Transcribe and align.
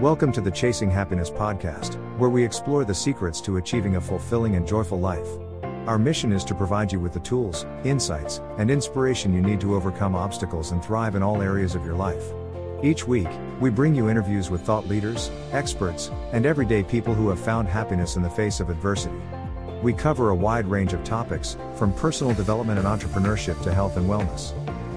Welcome 0.00 0.32
to 0.32 0.40
the 0.40 0.50
Chasing 0.50 0.90
Happiness 0.90 1.28
podcast, 1.28 1.96
where 2.16 2.30
we 2.30 2.42
explore 2.42 2.86
the 2.86 2.94
secrets 2.94 3.38
to 3.42 3.58
achieving 3.58 3.96
a 3.96 4.00
fulfilling 4.00 4.56
and 4.56 4.66
joyful 4.66 4.98
life. 4.98 5.28
Our 5.86 5.98
mission 5.98 6.32
is 6.32 6.42
to 6.44 6.54
provide 6.54 6.90
you 6.90 6.98
with 6.98 7.12
the 7.12 7.20
tools, 7.20 7.66
insights, 7.84 8.40
and 8.56 8.70
inspiration 8.70 9.34
you 9.34 9.42
need 9.42 9.60
to 9.60 9.74
overcome 9.74 10.14
obstacles 10.14 10.70
and 10.72 10.82
thrive 10.82 11.16
in 11.16 11.22
all 11.22 11.42
areas 11.42 11.74
of 11.74 11.84
your 11.84 11.96
life. 11.96 12.32
Each 12.82 13.06
week, 13.06 13.28
we 13.60 13.68
bring 13.68 13.94
you 13.94 14.08
interviews 14.08 14.48
with 14.48 14.62
thought 14.62 14.88
leaders, 14.88 15.30
experts, 15.52 16.10
and 16.32 16.46
everyday 16.46 16.82
people 16.82 17.12
who 17.12 17.28
have 17.28 17.38
found 17.38 17.68
happiness 17.68 18.16
in 18.16 18.22
the 18.22 18.30
face 18.30 18.58
of 18.58 18.70
adversity. 18.70 19.20
We 19.82 19.92
cover 19.92 20.30
a 20.30 20.34
wide 20.34 20.66
range 20.66 20.94
of 20.94 21.04
topics, 21.04 21.58
from 21.76 21.92
personal 21.92 22.32
development 22.32 22.78
and 22.78 22.88
entrepreneurship 22.88 23.62
to 23.64 23.74
health 23.74 23.98
and 23.98 24.08
wellness. 24.08 24.54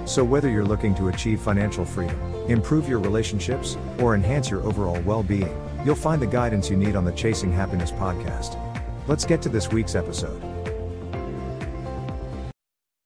So, 0.07 0.23
whether 0.23 0.49
you're 0.49 0.63
looking 0.63 0.95
to 0.95 1.09
achieve 1.09 1.41
financial 1.41 1.83
freedom, 1.83 2.32
improve 2.47 2.87
your 2.89 2.99
relationships, 2.99 3.77
or 3.99 4.15
enhance 4.15 4.49
your 4.49 4.61
overall 4.63 4.99
well 5.01 5.23
being, 5.23 5.55
you'll 5.85 5.95
find 5.95 6.21
the 6.21 6.27
guidance 6.27 6.69
you 6.69 6.77
need 6.77 6.95
on 6.95 7.05
the 7.05 7.11
Chasing 7.11 7.51
Happiness 7.51 7.91
podcast. 7.91 8.59
Let's 9.07 9.25
get 9.25 9.41
to 9.43 9.49
this 9.49 9.69
week's 9.71 9.95
episode. 9.95 10.41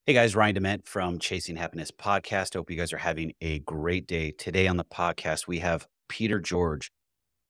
Hey 0.06 0.14
guys, 0.14 0.38
Ryan 0.38 0.56
DeMent 0.56 0.88
from 0.88 1.20
Chasing 1.20 1.58
Happiness 1.58 1.92
Podcast. 1.92 2.54
Hope 2.54 2.72
you 2.72 2.78
guys 2.78 2.94
are 2.94 2.98
having 2.98 3.34
a 3.42 3.60
great 3.60 4.08
day. 4.08 4.32
Today 4.32 4.66
on 4.68 4.78
the 4.78 4.86
podcast, 4.86 5.48
we 5.48 5.60
have 5.60 5.86
Peter 6.08 6.40
George. 6.40 6.90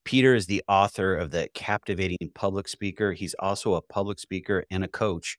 Peter 0.05 0.33
is 0.33 0.47
the 0.47 0.63
author 0.67 1.15
of 1.15 1.29
the 1.29 1.49
Captivating 1.53 2.31
Public 2.33 2.67
Speaker. 2.67 3.13
He's 3.13 3.35
also 3.37 3.75
a 3.75 3.81
public 3.81 4.17
speaker 4.17 4.63
and 4.71 4.83
a 4.83 4.87
coach. 4.87 5.37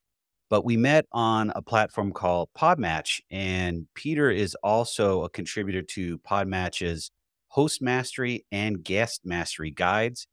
But 0.50 0.64
we 0.64 0.76
met 0.78 1.04
on 1.12 1.52
a 1.54 1.62
platform 1.62 2.12
called 2.12 2.48
Podmatch, 2.56 3.20
and 3.30 3.86
Peter 3.94 4.30
is 4.30 4.54
also 4.62 5.24
a 5.24 5.28
contributor 5.28 5.82
to 5.82 6.18
Podmatch's 6.18 7.10
host 7.48 7.82
mastery 7.82 8.46
and 8.50 8.82
guest 8.82 9.22
mastery 9.24 9.70
guides, 9.70 10.26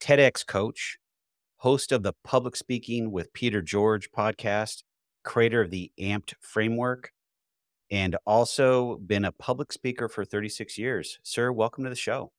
TEDx 0.00 0.44
coach, 0.44 0.98
host 1.56 1.92
of 1.92 2.02
the 2.02 2.14
Public 2.24 2.56
Speaking 2.56 3.12
with 3.12 3.32
Peter 3.32 3.62
George 3.62 4.10
podcast, 4.10 4.82
creator 5.22 5.60
of 5.60 5.70
the 5.70 5.92
Amped 6.00 6.34
framework, 6.40 7.12
and 7.90 8.16
also 8.26 8.96
been 9.06 9.24
a 9.24 9.32
public 9.32 9.72
speaker 9.72 10.08
for 10.08 10.24
36 10.24 10.76
years. 10.78 11.18
Sir, 11.22 11.52
welcome 11.52 11.84
to 11.84 11.90
the 11.90 11.96
show. 11.96 12.32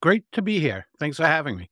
Great 0.00 0.24
to 0.32 0.42
be 0.42 0.60
here. 0.60 0.86
Thanks 1.00 1.16
for 1.16 1.26
having 1.26 1.56
me. 1.56 1.70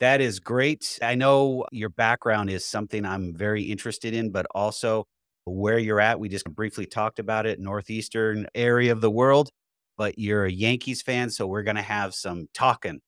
That 0.00 0.20
is 0.22 0.40
great. 0.40 0.98
I 1.02 1.14
know 1.14 1.66
your 1.72 1.90
background 1.90 2.48
is 2.50 2.64
something 2.64 3.04
I'm 3.04 3.34
very 3.34 3.62
interested 3.64 4.14
in, 4.14 4.30
but 4.30 4.46
also 4.54 5.06
where 5.44 5.78
you're 5.78 6.00
at. 6.00 6.18
We 6.18 6.28
just 6.28 6.46
briefly 6.46 6.86
talked 6.86 7.18
about 7.18 7.44
it, 7.46 7.60
northeastern 7.60 8.46
area 8.54 8.92
of 8.92 9.02
the 9.02 9.10
world, 9.10 9.50
but 9.98 10.18
you're 10.18 10.46
a 10.46 10.50
Yankees 10.52 11.02
fan, 11.02 11.28
so 11.30 11.46
we're 11.46 11.62
going 11.62 11.76
to 11.76 11.82
have 11.82 12.14
some 12.14 12.48
talking. 12.54 13.00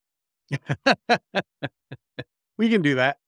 we 2.59 2.69
can 2.69 2.83
do 2.83 2.95
that. 2.97 3.19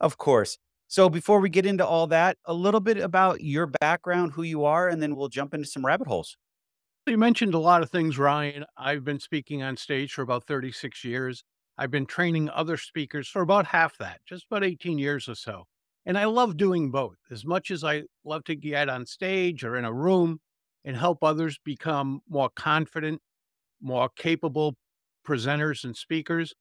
Of 0.00 0.18
course. 0.18 0.58
So 0.88 1.08
before 1.08 1.40
we 1.40 1.48
get 1.50 1.66
into 1.66 1.86
all 1.86 2.06
that, 2.08 2.38
a 2.44 2.54
little 2.54 2.80
bit 2.80 2.98
about 2.98 3.40
your 3.42 3.66
background, 3.80 4.32
who 4.32 4.42
you 4.42 4.64
are, 4.64 4.88
and 4.88 5.02
then 5.02 5.16
we'll 5.16 5.28
jump 5.28 5.54
into 5.54 5.68
some 5.68 5.84
rabbit 5.84 6.08
holes. 6.08 6.36
You 7.06 7.18
mentioned 7.18 7.54
a 7.54 7.58
lot 7.58 7.82
of 7.82 7.90
things, 7.90 8.18
Ryan. 8.18 8.64
I've 8.76 9.04
been 9.04 9.20
speaking 9.20 9.62
on 9.62 9.76
stage 9.76 10.12
for 10.12 10.22
about 10.22 10.44
36 10.46 11.04
years. 11.04 11.44
I've 11.76 11.90
been 11.90 12.06
training 12.06 12.50
other 12.50 12.76
speakers 12.76 13.28
for 13.28 13.42
about 13.42 13.66
half 13.66 13.98
that, 13.98 14.20
just 14.26 14.46
about 14.50 14.64
18 14.64 14.98
years 14.98 15.28
or 15.28 15.34
so. 15.34 15.64
And 16.06 16.18
I 16.18 16.26
love 16.26 16.56
doing 16.56 16.90
both. 16.90 17.16
As 17.30 17.44
much 17.44 17.70
as 17.70 17.82
I 17.82 18.04
love 18.24 18.44
to 18.44 18.54
get 18.54 18.88
on 18.88 19.06
stage 19.06 19.64
or 19.64 19.76
in 19.76 19.84
a 19.84 19.92
room 19.92 20.40
and 20.84 20.96
help 20.96 21.24
others 21.24 21.58
become 21.64 22.20
more 22.28 22.50
confident, 22.54 23.20
more 23.80 24.08
capable 24.16 24.76
presenters 25.26 25.84
and 25.84 25.96
speakers 25.96 26.54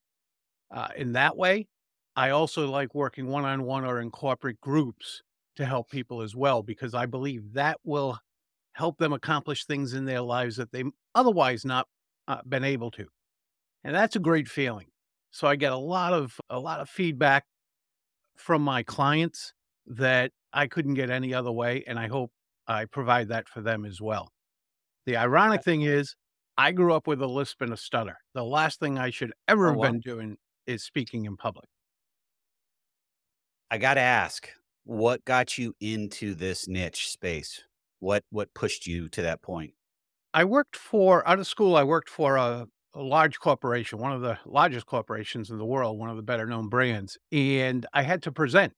uh, 0.71 0.89
in 0.95 1.13
that 1.13 1.37
way, 1.37 1.67
I 2.15 2.29
also 2.29 2.69
like 2.69 2.95
working 2.95 3.27
one 3.27 3.45
on 3.45 3.63
one 3.63 3.85
or 3.85 3.99
in 3.99 4.11
corporate 4.11 4.61
groups 4.61 5.21
to 5.55 5.65
help 5.65 5.89
people 5.89 6.21
as 6.21 6.35
well, 6.35 6.63
because 6.63 6.93
I 6.93 7.05
believe 7.05 7.53
that 7.53 7.77
will 7.83 8.17
help 8.73 8.97
them 8.97 9.13
accomplish 9.13 9.65
things 9.65 9.93
in 9.93 10.05
their 10.05 10.21
lives 10.21 10.55
that 10.57 10.71
they 10.71 10.83
otherwise 11.13 11.65
not 11.65 11.87
uh, 12.27 12.41
been 12.47 12.63
able 12.63 12.91
to. 12.91 13.07
And 13.83 13.95
that's 13.95 14.15
a 14.15 14.19
great 14.19 14.47
feeling. 14.47 14.87
So 15.33 15.47
I 15.47 15.55
get 15.55 15.73
a 15.73 15.77
lot 15.77 16.13
of 16.13 16.39
a 16.51 16.59
lot 16.59 16.79
of 16.79 16.87
feedback 16.87 17.45
from 18.37 18.61
my 18.61 18.83
clients 18.83 19.53
that 19.87 20.31
I 20.53 20.67
couldn't 20.67 20.93
get 20.93 21.09
any 21.09 21.33
other 21.33 21.51
way 21.51 21.83
and 21.87 21.97
I 21.97 22.07
hope 22.07 22.31
I 22.67 22.85
provide 22.85 23.29
that 23.29 23.49
for 23.49 23.61
them 23.61 23.83
as 23.83 23.99
well. 23.99 24.31
The 25.07 25.17
ironic 25.17 25.63
thing 25.63 25.81
is 25.81 26.15
I 26.55 26.71
grew 26.71 26.93
up 26.93 27.07
with 27.07 27.19
a 27.23 27.27
lisp 27.27 27.63
and 27.63 27.73
a 27.73 27.77
stutter. 27.77 28.15
The 28.35 28.43
last 28.43 28.79
thing 28.79 28.99
I 28.99 29.09
should 29.09 29.33
ever 29.47 29.69
oh, 29.69 29.81
have 29.81 29.91
been 29.91 30.01
doing 30.01 30.37
is 30.67 30.83
speaking 30.83 31.25
in 31.25 31.35
public. 31.35 31.65
I 33.71 33.79
got 33.79 33.95
to 33.95 34.01
ask, 34.01 34.47
what 34.83 35.25
got 35.25 35.57
you 35.57 35.73
into 35.79 36.35
this 36.35 36.67
niche 36.67 37.09
space? 37.09 37.63
What 38.01 38.23
what 38.29 38.53
pushed 38.53 38.85
you 38.85 39.09
to 39.09 39.23
that 39.23 39.41
point? 39.41 39.73
I 40.35 40.43
worked 40.43 40.75
for 40.75 41.27
out 41.27 41.39
of 41.39 41.47
school. 41.47 41.75
I 41.75 41.83
worked 41.83 42.09
for 42.09 42.35
a, 42.35 42.67
a 42.95 43.01
large 43.01 43.39
corporation, 43.39 43.99
one 43.99 44.11
of 44.11 44.21
the 44.21 44.37
largest 44.45 44.85
corporations 44.85 45.49
in 45.49 45.57
the 45.57 45.65
world, 45.65 45.97
one 45.97 46.09
of 46.09 46.15
the 46.15 46.23
better 46.23 46.45
known 46.45 46.69
brands, 46.69 47.17
and 47.31 47.85
I 47.93 48.03
had 48.03 48.21
to 48.23 48.31
present, 48.31 48.73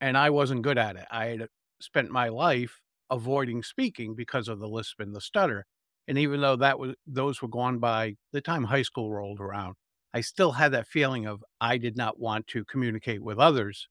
and 0.00 0.16
I 0.18 0.30
wasn't 0.30 0.62
good 0.62 0.78
at 0.78 0.96
it. 0.96 1.06
I 1.10 1.26
had 1.26 1.48
spent 1.80 2.10
my 2.10 2.28
life 2.28 2.80
avoiding 3.10 3.62
speaking 3.62 4.14
because 4.14 4.48
of 4.48 4.58
the 4.58 4.68
lisp 4.68 5.00
and 5.00 5.14
the 5.14 5.20
stutter, 5.20 5.66
and 6.08 6.18
even 6.18 6.40
though 6.40 6.56
that 6.56 6.78
was 6.78 6.94
those 7.06 7.40
were 7.42 7.48
gone 7.48 7.78
by 7.78 8.16
the 8.32 8.40
time 8.40 8.64
high 8.64 8.82
school 8.82 9.12
rolled 9.12 9.40
around, 9.40 9.74
I 10.14 10.20
still 10.20 10.52
had 10.52 10.72
that 10.72 10.86
feeling 10.88 11.26
of 11.26 11.44
I 11.60 11.78
did 11.78 11.96
not 11.96 12.18
want 12.18 12.46
to 12.48 12.64
communicate 12.64 13.22
with 13.22 13.38
others 13.38 13.88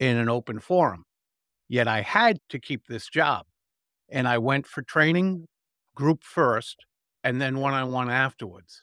in 0.00 0.16
an 0.16 0.28
open 0.28 0.60
forum. 0.60 1.04
Yet 1.68 1.88
I 1.88 2.02
had 2.02 2.38
to 2.50 2.58
keep 2.58 2.86
this 2.86 3.08
job 3.08 3.46
and 4.08 4.28
I 4.28 4.38
went 4.38 4.66
for 4.66 4.82
training 4.82 5.46
group 5.94 6.24
first 6.24 6.84
and 7.24 7.40
then 7.40 7.58
one 7.58 7.74
on 7.74 7.92
one 7.92 8.10
afterwards. 8.10 8.82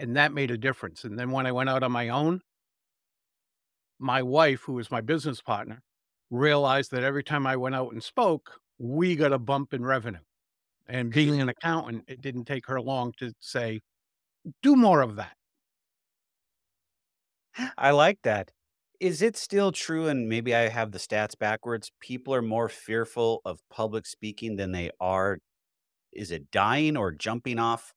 And 0.00 0.16
that 0.16 0.32
made 0.32 0.50
a 0.50 0.56
difference. 0.56 1.04
And 1.04 1.18
then 1.18 1.30
when 1.30 1.46
I 1.46 1.52
went 1.52 1.68
out 1.68 1.82
on 1.82 1.92
my 1.92 2.08
own, 2.08 2.40
my 3.98 4.22
wife, 4.22 4.62
who 4.62 4.72
was 4.72 4.90
my 4.90 5.02
business 5.02 5.42
partner, 5.42 5.82
realized 6.30 6.90
that 6.92 7.04
every 7.04 7.22
time 7.22 7.46
I 7.46 7.56
went 7.56 7.74
out 7.74 7.92
and 7.92 8.02
spoke, 8.02 8.58
we 8.78 9.14
got 9.14 9.32
a 9.32 9.38
bump 9.38 9.74
in 9.74 9.84
revenue. 9.84 10.20
And 10.88 11.12
being 11.12 11.40
an 11.40 11.50
accountant, 11.50 12.04
it 12.08 12.22
didn't 12.22 12.46
take 12.46 12.66
her 12.66 12.80
long 12.80 13.12
to 13.18 13.32
say, 13.40 13.80
do 14.62 14.74
more 14.74 15.02
of 15.02 15.16
that. 15.16 15.36
I 17.76 17.90
like 17.90 18.18
that. 18.22 18.50
Is 19.00 19.22
it 19.22 19.36
still 19.36 19.72
true, 19.72 20.08
and 20.08 20.28
maybe 20.28 20.54
I 20.54 20.68
have 20.68 20.92
the 20.92 20.98
stats 20.98 21.38
backwards, 21.38 21.90
people 22.00 22.34
are 22.34 22.42
more 22.42 22.68
fearful 22.68 23.40
of 23.44 23.60
public 23.70 24.06
speaking 24.06 24.56
than 24.56 24.72
they 24.72 24.90
are 25.00 25.38
is 26.12 26.30
it 26.30 26.50
dying 26.50 26.96
or 26.96 27.12
jumping 27.12 27.58
off 27.58 27.92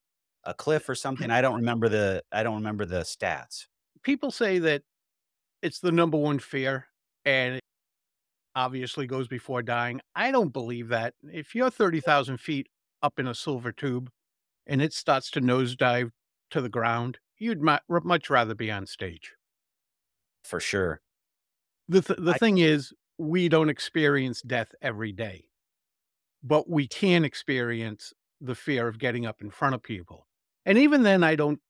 a 0.46 0.54
cliff 0.54 0.88
or 0.88 0.94
something? 0.94 1.30
I 1.30 1.40
don't 1.40 1.56
remember 1.56 1.88
the 1.88 2.22
I 2.32 2.42
don't 2.42 2.56
remember 2.56 2.84
the 2.84 3.00
stats. 3.00 3.66
People 4.02 4.30
say 4.30 4.58
that 4.58 4.82
it's 5.62 5.80
the 5.80 5.92
number 5.92 6.18
one 6.18 6.38
fear 6.38 6.86
and 7.24 7.56
it 7.56 7.62
obviously 8.54 9.06
goes 9.06 9.28
before 9.28 9.62
dying. 9.62 10.00
I 10.14 10.30
don't 10.30 10.52
believe 10.52 10.88
that. 10.88 11.14
If 11.22 11.54
you're 11.54 11.70
30,000 11.70 12.38
feet 12.38 12.68
up 13.02 13.18
in 13.18 13.26
a 13.26 13.34
silver 13.34 13.72
tube 13.72 14.10
and 14.66 14.82
it 14.82 14.92
starts 14.92 15.30
to 15.32 15.40
nosedive 15.40 16.10
to 16.50 16.60
the 16.60 16.68
ground, 16.68 17.18
you'd 17.38 17.62
much 17.62 18.30
rather 18.30 18.54
be 18.54 18.70
on 18.70 18.86
stage 18.86 19.32
for 20.44 20.60
sure. 20.60 21.00
The 21.88 22.02
th- 22.02 22.18
the 22.20 22.32
I, 22.32 22.38
thing 22.38 22.58
is, 22.58 22.92
we 23.18 23.48
don't 23.48 23.68
experience 23.68 24.42
death 24.42 24.72
every 24.80 25.12
day, 25.12 25.44
but 26.42 26.68
we 26.68 26.86
can 26.86 27.24
experience 27.24 28.12
the 28.40 28.54
fear 28.54 28.86
of 28.86 28.98
getting 28.98 29.26
up 29.26 29.40
in 29.40 29.50
front 29.50 29.74
of 29.74 29.82
people. 29.82 30.26
And 30.66 30.78
even 30.78 31.02
then, 31.02 31.22
I 31.22 31.36
don't 31.36 31.60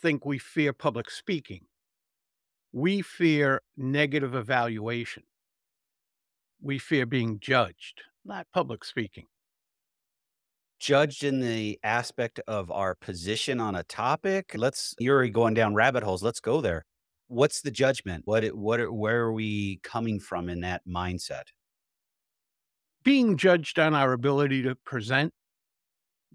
think 0.00 0.24
we 0.24 0.38
fear 0.38 0.72
public 0.72 1.10
speaking. 1.10 1.66
We 2.72 3.02
fear 3.02 3.62
negative 3.76 4.34
evaluation. 4.34 5.24
We 6.60 6.78
fear 6.78 7.06
being 7.06 7.40
judged, 7.40 8.02
not 8.24 8.46
public 8.52 8.84
speaking. 8.84 9.26
Judged 10.78 11.24
in 11.24 11.40
the 11.40 11.78
aspect 11.82 12.40
of 12.46 12.70
our 12.70 12.94
position 12.94 13.60
on 13.60 13.74
a 13.74 13.82
topic. 13.82 14.52
Let's, 14.54 14.94
you're 14.98 15.28
going 15.28 15.54
down 15.54 15.74
rabbit 15.74 16.04
holes. 16.04 16.22
Let's 16.22 16.40
go 16.40 16.60
there 16.60 16.84
what's 17.28 17.60
the 17.60 17.70
judgment? 17.70 18.22
What 18.26 18.44
what 18.56 18.92
where 18.92 19.20
are 19.20 19.32
we 19.32 19.78
coming 19.82 20.18
from 20.18 20.48
in 20.48 20.60
that 20.60 20.82
mindset? 20.88 21.44
Being 23.04 23.36
judged 23.36 23.78
on 23.78 23.94
our 23.94 24.12
ability 24.12 24.62
to 24.62 24.74
present, 24.74 25.32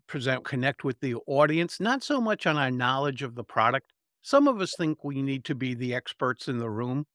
present, 0.07 0.43
connect 0.45 0.83
with 0.83 0.99
the 0.99 1.15
audience, 1.27 1.79
not 1.79 2.03
so 2.03 2.21
much 2.21 2.45
on 2.47 2.57
our 2.57 2.71
knowledge 2.71 3.23
of 3.23 3.35
the 3.35 3.43
product. 3.43 3.91
Some 4.21 4.47
of 4.47 4.61
us 4.61 4.73
think 4.77 5.03
we 5.03 5.21
need 5.21 5.43
to 5.45 5.55
be 5.55 5.73
the 5.75 5.93
experts 5.95 6.47
in 6.47 6.59
the 6.59 6.69
room. 6.69 7.05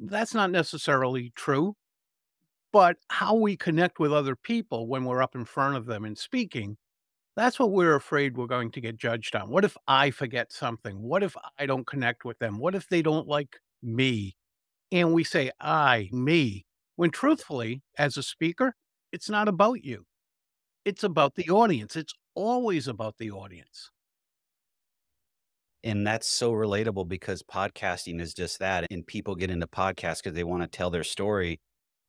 That's 0.00 0.34
not 0.34 0.50
necessarily 0.50 1.32
true. 1.36 1.74
But 2.72 2.96
how 3.08 3.34
we 3.34 3.56
connect 3.56 3.98
with 4.00 4.12
other 4.12 4.36
people 4.36 4.86
when 4.88 5.04
we're 5.04 5.22
up 5.22 5.34
in 5.34 5.44
front 5.44 5.76
of 5.76 5.86
them 5.86 6.04
and 6.04 6.16
speaking 6.18 6.76
That's 7.36 7.58
what 7.58 7.70
we're 7.72 7.94
afraid 7.94 8.36
we're 8.36 8.46
going 8.46 8.70
to 8.72 8.80
get 8.80 8.96
judged 8.96 9.34
on. 9.36 9.50
What 9.50 9.64
if 9.64 9.76
I 9.88 10.10
forget 10.10 10.52
something? 10.52 11.00
What 11.00 11.22
if 11.22 11.36
I 11.58 11.66
don't 11.66 11.86
connect 11.86 12.24
with 12.24 12.38
them? 12.38 12.58
What 12.58 12.74
if 12.74 12.88
they 12.88 13.02
don't 13.02 13.28
like 13.28 13.58
me? 13.82 14.36
And 14.92 15.12
we 15.14 15.24
say, 15.24 15.50
I, 15.60 16.08
me, 16.12 16.66
when 16.96 17.10
truthfully, 17.10 17.82
as 17.96 18.16
a 18.16 18.22
speaker, 18.22 18.74
it's 19.12 19.30
not 19.30 19.48
about 19.48 19.84
you. 19.84 20.04
It's 20.90 21.04
about 21.04 21.36
the 21.36 21.48
audience. 21.50 21.94
It's 21.94 22.14
always 22.34 22.88
about 22.88 23.16
the 23.16 23.30
audience. 23.30 23.92
And 25.84 26.04
that's 26.04 26.26
so 26.26 26.50
relatable 26.50 27.06
because 27.06 27.44
podcasting 27.44 28.20
is 28.20 28.34
just 28.34 28.58
that. 28.58 28.86
And 28.90 29.06
people 29.06 29.36
get 29.36 29.52
into 29.52 29.68
podcasts 29.68 30.20
because 30.20 30.34
they 30.34 30.42
want 30.42 30.64
to 30.64 30.66
tell 30.66 30.90
their 30.90 31.04
story. 31.04 31.60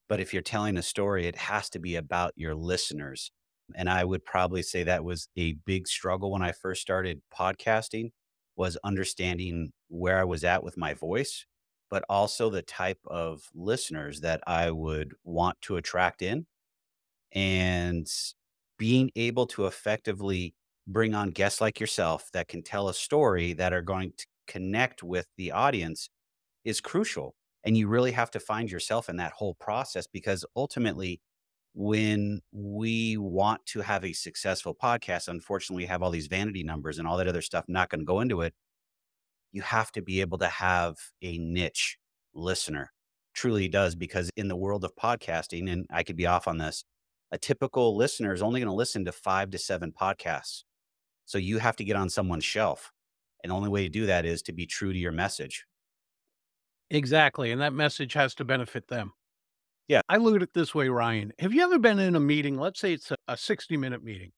But 0.10 0.20
if 0.20 0.34
you're 0.34 0.42
telling 0.42 0.78
a 0.78 0.82
story, 0.82 1.28
it 1.28 1.36
has 1.36 1.70
to 1.70 1.80
be 1.80 1.96
about 1.96 2.34
your 2.36 2.56
listeners. 2.56 3.30
And 3.76 3.88
I 3.88 4.04
would 4.04 4.26
probably 4.26 4.64
say 4.64 4.82
that 4.82 5.04
was 5.04 5.28
a 5.38 5.54
big 5.64 5.88
struggle 5.88 6.32
when 6.32 6.42
I 6.42 6.52
first 6.52 6.82
started 6.82 7.22
podcasting 7.32 8.10
was 8.56 8.80
understanding 8.84 9.74
where 9.90 10.18
I 10.18 10.24
was 10.24 10.44
at 10.44 10.64
with 10.64 10.76
my 10.76 10.96
voice, 10.96 11.46
but 11.92 12.04
also 12.10 12.50
the 12.50 12.64
type 12.64 13.00
of 13.06 13.44
listeners 13.54 14.22
that 14.22 14.42
I 14.48 14.72
would 14.72 15.14
want 15.24 15.62
to 15.62 15.76
attract 15.76 16.24
in 16.24 16.48
and 17.32 18.08
being 18.82 19.12
able 19.16 19.46
to 19.46 19.68
effectively 19.68 20.56
bring 20.88 21.14
on 21.14 21.30
guests 21.30 21.62
like 21.62 21.80
yourself 21.80 22.32
that 22.34 22.48
can 22.48 22.64
tell 22.64 22.90
a 22.90 22.94
story 22.96 23.54
that 23.54 23.74
are 23.74 23.84
going 23.84 24.12
to 24.18 24.26
connect 24.48 25.04
with 25.04 25.28
the 25.38 25.52
audience 25.52 26.10
is 26.66 26.82
crucial. 26.82 27.36
And 27.64 27.78
you 27.78 27.88
really 27.88 28.12
have 28.12 28.32
to 28.32 28.40
find 28.40 28.72
yourself 28.72 29.08
in 29.08 29.18
that 29.18 29.34
whole 29.34 29.54
process 29.54 30.08
because 30.08 30.44
ultimately, 30.56 31.22
when 31.76 32.42
we 32.52 33.18
want 33.18 33.64
to 33.68 33.82
have 33.82 34.04
a 34.04 34.14
successful 34.14 34.74
podcast, 34.74 35.28
unfortunately, 35.28 35.84
we 35.84 35.88
have 35.88 36.02
all 36.02 36.10
these 36.10 36.26
vanity 36.26 36.64
numbers 36.64 36.98
and 36.98 37.08
all 37.08 37.18
that 37.18 37.28
other 37.28 37.44
stuff, 37.44 37.66
not 37.68 37.88
going 37.88 38.02
to 38.02 38.06
go 38.06 38.20
into 38.20 38.42
it. 38.42 38.56
You 39.52 39.62
have 39.62 39.92
to 39.92 40.02
be 40.02 40.22
able 40.22 40.40
to 40.40 40.48
have 40.48 40.96
a 41.22 41.38
niche 41.38 42.00
listener. 42.34 42.92
Truly 43.36 43.68
does, 43.68 43.94
because 43.94 44.32
in 44.36 44.48
the 44.48 44.56
world 44.56 44.84
of 44.84 44.96
podcasting, 44.96 45.72
and 45.72 45.86
I 45.92 46.02
could 46.02 46.18
be 46.18 46.26
off 46.26 46.48
on 46.48 46.58
this, 46.58 46.84
a 47.32 47.38
typical 47.38 47.96
listener 47.96 48.34
is 48.34 48.42
only 48.42 48.60
going 48.60 48.70
to 48.70 48.74
listen 48.74 49.06
to 49.06 49.12
five 49.12 49.52
to 49.52 49.58
seven 49.58 49.92
podcasts. 49.92 50.64
So 51.26 51.38
you 51.38 51.60
have 51.60 51.76
to 51.78 51.84
get 51.84 51.96
on 51.96 52.10
someone's 52.10 52.44
shelf. 52.44 52.92
And 53.44 53.52
the 53.52 53.56
only 53.56 53.70
way 53.70 53.84
to 53.84 53.90
do 53.90 54.06
that 54.08 54.26
is 54.26 54.42
to 54.44 54.54
be 54.54 54.66
true 54.66 54.94
to 54.94 55.00
your 55.00 55.12
message. 55.12 55.66
Exactly. 56.90 57.52
And 57.52 57.62
that 57.62 57.74
message 57.74 58.14
has 58.14 58.36
to 58.36 58.46
benefit 58.46 58.88
them. 58.88 59.14
Yeah. 59.88 60.02
I 60.10 60.18
look 60.18 60.36
at 60.36 60.44
it 60.44 60.54
this 60.54 60.76
way, 60.76 60.90
Ryan. 60.90 61.32
Have 61.40 61.54
you 61.54 61.64
ever 61.64 61.80
been 61.80 62.00
in 62.00 62.16
a 62.16 62.20
meeting? 62.20 62.58
Let's 62.58 62.80
say 62.80 62.94
it's 62.94 63.12
a, 63.12 63.16
a 63.28 63.38
60 63.38 63.78
minute 63.78 64.04
meeting, 64.04 64.32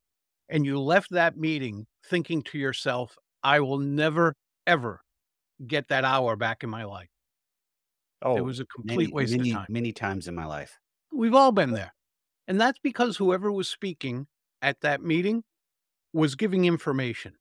and 0.50 0.66
you 0.66 0.80
left 0.80 1.12
that 1.12 1.38
meeting 1.38 1.86
thinking 2.10 2.44
to 2.44 2.58
yourself, 2.58 3.16
I 3.44 3.60
will 3.60 3.80
never, 3.80 4.36
ever 4.66 5.02
get 5.66 5.90
that 5.90 6.06
hour 6.06 6.36
back 6.36 6.64
in 6.64 6.70
my 6.70 6.86
life. 6.86 7.10
Oh, 8.22 8.38
it 8.38 8.46
was 8.46 8.60
a 8.60 8.66
complete 8.66 8.98
many, 8.98 9.12
waste 9.12 9.36
many, 9.36 9.52
of 9.52 9.58
time. 9.58 9.66
Many 9.70 9.92
times 9.92 10.28
in 10.28 10.36
my 10.36 10.46
life. 10.46 10.80
We've 11.12 11.36
all 11.36 11.52
been 11.52 11.72
there. 11.72 11.94
And 12.48 12.60
that's 12.60 12.80
because 12.80 13.18
whoever 13.18 13.52
was 13.52 13.70
speaking 13.70 14.28
at 14.62 14.82
that 14.82 15.02
meeting 15.02 15.44
was 16.14 16.36
giving 16.36 16.66
information. 16.66 17.36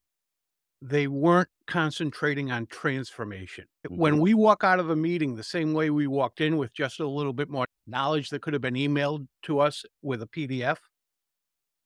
They 0.81 1.07
weren't 1.07 1.49
concentrating 1.67 2.51
on 2.51 2.67
transformation. 2.67 3.67
When 3.95 4.19
Mhm. 4.19 4.21
we 4.21 4.33
walk 4.33 4.63
out 4.63 4.79
of 4.79 4.89
a 4.89 4.95
meeting 4.95 5.35
the 5.35 5.43
same 5.43 5.73
way 5.73 5.89
we 5.89 6.07
walked 6.07 6.41
in 6.41 6.57
with 6.57 6.73
just 6.73 6.99
a 6.99 7.07
little 7.07 7.33
bit 7.33 7.49
more 7.49 7.65
knowledge 7.87 8.29
that 8.31 8.41
could 8.41 8.53
have 8.53 8.61
been 8.61 8.75
emailed 8.75 9.27
to 9.43 9.59
us 9.59 9.85
with 10.01 10.21
a 10.21 10.27
PDF, 10.27 10.81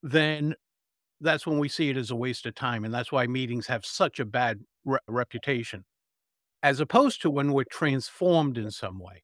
then 0.03 0.55
that's 1.21 1.47
when 1.47 1.59
we 1.59 1.69
see 1.69 1.89
it 1.89 1.97
as 1.97 2.11
a 2.11 2.15
waste 2.15 2.45
of 2.45 2.55
time. 2.55 2.85
And 2.85 2.93
that's 2.93 3.11
why 3.11 3.27
meetings 3.27 3.67
have 3.67 3.85
such 3.85 4.19
a 4.19 4.25
bad 4.25 4.61
re- 4.85 4.99
reputation, 5.07 5.85
as 6.63 6.79
opposed 6.79 7.21
to 7.23 7.29
when 7.31 7.53
we're 7.53 7.65
transformed 7.65 8.57
in 8.57 8.71
some 8.71 8.99
way. 8.99 9.23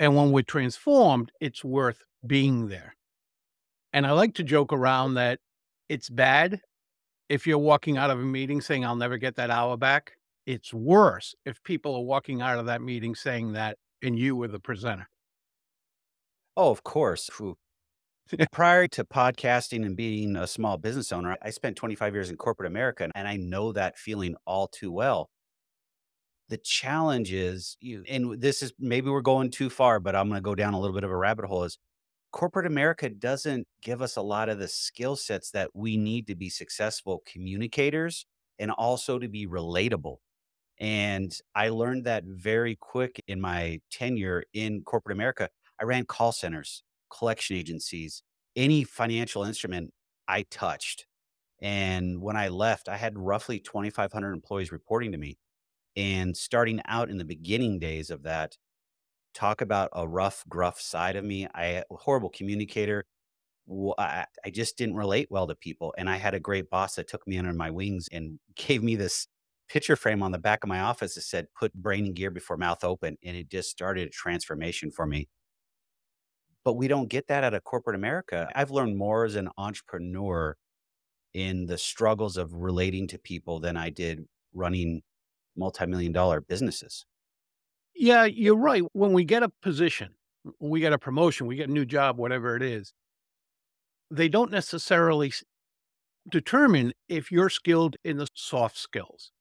And 0.00 0.16
when 0.16 0.32
we're 0.32 0.42
transformed, 0.42 1.32
it's 1.40 1.64
worth 1.64 2.04
being 2.26 2.68
there. 2.68 2.94
And 3.92 4.06
I 4.06 4.12
like 4.12 4.34
to 4.34 4.42
joke 4.42 4.72
around 4.72 5.14
that 5.14 5.38
it's 5.88 6.10
bad 6.10 6.60
if 7.28 7.46
you're 7.46 7.58
walking 7.58 7.96
out 7.96 8.10
of 8.10 8.18
a 8.18 8.24
meeting 8.24 8.60
saying, 8.60 8.84
I'll 8.84 8.96
never 8.96 9.18
get 9.18 9.36
that 9.36 9.50
hour 9.50 9.76
back. 9.76 10.12
It's 10.46 10.72
worse 10.72 11.34
if 11.44 11.62
people 11.62 11.94
are 11.94 12.02
walking 12.02 12.40
out 12.40 12.58
of 12.58 12.66
that 12.66 12.80
meeting 12.80 13.14
saying 13.14 13.52
that 13.52 13.76
and 14.02 14.18
you 14.18 14.36
were 14.36 14.48
the 14.48 14.60
presenter. 14.60 15.08
Oh, 16.56 16.70
of 16.70 16.82
course. 16.82 17.30
Prior 18.52 18.88
to 18.88 19.04
podcasting 19.04 19.84
and 19.84 19.96
being 19.96 20.36
a 20.36 20.46
small 20.46 20.76
business 20.76 21.12
owner, 21.12 21.36
I 21.42 21.50
spent 21.50 21.76
25 21.76 22.14
years 22.14 22.30
in 22.30 22.36
corporate 22.36 22.70
America 22.70 23.08
and 23.14 23.28
I 23.28 23.36
know 23.36 23.72
that 23.72 23.98
feeling 23.98 24.36
all 24.46 24.68
too 24.68 24.90
well. 24.90 25.30
The 26.48 26.58
challenge 26.58 27.32
is 27.32 27.76
you, 27.80 28.04
and 28.08 28.40
this 28.40 28.62
is 28.62 28.72
maybe 28.78 29.10
we're 29.10 29.20
going 29.20 29.50
too 29.50 29.68
far, 29.68 30.00
but 30.00 30.16
I'm 30.16 30.28
going 30.28 30.38
to 30.38 30.42
go 30.42 30.54
down 30.54 30.72
a 30.72 30.80
little 30.80 30.94
bit 30.94 31.04
of 31.04 31.10
a 31.10 31.16
rabbit 31.16 31.44
hole 31.44 31.64
is 31.64 31.78
corporate 32.38 32.66
America 32.66 33.10
doesn't 33.10 33.66
give 33.82 34.00
us 34.00 34.14
a 34.14 34.22
lot 34.22 34.48
of 34.48 34.60
the 34.60 34.68
skill 34.68 35.16
sets 35.16 35.50
that 35.50 35.68
we 35.74 35.96
need 35.96 36.24
to 36.24 36.36
be 36.36 36.48
successful 36.48 37.20
communicators 37.26 38.26
and 38.60 38.70
also 38.70 39.18
to 39.18 39.26
be 39.26 39.44
relatable. 39.44 40.18
And 40.78 41.36
I 41.56 41.70
learned 41.70 42.04
that 42.04 42.22
very 42.26 42.76
quick 42.76 43.20
in 43.26 43.40
my 43.40 43.80
tenure 43.90 44.44
in 44.52 44.82
corporate 44.82 45.16
America. 45.16 45.48
I 45.80 45.84
ran 45.84 46.04
call 46.04 46.30
centers, 46.30 46.84
collection 47.10 47.56
agencies, 47.56 48.22
any 48.54 48.84
financial 48.84 49.42
instrument 49.42 49.92
I 50.28 50.42
touched. 50.48 51.06
And 51.60 52.22
when 52.22 52.36
I 52.36 52.50
left, 52.50 52.88
I 52.88 52.98
had 52.98 53.18
roughly 53.18 53.58
2,500 53.58 54.32
employees 54.32 54.70
reporting 54.70 55.10
to 55.10 55.18
me. 55.18 55.38
And 55.96 56.36
starting 56.36 56.80
out 56.86 57.10
in 57.10 57.18
the 57.18 57.24
beginning 57.24 57.80
days 57.80 58.10
of 58.10 58.22
that, 58.22 58.56
talk 59.38 59.60
about 59.60 59.90
a 59.92 60.06
rough, 60.06 60.44
gruff 60.48 60.80
side 60.80 61.16
of 61.16 61.24
me. 61.24 61.46
I 61.54 61.64
a 61.64 61.84
horrible 61.90 62.30
communicator. 62.30 63.04
I, 63.98 64.24
I 64.44 64.50
just 64.50 64.76
didn't 64.78 64.96
relate 64.96 65.28
well 65.30 65.46
to 65.46 65.54
people. 65.54 65.94
And 65.98 66.08
I 66.10 66.16
had 66.16 66.34
a 66.34 66.40
great 66.40 66.70
boss 66.70 66.96
that 66.96 67.08
took 67.08 67.26
me 67.26 67.38
under 67.38 67.52
my 67.52 67.70
wings 67.70 68.08
and 68.10 68.38
gave 68.56 68.82
me 68.82 68.96
this 68.96 69.28
picture 69.68 69.96
frame 69.96 70.22
on 70.22 70.32
the 70.32 70.38
back 70.38 70.64
of 70.64 70.68
my 70.68 70.80
office 70.80 71.14
that 71.14 71.22
said, 71.22 71.46
put 71.58 71.72
brain 71.74 72.06
and 72.06 72.14
gear 72.14 72.30
before 72.30 72.56
mouth 72.56 72.82
open. 72.82 73.16
And 73.22 73.36
it 73.36 73.50
just 73.50 73.70
started 73.70 74.08
a 74.08 74.10
transformation 74.10 74.90
for 74.90 75.06
me. 75.06 75.28
But 76.64 76.74
we 76.74 76.88
don't 76.88 77.08
get 77.08 77.28
that 77.28 77.44
out 77.44 77.54
of 77.54 77.64
corporate 77.64 77.96
America. 77.96 78.50
I've 78.54 78.70
learned 78.70 78.96
more 78.96 79.24
as 79.24 79.36
an 79.36 79.50
entrepreneur 79.56 80.56
in 81.34 81.66
the 81.66 81.78
struggles 81.78 82.36
of 82.36 82.52
relating 82.54 83.06
to 83.08 83.18
people 83.18 83.60
than 83.60 83.76
I 83.76 83.90
did 83.90 84.24
running 84.54 85.02
multi-million 85.56 86.12
dollar 86.12 86.40
businesses. 86.40 87.04
Yeah, 87.98 88.24
you're 88.26 88.56
right. 88.56 88.82
When 88.92 89.12
we 89.12 89.24
get 89.24 89.42
a 89.42 89.48
position, 89.60 90.14
we 90.60 90.78
get 90.80 90.92
a 90.92 90.98
promotion, 90.98 91.48
we 91.48 91.56
get 91.56 91.68
a 91.68 91.72
new 91.72 91.84
job, 91.84 92.16
whatever 92.16 92.54
it 92.54 92.62
is, 92.62 92.92
they 94.10 94.28
don't 94.28 94.52
necessarily 94.52 95.32
determine 96.28 96.92
if 97.08 97.32
you're 97.32 97.50
skilled 97.50 97.96
in 98.04 98.18
the 98.18 98.28
soft 98.34 98.78
skills. 98.78 99.32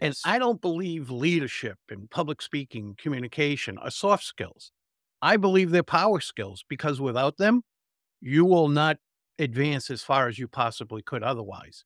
And 0.00 0.14
I 0.24 0.38
don't 0.38 0.60
believe 0.60 1.10
leadership 1.10 1.78
and 1.90 2.10
public 2.10 2.42
speaking, 2.42 2.96
communication 2.98 3.78
are 3.78 3.90
soft 3.90 4.24
skills. 4.24 4.72
I 5.22 5.36
believe 5.36 5.70
they're 5.70 5.82
power 5.82 6.20
skills 6.20 6.64
because 6.68 7.00
without 7.00 7.38
them, 7.38 7.62
you 8.20 8.44
will 8.44 8.68
not 8.68 8.98
advance 9.38 9.90
as 9.90 10.02
far 10.02 10.28
as 10.28 10.38
you 10.38 10.48
possibly 10.48 11.02
could 11.02 11.22
otherwise. 11.22 11.84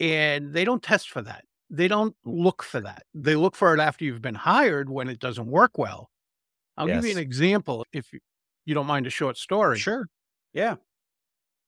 And 0.00 0.52
they 0.52 0.64
don't 0.64 0.82
test 0.82 1.10
for 1.10 1.22
that. 1.22 1.44
They 1.68 1.88
don't 1.88 2.16
look 2.24 2.62
for 2.62 2.80
that. 2.80 3.04
They 3.14 3.34
look 3.34 3.56
for 3.56 3.74
it 3.74 3.80
after 3.80 4.04
you've 4.04 4.22
been 4.22 4.34
hired 4.36 4.88
when 4.88 5.08
it 5.08 5.18
doesn't 5.18 5.46
work 5.46 5.78
well. 5.78 6.10
I'll 6.76 6.86
give 6.86 7.04
you 7.04 7.12
an 7.12 7.18
example 7.18 7.84
if 7.92 8.12
you- 8.12 8.20
you 8.64 8.74
don't 8.74 8.86
mind 8.86 9.06
a 9.06 9.10
short 9.10 9.36
story. 9.36 9.78
Sure. 9.78 10.06
Yeah. 10.52 10.76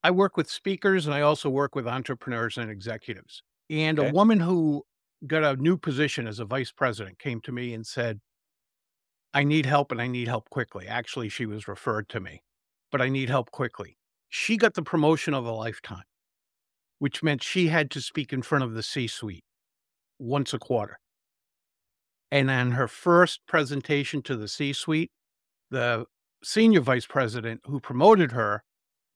I 0.02 0.11
work 0.11 0.37
with 0.37 0.50
speakers 0.50 1.07
and 1.07 1.14
I 1.14 1.23
also 1.23 1.50
work 1.50 1.75
with 1.75 1.87
entrepreneurs 1.87 2.57
and 2.59 2.71
executives. 2.71 3.43
And 3.71 3.99
Okay. 3.99 4.09
a 4.09 4.12
woman 4.12 4.40
who 4.40 4.85
got 5.26 5.43
a 5.45 5.57
new 5.61 5.76
position 5.76 6.26
as 6.26 6.38
a 6.38 6.45
vice 6.45 6.71
president 6.73 7.19
came 7.19 7.40
to 7.43 7.52
me 7.52 7.75
and 7.75 7.87
said, 7.87 8.21
I 9.35 9.45
need 9.45 9.67
help 9.67 9.93
and 9.93 10.00
I 10.00 10.07
need 10.07 10.28
help 10.28 10.49
quickly. 10.50 10.87
Actually, 10.87 11.28
she 11.28 11.47
was 11.47 11.69
referred 11.69 12.09
to 12.11 12.21
me, 12.21 12.43
but 12.90 13.00
I 13.02 13.09
need 13.09 13.28
help 13.28 13.50
quickly. 13.50 13.99
She 14.28 14.57
got 14.57 14.75
the 14.75 14.83
promotion 14.83 15.35
of 15.35 15.45
a 15.47 15.52
lifetime, 15.52 16.05
which 16.99 17.23
meant 17.23 17.43
she 17.43 17.69
had 17.69 17.90
to 17.93 18.00
speak 18.00 18.33
in 18.33 18.43
front 18.43 18.64
of 18.64 18.75
the 18.75 18.83
C 18.83 19.07
suite 19.07 19.45
once 20.19 20.55
a 20.55 20.59
quarter. 20.59 20.99
And 22.31 22.51
on 22.51 22.73
her 22.73 22.89
first 22.89 23.47
presentation 23.47 24.23
to 24.23 24.37
the 24.37 24.49
C 24.49 24.73
suite, 24.73 25.11
the 25.71 26.07
senior 26.45 26.81
vice 26.81 27.07
president 27.07 27.61
who 27.65 27.81
promoted 27.81 28.33
her 28.33 28.63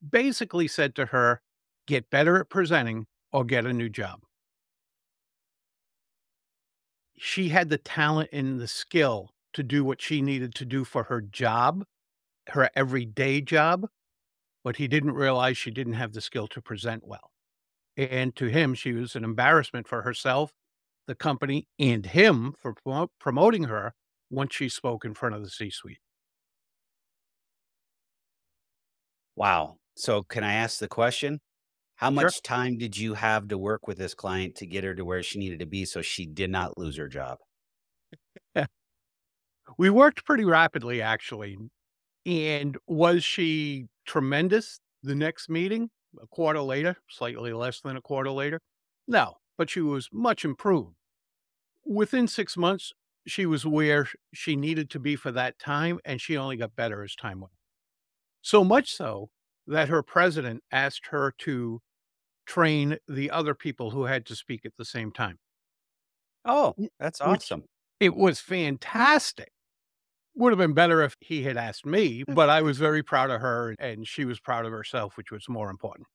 basically 0.09 0.68
said 0.68 0.94
to 0.97 1.06
her, 1.06 1.42
get 1.87 2.11
better 2.11 2.38
at 2.40 2.50
presenting 2.50 3.06
or 3.32 3.44
get 3.44 3.66
a 3.66 3.73
new 3.73 3.88
job. 3.88 4.21
She 7.16 7.49
had 7.49 7.71
the 7.71 7.78
talent 7.78 8.28
and 8.32 8.61
the 8.61 8.68
skill 8.68 9.30
to 9.54 9.62
do 9.62 9.82
what 9.82 10.02
she 10.02 10.21
needed 10.21 10.54
to 10.56 10.66
do 10.66 10.85
for 10.85 11.04
her 11.04 11.23
job, 11.23 11.87
her 12.49 12.71
everyday 12.76 13.40
job. 13.40 13.88
but 14.64 14.76
he 14.76 14.88
didn't 14.88 15.12
realize 15.14 15.56
she 15.56 15.71
didn't 15.71 15.94
have 15.94 16.12
the 16.12 16.21
skill 16.21 16.47
to 16.49 16.62
present 16.62 17.06
well. 17.06 17.30
And 17.97 18.35
to 18.37 18.47
him, 18.47 18.75
she 18.75 18.92
was 18.92 19.16
an 19.16 19.25
embarrassment 19.25 19.88
for 19.88 20.02
herself, 20.02 20.52
the 21.06 21.14
company, 21.14 21.68
and 21.78 22.06
him 22.06 22.54
for 22.59 22.75
promoting 23.21 23.64
her 23.64 23.94
once 24.30 24.54
she 24.54 24.68
spoke 24.68 25.04
in 25.04 25.14
front 25.14 25.35
of 25.35 25.42
the 25.42 25.50
C 25.50 25.71
suite. 25.71 25.99
Wow. 29.37 29.78
So, 29.97 30.23
can 30.23 30.42
I 30.44 30.54
ask 30.54 30.78
the 30.78 30.88
question? 30.88 31.40
How 31.97 32.11
Sure. 32.11 32.32
much 32.32 32.42
time 32.42 32.78
did 32.78 32.97
you 32.99 33.14
have 33.14 33.49
to 33.49 33.59
work 33.59 33.87
with 33.88 33.99
this 33.99 34.14
client 34.14 34.56
to 34.56 34.66
get 34.66 34.85
her 34.85 34.94
to 34.94 35.04
where 35.04 35.23
she 35.23 35.38
needed 35.40 35.61
to 35.61 35.66
be 35.66 35.85
so 35.87 36.02
she 36.02 36.26
did 36.26 36.50
not 36.50 36.78
lose 36.78 36.97
her 36.99 37.09
job? 37.09 37.38
We 39.78 39.90
worked 39.90 40.25
pretty 40.25 40.44
rapidly, 40.44 41.00
actually. 41.02 41.56
And 42.26 42.78
was 42.87 43.25
she 43.25 43.88
tremendous 44.06 44.80
the 45.02 45.14
next 45.16 45.49
meeting, 45.49 45.90
a 46.21 46.26
quarter 46.28 46.61
later, 46.62 46.97
slightly 47.11 47.52
less 47.52 47.80
than 47.80 47.97
a 47.97 48.02
quarter 48.02 48.30
later? 48.30 48.61
No, 49.06 49.38
but 49.56 49.71
she 49.71 49.80
was 49.80 50.09
much 50.12 50.44
improved. 50.44 50.97
Within 51.85 52.28
six 52.28 52.56
months, 52.56 52.92
she 53.26 53.47
was 53.47 53.66
where 53.66 54.09
she 54.35 54.56
needed 54.56 54.90
to 54.90 55.00
be 55.00 55.16
for 55.16 55.32
that 55.32 55.59
time, 55.59 56.00
and 56.04 56.21
she 56.21 56.37
only 56.37 56.56
got 56.56 56.76
better 56.76 57.02
as 57.02 57.14
time 57.14 57.40
went. 57.40 57.52
So 58.42 58.64
much 58.64 58.92
so 58.92 59.30
that 59.66 59.88
her 59.88 60.02
president 60.02 60.64
asked 60.73 61.09
her 61.09 61.32
to 61.40 61.82
train 62.47 62.99
the 63.09 63.30
other 63.30 63.54
people 63.54 63.92
who 63.92 64.04
had 64.04 64.26
to 64.26 64.37
speak 64.37 64.66
at 64.66 64.76
the 64.78 64.85
same 64.87 65.12
time. 65.12 65.38
Oh, 66.44 66.76
that's 67.00 67.21
Which 67.23 67.40
awesome. 67.40 67.66
it 68.00 68.14
was 68.14 68.40
fantastic. 68.40 69.52
Would 70.35 70.52
have 70.52 70.59
been 70.59 70.75
better 70.75 71.02
if 71.02 71.16
he 71.21 71.42
had 71.44 71.56
asked 71.56 71.87
me, 71.87 72.25
but 72.25 72.50
I 72.50 72.62
was 72.62 72.78
very 72.78 73.02
proud 73.02 73.30
of 73.30 73.40
her 73.40 73.75
and 73.78 74.06
she 74.09 74.25
was 74.25 74.40
proud 74.40 74.66
of 74.66 74.73
herself, 74.73 75.16
which 75.16 75.30
was 75.32 75.49
more 75.49 75.71
important. 75.71 76.09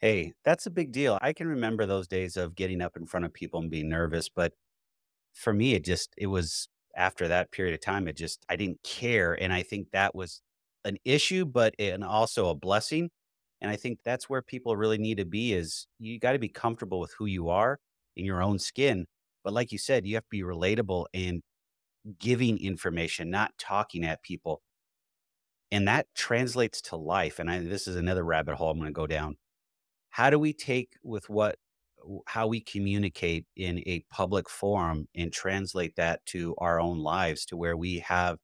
Hey, 0.00 0.34
that's 0.44 0.66
a 0.66 0.70
big 0.70 0.92
deal. 0.92 1.18
I 1.22 1.32
can 1.32 1.48
remember 1.48 1.84
those 1.86 2.06
days 2.08 2.36
of 2.36 2.54
getting 2.54 2.80
up 2.80 2.96
in 2.96 3.06
front 3.06 3.26
of 3.26 3.32
people 3.32 3.60
and 3.60 3.70
being 3.70 3.88
nervous, 3.88 4.28
but 4.28 4.54
for 5.34 5.52
me, 5.52 5.74
it 5.74 5.84
just 5.84 6.14
it 6.18 6.28
was 6.28 6.68
after 6.96 7.28
that 7.28 7.52
period 7.52 7.74
of 7.74 7.80
time, 7.82 8.08
it 8.08 8.16
just 8.16 8.44
I 8.48 8.56
didn't 8.56 8.82
care, 8.84 9.34
and 9.40 9.52
I 9.52 9.62
think 9.62 9.90
that 9.92 10.14
was 10.14 10.42
an 10.84 10.98
issue, 11.04 11.44
but 11.46 11.74
and 11.78 12.04
also 12.04 12.48
a 12.50 12.54
blessing, 12.56 13.10
and 13.62 13.70
I 13.70 13.76
think 13.76 14.00
that's 14.04 14.28
where 14.30 14.42
people 14.42 14.76
really 14.76 14.98
need 14.98 15.18
to 15.18 15.26
be 15.26 15.52
is 15.54 15.86
you 15.98 16.18
gotta 16.20 16.38
be 16.40 16.48
comfortable 16.50 17.00
with 17.00 17.14
who 17.18 17.26
you 17.26 17.48
are 17.50 17.78
in 18.16 18.24
your 18.26 18.42
own 18.42 18.58
skin, 18.60 19.06
but 19.44 19.52
like 19.54 19.72
you 19.72 19.78
said, 19.78 20.06
you 20.06 20.16
have 20.16 20.24
to 20.24 20.28
be 20.30 20.42
relatable 20.42 21.06
and 21.14 21.42
giving 22.20 22.58
information, 22.60 23.30
not 23.30 23.52
talking 23.58 24.04
at 24.04 24.22
people, 24.24 24.62
and 25.70 25.86
that 25.88 26.06
translates 26.14 26.80
to 26.82 26.96
life, 26.96 27.38
and 27.38 27.50
I 27.50 27.60
this 27.60 27.86
is 27.88 27.96
another 27.96 28.24
rabbit 28.24 28.56
hole 28.56 28.70
I'm 28.70 28.78
gonna 28.78 28.90
go 28.92 29.06
down. 29.06 29.36
How 30.18 30.30
do 30.30 30.38
we 30.40 30.52
take 30.52 30.96
with 31.04 31.30
what 31.30 31.60
how 32.26 32.48
we 32.48 32.60
communicate 32.60 33.46
in 33.54 33.78
a 33.86 34.04
public 34.10 34.50
forum 34.50 35.06
and 35.14 35.32
translate 35.32 35.94
that 35.94 36.26
to 36.26 36.56
our 36.58 36.80
own 36.80 36.98
lives 36.98 37.46
to 37.46 37.56
where 37.56 37.76
we 37.76 38.00
have 38.00 38.38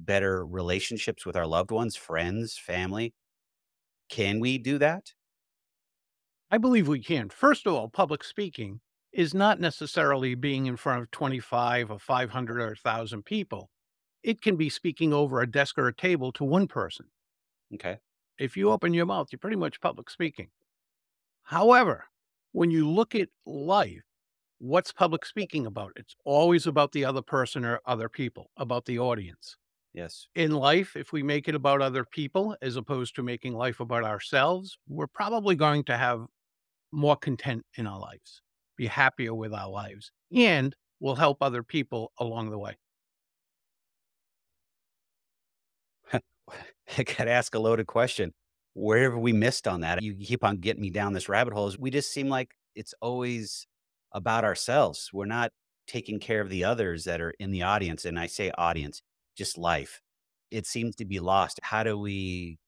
better 0.00 0.44
relationships 0.44 1.24
with 1.24 1.36
our 1.36 1.46
loved 1.46 1.70
ones, 1.70 1.94
friends, 1.94 2.58
family? 2.58 3.14
Can 4.08 4.40
we 4.40 4.58
do 4.58 4.78
that? 4.78 5.12
I 6.50 6.58
believe 6.58 6.88
we 6.88 6.98
can. 7.00 7.28
First 7.28 7.68
of 7.68 7.74
all, 7.74 7.88
public 7.88 8.24
speaking 8.24 8.80
is 9.12 9.32
not 9.32 9.60
necessarily 9.60 10.34
being 10.34 10.66
in 10.66 10.76
front 10.76 11.02
of 11.02 11.12
25 11.12 11.92
or 11.92 12.00
500 12.00 12.60
or 12.60 12.66
1,000 12.70 13.22
people. 13.24 13.70
It 14.24 14.42
can 14.42 14.56
be 14.56 14.70
speaking 14.70 15.12
over 15.12 15.40
a 15.40 15.48
desk 15.48 15.78
or 15.78 15.86
a 15.86 15.94
table 15.94 16.32
to 16.32 16.42
one 16.42 16.66
person. 16.66 17.10
Okay. 17.74 18.00
If 18.38 18.56
you 18.56 18.72
open 18.72 18.92
your 18.92 19.06
mouth, 19.06 19.28
you're 19.30 19.38
pretty 19.38 19.56
much 19.56 19.80
public 19.80 20.10
speaking. 20.10 20.50
However, 21.46 22.06
when 22.50 22.72
you 22.72 22.88
look 22.90 23.14
at 23.14 23.28
life, 23.46 24.02
what's 24.58 24.92
public 24.92 25.24
speaking 25.24 25.64
about? 25.64 25.92
It's 25.94 26.16
always 26.24 26.66
about 26.66 26.90
the 26.90 27.04
other 27.04 27.22
person 27.22 27.64
or 27.64 27.80
other 27.86 28.08
people, 28.08 28.50
about 28.56 28.84
the 28.84 28.98
audience. 28.98 29.56
Yes. 29.94 30.26
In 30.34 30.50
life, 30.50 30.96
if 30.96 31.12
we 31.12 31.22
make 31.22 31.46
it 31.46 31.54
about 31.54 31.80
other 31.80 32.04
people 32.04 32.56
as 32.62 32.74
opposed 32.74 33.14
to 33.14 33.22
making 33.22 33.54
life 33.54 33.78
about 33.78 34.02
ourselves, 34.02 34.76
we're 34.88 35.06
probably 35.06 35.54
going 35.54 35.84
to 35.84 35.96
have 35.96 36.26
more 36.90 37.16
content 37.16 37.64
in 37.76 37.86
our 37.86 38.00
lives, 38.00 38.42
be 38.76 38.86
happier 38.86 39.32
with 39.32 39.54
our 39.54 39.70
lives, 39.70 40.10
and 40.34 40.74
we'll 40.98 41.14
help 41.14 41.38
other 41.40 41.62
people 41.62 42.10
along 42.18 42.50
the 42.50 42.58
way. 42.58 42.76
I 46.12 47.02
got 47.04 47.24
to 47.24 47.30
ask 47.30 47.54
a 47.54 47.60
loaded 47.60 47.86
question. 47.86 48.34
Where 48.78 49.10
have 49.10 49.18
we 49.18 49.32
missed 49.32 49.66
on 49.66 49.80
that? 49.80 50.02
You 50.02 50.14
keep 50.14 50.44
on 50.44 50.58
getting 50.58 50.82
me 50.82 50.90
down 50.90 51.14
this 51.14 51.30
rabbit 51.30 51.54
hole. 51.54 51.66
Is 51.66 51.78
We 51.78 51.90
just 51.90 52.12
seem 52.12 52.28
like 52.28 52.50
it's 52.74 52.92
always 53.00 53.66
about 54.12 54.44
ourselves. 54.44 55.08
We're 55.14 55.24
not 55.24 55.50
taking 55.86 56.20
care 56.20 56.42
of 56.42 56.50
the 56.50 56.64
others 56.64 57.04
that 57.04 57.22
are 57.22 57.32
in 57.38 57.52
the 57.52 57.62
audience. 57.62 58.04
And 58.04 58.18
I 58.18 58.26
say 58.26 58.50
audience, 58.58 59.00
just 59.34 59.56
life. 59.56 60.02
It 60.50 60.66
seems 60.66 60.94
to 60.96 61.06
be 61.06 61.20
lost. 61.20 61.58
How 61.62 61.84
do 61.84 61.98
we 61.98 62.58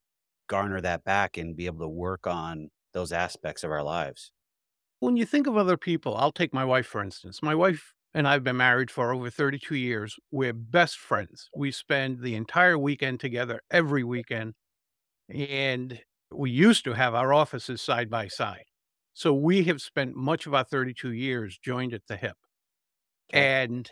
garner 0.49 0.81
that 0.81 1.05
back 1.05 1.37
and 1.37 1.55
be 1.55 1.67
able 1.67 1.81
to 1.81 1.89
work 1.89 2.27
on 2.27 2.71
those 2.95 3.13
aspects 3.13 3.63
of 3.63 3.71
our 3.71 3.83
lives? 3.83 4.33
When 5.01 5.19
you 5.19 5.27
think 5.27 5.47
of 5.47 5.59
other 5.59 5.77
people, 5.77 6.17
I'll 6.17 6.33
take 6.33 6.55
my 6.55 6.65
wife, 6.65 6.87
for 6.87 7.03
instance. 7.03 7.43
My 7.43 7.55
wife 7.55 7.93
and 8.15 8.27
I've 8.27 8.45
been 8.45 8.57
married 8.57 8.91
for 8.91 9.13
over 9.13 9.29
32 9.29 9.77
years. 9.77 10.17
We're 10.31 10.55
best 10.55 10.97
friends. 10.97 11.51
We 11.55 11.71
spend 11.71 12.21
the 12.21 12.35
entire 12.35 12.79
weekend 12.79 13.21
together 13.21 13.61
every 13.71 14.05
weekend. 14.05 14.55
And 15.29 16.01
we 16.31 16.51
used 16.51 16.85
to 16.85 16.93
have 16.93 17.15
our 17.15 17.33
offices 17.33 17.83
side 17.83 18.11
by 18.11 18.29
side. 18.29 18.65
So 19.15 19.33
we 19.35 19.65
have 19.65 19.81
spent 19.81 20.15
much 20.15 20.47
of 20.47 20.55
our 20.55 20.65
32 20.65 21.13
years 21.13 21.59
joined 21.59 21.93
at 21.93 22.07
the 22.07 22.17
hip. 22.17 22.37
And 23.33 23.91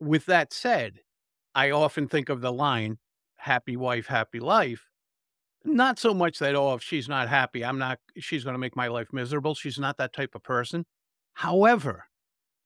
with 0.00 0.26
that 0.26 0.52
said, 0.52 1.00
I 1.54 1.70
often 1.70 2.08
think 2.08 2.28
of 2.28 2.40
the 2.40 2.52
line, 2.52 2.98
happy 3.36 3.76
wife, 3.76 4.06
happy 4.06 4.40
life. 4.40 4.86
Not 5.64 5.98
so 5.98 6.14
much 6.14 6.38
that, 6.38 6.54
oh, 6.54 6.74
if 6.74 6.82
she's 6.82 7.08
not 7.08 7.28
happy, 7.28 7.64
I'm 7.64 7.78
not, 7.78 7.98
she's 8.18 8.44
going 8.44 8.54
to 8.54 8.58
make 8.58 8.76
my 8.76 8.88
life 8.88 9.08
miserable. 9.12 9.54
She's 9.54 9.78
not 9.78 9.98
that 9.98 10.12
type 10.12 10.34
of 10.34 10.42
person. 10.42 10.86
However, 11.34 12.04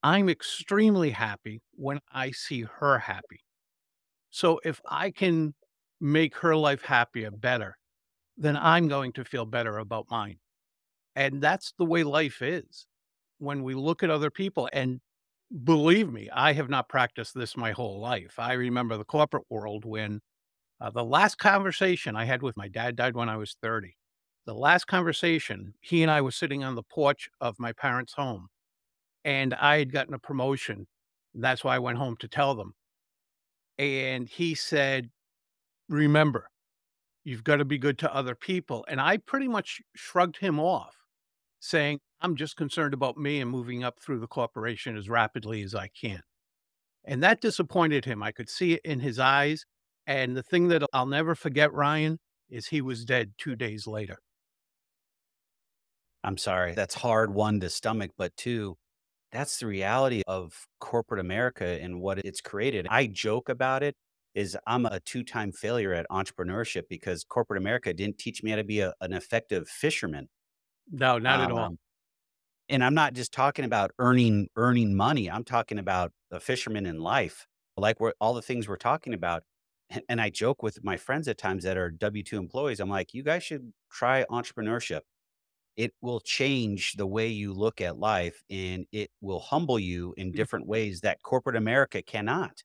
I'm 0.02 0.28
extremely 0.28 1.10
happy 1.10 1.60
when 1.72 2.00
I 2.12 2.30
see 2.30 2.62
her 2.78 2.98
happy. 2.98 3.40
So 4.30 4.60
if 4.64 4.80
I 4.88 5.10
can 5.10 5.54
make 6.04 6.36
her 6.36 6.54
life 6.54 6.82
happier, 6.82 7.30
better, 7.30 7.78
then 8.36 8.56
I'm 8.56 8.88
going 8.88 9.12
to 9.12 9.24
feel 9.24 9.46
better 9.46 9.78
about 9.78 10.06
mine. 10.10 10.38
And 11.16 11.42
that's 11.42 11.72
the 11.78 11.84
way 11.86 12.02
life 12.02 12.42
is. 12.42 12.86
When 13.38 13.62
we 13.62 13.74
look 13.74 14.02
at 14.02 14.10
other 14.10 14.30
people, 14.30 14.68
and 14.72 15.00
believe 15.64 16.12
me, 16.12 16.28
I 16.32 16.52
have 16.52 16.68
not 16.68 16.88
practiced 16.88 17.34
this 17.34 17.56
my 17.56 17.72
whole 17.72 18.00
life. 18.00 18.34
I 18.38 18.52
remember 18.52 18.96
the 18.98 19.04
corporate 19.04 19.44
world 19.48 19.84
when 19.84 20.20
uh, 20.80 20.90
the 20.90 21.04
last 21.04 21.38
conversation 21.38 22.16
I 22.16 22.26
had 22.26 22.42
with 22.42 22.56
my 22.56 22.68
dad 22.68 22.96
died 22.96 23.14
when 23.14 23.30
I 23.30 23.36
was 23.36 23.56
30. 23.62 23.96
The 24.46 24.54
last 24.54 24.86
conversation, 24.86 25.72
he 25.80 26.02
and 26.02 26.10
I 26.10 26.20
were 26.20 26.30
sitting 26.30 26.62
on 26.62 26.74
the 26.74 26.82
porch 26.82 27.30
of 27.40 27.58
my 27.58 27.72
parents' 27.72 28.12
home, 28.12 28.48
and 29.24 29.54
I 29.54 29.78
had 29.78 29.92
gotten 29.92 30.12
a 30.12 30.18
promotion. 30.18 30.86
That's 31.34 31.64
why 31.64 31.76
I 31.76 31.78
went 31.78 31.98
home 31.98 32.16
to 32.20 32.28
tell 32.28 32.54
them. 32.54 32.74
And 33.78 34.28
he 34.28 34.54
said, 34.54 35.10
Remember, 35.88 36.48
you've 37.24 37.44
got 37.44 37.56
to 37.56 37.64
be 37.64 37.78
good 37.78 37.98
to 37.98 38.14
other 38.14 38.34
people. 38.34 38.84
And 38.88 39.00
I 39.00 39.18
pretty 39.18 39.48
much 39.48 39.80
shrugged 39.94 40.38
him 40.38 40.60
off, 40.60 40.94
saying, 41.60 42.00
I'm 42.20 42.36
just 42.36 42.56
concerned 42.56 42.94
about 42.94 43.16
me 43.16 43.40
and 43.40 43.50
moving 43.50 43.84
up 43.84 44.00
through 44.00 44.20
the 44.20 44.26
corporation 44.26 44.96
as 44.96 45.08
rapidly 45.08 45.62
as 45.62 45.74
I 45.74 45.88
can. 45.88 46.20
And 47.04 47.22
that 47.22 47.40
disappointed 47.40 48.04
him. 48.04 48.22
I 48.22 48.32
could 48.32 48.48
see 48.48 48.72
it 48.74 48.80
in 48.84 49.00
his 49.00 49.18
eyes. 49.18 49.64
And 50.06 50.36
the 50.36 50.42
thing 50.42 50.68
that 50.68 50.82
I'll 50.92 51.06
never 51.06 51.34
forget, 51.34 51.72
Ryan, 51.72 52.18
is 52.48 52.66
he 52.66 52.80
was 52.80 53.04
dead 53.04 53.32
two 53.38 53.56
days 53.56 53.86
later. 53.86 54.18
I'm 56.22 56.38
sorry. 56.38 56.74
That's 56.74 56.94
hard, 56.94 57.34
one, 57.34 57.60
to 57.60 57.68
stomach, 57.68 58.12
but 58.16 58.34
two, 58.36 58.76
that's 59.30 59.58
the 59.58 59.66
reality 59.66 60.22
of 60.26 60.54
corporate 60.80 61.20
America 61.20 61.66
and 61.66 62.00
what 62.00 62.18
it's 62.18 62.40
created. 62.40 62.86
I 62.88 63.06
joke 63.06 63.50
about 63.50 63.82
it 63.82 63.94
is 64.34 64.56
I'm 64.66 64.86
a 64.86 65.00
two-time 65.00 65.52
failure 65.52 65.92
at 65.92 66.06
entrepreneurship 66.10 66.84
because 66.88 67.24
corporate 67.24 67.60
America 67.60 67.92
didn't 67.94 68.18
teach 68.18 68.42
me 68.42 68.50
how 68.50 68.56
to 68.56 68.64
be 68.64 68.80
a, 68.80 68.92
an 69.00 69.12
effective 69.12 69.68
fisherman. 69.68 70.28
No, 70.90 71.18
not 71.18 71.40
at 71.40 71.50
all. 71.50 71.58
Um, 71.58 71.78
and 72.68 72.82
I'm 72.82 72.94
not 72.94 73.14
just 73.14 73.32
talking 73.32 73.64
about 73.64 73.90
earning 73.98 74.48
earning 74.56 74.94
money. 74.94 75.30
I'm 75.30 75.44
talking 75.44 75.78
about 75.78 76.12
a 76.30 76.40
fisherman 76.40 76.86
in 76.86 76.98
life, 76.98 77.46
like 77.76 78.00
we're, 78.00 78.12
all 78.20 78.34
the 78.34 78.42
things 78.42 78.68
we're 78.68 78.76
talking 78.76 79.14
about. 79.14 79.42
And, 79.90 80.02
and 80.08 80.20
I 80.20 80.30
joke 80.30 80.62
with 80.62 80.82
my 80.82 80.96
friends 80.96 81.28
at 81.28 81.38
times 81.38 81.64
that 81.64 81.76
are 81.76 81.90
W 81.90 82.22
two 82.22 82.38
employees. 82.38 82.80
I'm 82.80 82.88
like, 82.88 83.14
you 83.14 83.22
guys 83.22 83.42
should 83.42 83.72
try 83.90 84.24
entrepreneurship 84.30 85.00
it 85.76 85.92
will 86.00 86.20
change 86.20 86.92
the 86.92 87.06
way 87.06 87.28
you 87.28 87.52
look 87.52 87.80
at 87.80 87.98
life 87.98 88.42
and 88.48 88.86
it 88.92 89.10
will 89.20 89.40
humble 89.40 89.78
you 89.78 90.14
in 90.16 90.30
different 90.32 90.66
ways 90.66 91.00
that 91.00 91.22
corporate 91.22 91.56
America 91.56 92.02
cannot. 92.02 92.62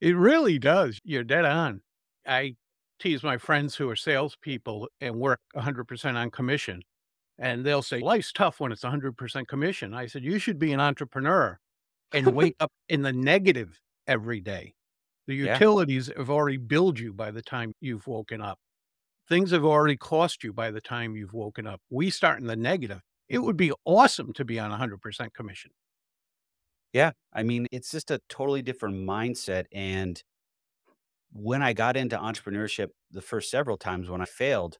It 0.00 0.16
really 0.16 0.58
does. 0.58 1.00
You're 1.04 1.24
dead 1.24 1.44
on. 1.44 1.82
I 2.26 2.56
tease 2.98 3.22
my 3.22 3.38
friends 3.38 3.76
who 3.76 3.88
are 3.90 3.96
salespeople 3.96 4.88
and 5.00 5.16
work 5.18 5.40
100% 5.54 6.16
on 6.16 6.30
commission. 6.30 6.82
And 7.38 7.64
they'll 7.66 7.82
say, 7.82 8.00
life's 8.00 8.32
tough 8.32 8.60
when 8.60 8.72
it's 8.72 8.84
100% 8.84 9.48
commission. 9.48 9.94
I 9.94 10.06
said, 10.06 10.24
you 10.24 10.38
should 10.38 10.58
be 10.58 10.72
an 10.72 10.80
entrepreneur 10.80 11.58
and 12.12 12.34
wake 12.34 12.56
up 12.60 12.72
in 12.88 13.02
the 13.02 13.12
negative 13.12 13.80
every 14.06 14.40
day. 14.40 14.74
The 15.26 15.36
Yeah. 15.42 15.54
utilities 15.54 16.10
have 16.16 16.30
already 16.30 16.58
billed 16.58 16.98
you 16.98 17.12
by 17.14 17.30
the 17.30 17.42
time 17.42 17.72
you've 17.80 18.06
woken 18.06 18.40
up. 18.42 18.58
Things 19.28 19.52
have 19.52 19.64
already 19.64 19.96
cost 19.96 20.44
you 20.44 20.52
by 20.52 20.70
the 20.70 20.80
time 20.80 21.16
you've 21.16 21.34
woken 21.34 21.66
up. 21.66 21.80
We 21.90 22.10
start 22.10 22.40
in 22.40 22.46
the 22.46 22.56
negative. 22.56 23.02
It 23.28 23.38
would 23.40 23.56
be 23.56 23.72
awesome 23.84 24.32
to 24.34 24.44
be 24.44 24.58
on 24.58 24.70
100% 24.70 25.34
commission. 25.34 25.72
Yeah. 26.92 27.12
I 27.32 27.42
mean, 27.42 27.66
it's 27.72 27.90
just 27.90 28.10
a 28.10 28.20
totally 28.28 28.62
different 28.62 28.96
mindset. 28.96 29.66
And 29.72 30.22
when 31.32 31.62
I 31.62 31.72
got 31.72 31.96
into 31.96 32.16
entrepreneurship 32.16 32.88
the 33.10 33.22
first 33.22 33.50
several 33.50 33.76
times 33.76 34.08
when 34.08 34.20
I 34.20 34.24
failed, 34.24 34.78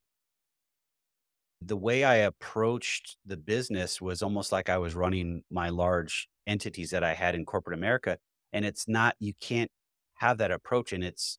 the 1.63 1.77
way 1.77 2.05
I 2.05 2.17
approached 2.17 3.17
the 3.27 3.37
business 3.37 4.01
was 4.01 4.23
almost 4.23 4.51
like 4.53 4.69
I 4.69 4.79
was 4.79 4.95
running 4.95 5.43
my 5.51 5.69
large 5.69 6.29
entities 6.47 6.91
that 6.91 7.05
I 7.05 7.13
had 7.15 7.35
in 7.35 7.45
corporate 7.45 7.79
America. 7.79 8.19
And 8.53 8.65
it's 8.65 8.89
not, 8.89 9.15
you 9.21 9.35
can't 9.41 9.71
have 10.15 10.39
that 10.39 10.51
approach. 10.51 10.93
And 10.93 11.05
it's 11.05 11.39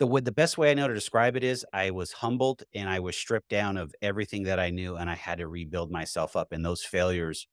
the 0.00 0.06
the 0.22 0.32
best 0.32 0.58
way 0.58 0.70
I 0.70 0.74
know 0.74 0.88
to 0.88 0.94
describe 0.94 1.36
it 1.36 1.44
is 1.44 1.66
I 1.72 1.90
was 1.92 2.12
humbled 2.12 2.64
and 2.74 2.88
I 2.88 3.00
was 3.00 3.16
stripped 3.16 3.50
down 3.50 3.76
of 3.78 3.94
everything 4.02 4.44
that 4.44 4.60
I 4.60 4.70
knew 4.70 4.96
and 4.96 5.10
I 5.10 5.16
had 5.16 5.38
to 5.38 5.48
rebuild 5.48 5.90
myself 5.92 6.36
up. 6.36 6.52
And 6.52 6.64
those 6.64 6.84
failures 6.84 7.46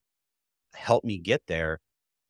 helped 0.76 1.06
me 1.06 1.20
get 1.20 1.44
there. 1.48 1.80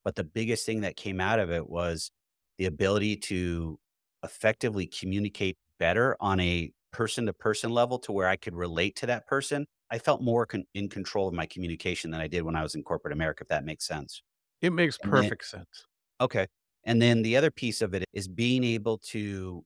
But 0.04 0.16
the 0.16 0.24
biggest 0.24 0.66
thing 0.66 0.82
that 0.82 0.96
came 0.96 1.20
out 1.22 1.40
of 1.40 1.52
it 1.52 1.70
was 1.70 2.12
the 2.58 2.66
ability 2.66 3.18
to 3.18 3.80
effectively 4.24 4.88
communicate 4.88 5.58
better 5.80 6.16
on 6.20 6.40
a 6.40 6.72
person 6.92 7.26
to 7.26 7.34
person 7.34 7.72
level 7.72 7.98
to 8.00 8.12
where 8.12 8.28
I 8.28 8.36
could 8.36 8.56
relate 8.56 8.96
to 8.98 9.06
that 9.08 9.28
person. 9.28 9.66
I 9.90 10.00
felt 10.00 10.22
more 10.22 10.46
con- 10.46 10.66
in 10.74 10.90
control 10.90 11.28
of 11.28 11.34
my 11.34 11.46
communication 11.46 12.12
than 12.12 12.22
I 12.22 12.28
did 12.28 12.44
when 12.44 12.56
I 12.56 12.64
was 12.64 12.76
in 12.76 12.84
corporate 12.84 13.14
America, 13.14 13.44
if 13.44 13.48
that 13.50 13.66
makes 13.66 13.86
sense. 13.88 14.22
It 14.62 14.72
makes 14.72 14.98
And 15.04 15.16
then, 15.16 15.32
perfect 15.32 15.46
sense. 15.46 15.86
okay. 16.20 16.48
And 16.84 17.02
then 17.02 17.22
the 17.22 17.38
other 17.38 17.52
piece 17.52 17.82
of 17.82 17.94
it 17.94 18.06
is 18.14 18.28
being 18.28 18.64
able 18.64 18.98
to 19.00 19.66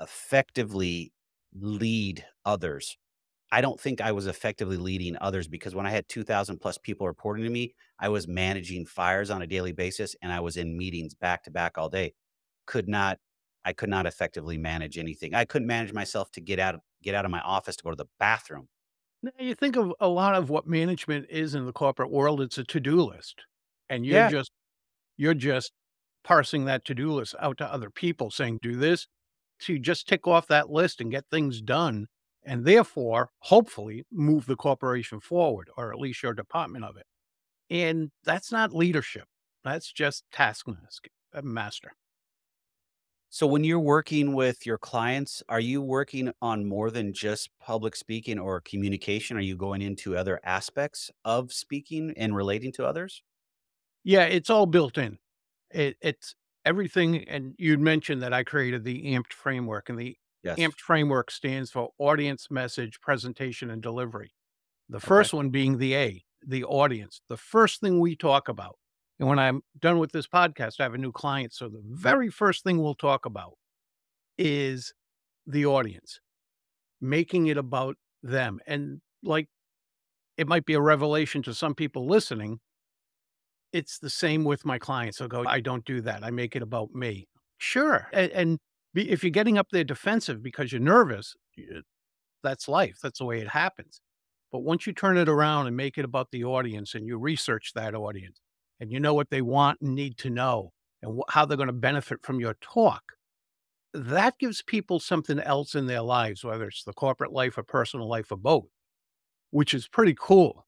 effectively 0.00 1.12
lead 1.54 2.26
others. 2.44 2.98
I 3.52 3.60
don't 3.60 3.80
think 3.80 4.00
I 4.00 4.12
was 4.12 4.26
effectively 4.26 4.76
leading 4.76 5.16
others 5.20 5.48
because 5.48 5.74
when 5.74 5.86
I 5.86 5.90
had 5.90 6.08
2000 6.08 6.58
plus 6.58 6.78
people 6.78 7.06
reporting 7.06 7.44
to 7.44 7.50
me, 7.50 7.74
I 7.98 8.08
was 8.08 8.28
managing 8.28 8.86
fires 8.86 9.30
on 9.30 9.42
a 9.42 9.46
daily 9.46 9.72
basis 9.72 10.14
and 10.22 10.32
I 10.32 10.40
was 10.40 10.56
in 10.56 10.76
meetings 10.76 11.14
back 11.14 11.44
to 11.44 11.50
back 11.50 11.76
all 11.78 11.88
day. 11.88 12.14
Could 12.66 12.88
not 12.88 13.18
I 13.64 13.72
could 13.74 13.90
not 13.90 14.06
effectively 14.06 14.56
manage 14.58 14.98
anything. 14.98 15.34
I 15.34 15.44
couldn't 15.44 15.68
manage 15.68 15.92
myself 15.92 16.30
to 16.32 16.40
get 16.40 16.58
out 16.60 16.76
of 16.76 16.80
get 17.02 17.14
out 17.14 17.24
of 17.24 17.30
my 17.30 17.40
office 17.40 17.76
to 17.76 17.84
go 17.84 17.90
to 17.90 17.96
the 17.96 18.08
bathroom. 18.18 18.68
Now, 19.22 19.32
You 19.38 19.54
think 19.54 19.76
of 19.76 19.92
a 20.00 20.08
lot 20.08 20.34
of 20.34 20.50
what 20.50 20.66
management 20.66 21.26
is 21.30 21.54
in 21.54 21.66
the 21.66 21.72
corporate 21.72 22.10
world, 22.10 22.40
it's 22.40 22.58
a 22.58 22.64
to-do 22.64 23.02
list. 23.02 23.44
And 23.88 24.06
you're 24.06 24.22
Yeah. 24.22 24.30
just 24.30 24.52
you're 25.18 25.34
just 25.34 25.72
parsing 26.24 26.66
that 26.66 26.84
to-do 26.86 27.12
list 27.12 27.34
out 27.40 27.58
to 27.58 27.66
other 27.72 27.90
people 27.90 28.30
saying, 28.30 28.60
do 28.62 28.76
this 28.76 29.08
to 29.60 29.78
just 29.78 30.08
tick 30.08 30.26
off 30.28 30.48
that 30.48 30.70
list 30.70 31.00
and 31.00 31.10
get 31.12 31.26
things 31.30 31.62
done. 31.62 32.08
And 32.44 32.64
therefore, 32.64 33.30
hopefully 33.40 34.04
move 34.10 34.46
the 34.46 34.56
corporation 34.56 35.20
forward 35.20 35.68
or 35.76 35.92
at 35.92 35.98
least 35.98 36.22
your 36.22 36.34
department 36.34 36.84
of 36.84 36.96
it. 36.96 37.06
And 37.68 38.10
that's 38.24 38.50
not 38.50 38.74
leadership. 38.74 39.24
That's 39.62 39.92
just 39.92 40.24
taskmaster 40.32 41.10
uh, 41.34 41.42
master. 41.42 41.92
So 43.32 43.46
when 43.46 43.62
you're 43.62 43.78
working 43.78 44.34
with 44.34 44.66
your 44.66 44.78
clients, 44.78 45.40
are 45.48 45.60
you 45.60 45.80
working 45.80 46.32
on 46.42 46.66
more 46.66 46.90
than 46.90 47.12
just 47.12 47.50
public 47.60 47.94
speaking 47.94 48.40
or 48.40 48.60
communication? 48.62 49.36
Are 49.36 49.40
you 49.40 49.56
going 49.56 49.82
into 49.82 50.16
other 50.16 50.40
aspects 50.42 51.12
of 51.24 51.52
speaking 51.52 52.12
and 52.16 52.34
relating 52.34 52.72
to 52.72 52.84
others? 52.84 53.22
Yeah, 54.02 54.24
it's 54.24 54.50
all 54.50 54.66
built 54.66 54.98
in. 54.98 55.18
It, 55.70 55.96
it's 56.00 56.34
everything. 56.64 57.28
And 57.28 57.54
you'd 57.56 57.78
mentioned 57.78 58.20
that 58.22 58.32
I 58.32 58.42
created 58.42 58.82
the 58.82 59.00
AMPed 59.14 59.32
framework, 59.32 59.90
and 59.90 59.98
the 59.98 60.16
Yes. 60.42 60.58
AMPed 60.58 60.78
framework 60.78 61.30
stands 61.30 61.70
for 61.70 61.90
audience, 61.98 62.50
message, 62.50 63.00
presentation, 63.00 63.70
and 63.70 63.82
delivery. 63.82 64.32
The 64.88 64.96
Okay. 64.96 65.06
first 65.06 65.34
one 65.34 65.50
being 65.50 65.78
the 65.78 65.94
A, 65.94 66.24
the 66.46 66.64
audience. 66.64 67.20
The 67.28 67.36
first 67.36 67.80
thing 67.80 68.00
we 68.00 68.16
talk 68.16 68.48
about. 68.48 68.76
And 69.18 69.28
when 69.28 69.38
I'm 69.38 69.62
done 69.78 69.98
with 69.98 70.12
this 70.12 70.26
podcast, 70.26 70.80
I 70.80 70.84
have 70.84 70.94
a 70.94 70.98
new 70.98 71.12
client. 71.12 71.52
So 71.52 71.68
the 71.68 71.82
very 71.84 72.30
first 72.30 72.64
thing 72.64 72.78
we'll 72.78 72.94
talk 72.94 73.26
about 73.26 73.52
is 74.38 74.94
the 75.46 75.66
audience, 75.66 76.20
making 77.00 77.46
it 77.48 77.58
about 77.58 77.96
them. 78.22 78.60
And 78.66 79.02
like 79.22 79.48
it 80.38 80.48
might 80.48 80.64
be 80.64 80.72
a 80.72 80.80
revelation 80.80 81.42
to 81.42 81.52
some 81.54 81.74
people 81.74 82.06
listening. 82.06 82.60
It's 83.72 83.98
the 83.98 84.10
same 84.10 84.44
with 84.44 84.64
my 84.64 84.78
clients. 84.78 85.18
They'll 85.18 85.28
go, 85.28 85.44
I 85.46 85.60
don't 85.60 85.84
do 85.84 86.00
that. 86.00 86.24
I 86.24 86.30
make 86.30 86.56
it 86.56 86.62
about 86.62 86.92
me. 86.94 87.28
Sure. 87.58 88.08
And, 88.12 88.32
and 88.32 88.58
if 88.94 89.22
you're 89.22 89.30
getting 89.30 89.58
up 89.58 89.68
there 89.70 89.84
defensive 89.84 90.42
because 90.42 90.72
you're 90.72 90.80
nervous, 90.80 91.36
that's 92.42 92.68
life. 92.68 92.98
That's 93.02 93.18
the 93.18 93.24
way 93.24 93.40
it 93.40 93.48
happens. 93.48 94.00
But 94.52 94.60
once 94.60 94.86
you 94.86 94.92
turn 94.92 95.16
it 95.16 95.28
around 95.28 95.68
and 95.68 95.76
make 95.76 95.96
it 95.96 96.04
about 96.04 96.30
the 96.32 96.44
audience 96.44 96.94
and 96.94 97.06
you 97.06 97.18
research 97.18 97.72
that 97.74 97.94
audience 97.94 98.40
and 98.80 98.90
you 98.90 98.98
know 98.98 99.14
what 99.14 99.30
they 99.30 99.42
want 99.42 99.80
and 99.80 99.94
need 99.94 100.18
to 100.18 100.30
know 100.30 100.72
and 101.02 101.18
wh- 101.18 101.32
how 101.32 101.44
they're 101.44 101.56
going 101.56 101.68
to 101.68 101.72
benefit 101.72 102.18
from 102.22 102.40
your 102.40 102.54
talk, 102.60 103.02
that 103.94 104.38
gives 104.38 104.62
people 104.62 104.98
something 104.98 105.38
else 105.38 105.74
in 105.74 105.86
their 105.86 106.02
lives, 106.02 106.44
whether 106.44 106.66
it's 106.66 106.84
the 106.84 106.92
corporate 106.92 107.32
life 107.32 107.58
or 107.58 107.62
personal 107.62 108.08
life 108.08 108.32
or 108.32 108.36
both, 108.36 108.68
which 109.50 109.74
is 109.74 109.86
pretty 109.86 110.16
cool. 110.18 110.66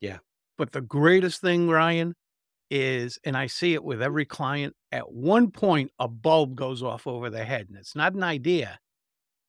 Yeah. 0.00 0.18
But 0.56 0.72
the 0.72 0.80
greatest 0.80 1.40
thing, 1.40 1.68
Ryan, 1.68 2.14
is, 2.70 3.18
and 3.24 3.36
I 3.36 3.46
see 3.46 3.74
it 3.74 3.84
with 3.84 4.02
every 4.02 4.24
client, 4.24 4.74
at 4.92 5.12
one 5.12 5.50
point, 5.50 5.90
a 5.98 6.08
bulb 6.08 6.54
goes 6.56 6.82
off 6.82 7.06
over 7.06 7.30
their 7.30 7.44
head. 7.44 7.68
And 7.68 7.76
it's 7.76 7.96
not 7.96 8.14
an 8.14 8.22
idea, 8.22 8.78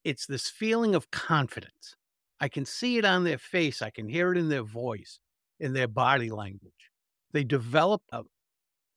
it's 0.03 0.25
this 0.27 0.49
feeling 0.49 0.95
of 0.95 1.12
confidence. 1.12 1.95
I 2.39 2.49
can 2.49 2.65
see 2.65 2.97
it 2.97 3.05
on 3.05 3.23
their 3.23 3.38
face, 3.38 3.82
I 3.82 3.89
can 3.89 4.10
hear 4.10 4.32
it 4.32 4.38
in 4.38 4.49
their 4.49 4.63
voice, 4.63 5.19
in 5.60 5.73
their 5.73 5.88
body 5.88 6.32
language. 6.32 6.91
They 7.34 7.43
develop 7.43 8.03
a 8.12 8.23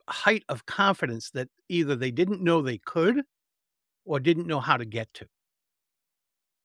height 0.08 0.44
of 0.48 0.66
confidence 0.66 1.30
that 1.30 1.48
either 1.68 1.96
they 1.96 2.10
didn't 2.10 2.42
know 2.42 2.62
they 2.62 2.78
could 2.78 3.22
or 4.04 4.20
didn't 4.20 4.46
know 4.46 4.60
how 4.60 4.76
to 4.76 4.84
get 4.84 5.12
to. 5.14 5.26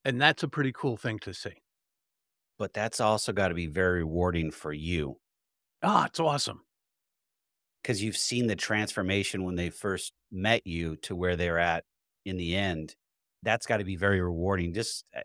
And 0.06 0.22
that's 0.22 0.44
a 0.44 0.48
pretty 0.48 0.72
cool 0.72 0.98
thing 0.98 1.20
to 1.20 1.34
see. 1.34 1.62
But 2.60 2.74
that's 2.74 3.00
also 3.00 3.34
got 3.34 3.48
to 3.50 3.56
be 3.56 3.66
very 3.68 4.00
rewarding 4.04 4.52
for 4.52 4.72
you 4.74 5.20
Ah, 5.82 6.06
it's 6.06 6.20
awesome. 6.20 6.67
Because 7.88 8.04
you've 8.04 8.18
seen 8.18 8.48
the 8.48 8.56
transformation 8.56 9.46
when 9.46 9.56
they 9.56 9.70
first 9.70 10.12
met 10.30 10.68
you 10.68 10.98
to 10.98 11.16
where 11.16 11.38
they're 11.38 11.58
at 11.58 11.86
in 12.26 12.36
the 12.36 12.54
end. 12.54 12.94
That's 13.44 13.66
got 13.66 13.78
to 13.78 13.86
be 13.86 13.96
very 13.96 14.20
rewarding. 14.20 14.74
Just 14.74 15.06
uh, 15.16 15.22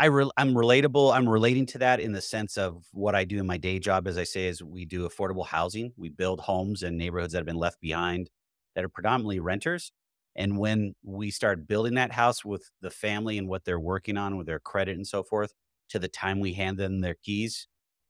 I 0.00 0.06
re- 0.06 0.30
I'm 0.36 0.54
relatable. 0.54 1.14
I'm 1.14 1.28
relating 1.28 1.66
to 1.66 1.78
that 1.78 2.00
in 2.00 2.10
the 2.10 2.20
sense 2.20 2.58
of 2.58 2.84
what 2.90 3.14
I 3.14 3.22
do 3.22 3.38
in 3.38 3.46
my 3.46 3.58
day 3.58 3.78
job. 3.78 4.08
As 4.08 4.18
I 4.18 4.24
say, 4.24 4.48
is 4.48 4.60
we 4.60 4.84
do 4.84 5.08
affordable 5.08 5.46
housing. 5.46 5.92
We 5.96 6.08
build 6.08 6.40
homes 6.40 6.82
in 6.82 6.96
neighborhoods 6.96 7.32
that 7.32 7.38
have 7.38 7.46
been 7.46 7.54
left 7.54 7.80
behind 7.80 8.28
that 8.74 8.82
are 8.82 8.88
predominantly 8.88 9.38
renters. 9.38 9.92
And 10.34 10.58
when 10.58 10.96
we 11.04 11.30
start 11.30 11.68
building 11.68 11.94
that 11.94 12.10
house 12.10 12.44
with 12.44 12.68
the 12.80 12.90
family 12.90 13.38
and 13.38 13.46
what 13.46 13.64
they're 13.64 13.78
working 13.78 14.16
on 14.16 14.36
with 14.36 14.48
their 14.48 14.58
credit 14.58 14.96
and 14.96 15.06
so 15.06 15.22
forth, 15.22 15.52
to 15.90 16.00
the 16.00 16.08
time 16.08 16.40
we 16.40 16.54
hand 16.54 16.76
them 16.76 17.02
their 17.02 17.14
keys 17.22 17.68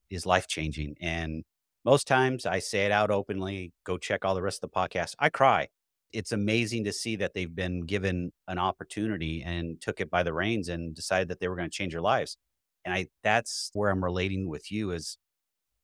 is 0.08 0.24
life 0.24 0.48
changing. 0.48 0.96
And 1.02 1.44
most 1.84 2.06
times 2.06 2.46
I 2.46 2.60
say 2.60 2.86
it 2.86 2.92
out 2.92 3.10
openly, 3.10 3.72
go 3.84 3.98
check 3.98 4.24
all 4.24 4.34
the 4.34 4.42
rest 4.42 4.62
of 4.62 4.70
the 4.70 4.76
podcast. 4.76 5.14
I 5.18 5.28
cry. 5.28 5.68
It's 6.12 6.32
amazing 6.32 6.84
to 6.84 6.92
see 6.92 7.16
that 7.16 7.34
they've 7.34 7.54
been 7.54 7.82
given 7.82 8.32
an 8.48 8.58
opportunity 8.58 9.42
and 9.44 9.80
took 9.80 10.00
it 10.00 10.10
by 10.10 10.22
the 10.22 10.32
reins 10.32 10.68
and 10.68 10.94
decided 10.94 11.28
that 11.28 11.40
they 11.40 11.48
were 11.48 11.56
going 11.56 11.68
to 11.68 11.76
change 11.76 11.92
their 11.92 12.00
lives. 12.00 12.36
And 12.84 12.94
I 12.94 13.08
that's 13.22 13.70
where 13.74 13.90
I'm 13.90 14.04
relating 14.04 14.48
with 14.48 14.70
you 14.70 14.92
is 14.92 15.18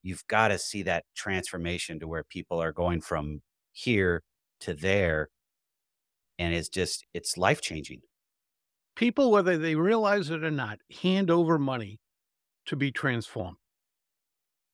you've 0.03 0.27
got 0.29 0.49
to 0.49 0.59
see 0.59 0.83
that 0.85 1.05
transformation 1.17 1.99
to 2.01 2.09
where 2.09 2.25
people 2.25 2.63
are 2.63 2.73
going 2.73 3.01
from 3.01 3.43
here 3.73 4.23
to 4.61 4.75
there. 4.75 5.29
And 6.39 6.55
it's 6.55 6.69
just 6.69 7.05
it's 7.13 7.37
life 7.37 7.61
changing. 7.61 8.01
People, 8.97 9.31
whether 9.31 9.57
they 9.57 9.75
realize 9.75 10.31
it 10.31 10.45
or 10.45 10.51
not, 10.51 10.79
hand 11.03 11.31
over 11.31 11.59
money 11.59 11.99
to 12.67 12.77
be 12.77 12.91
transformed. 12.91 13.57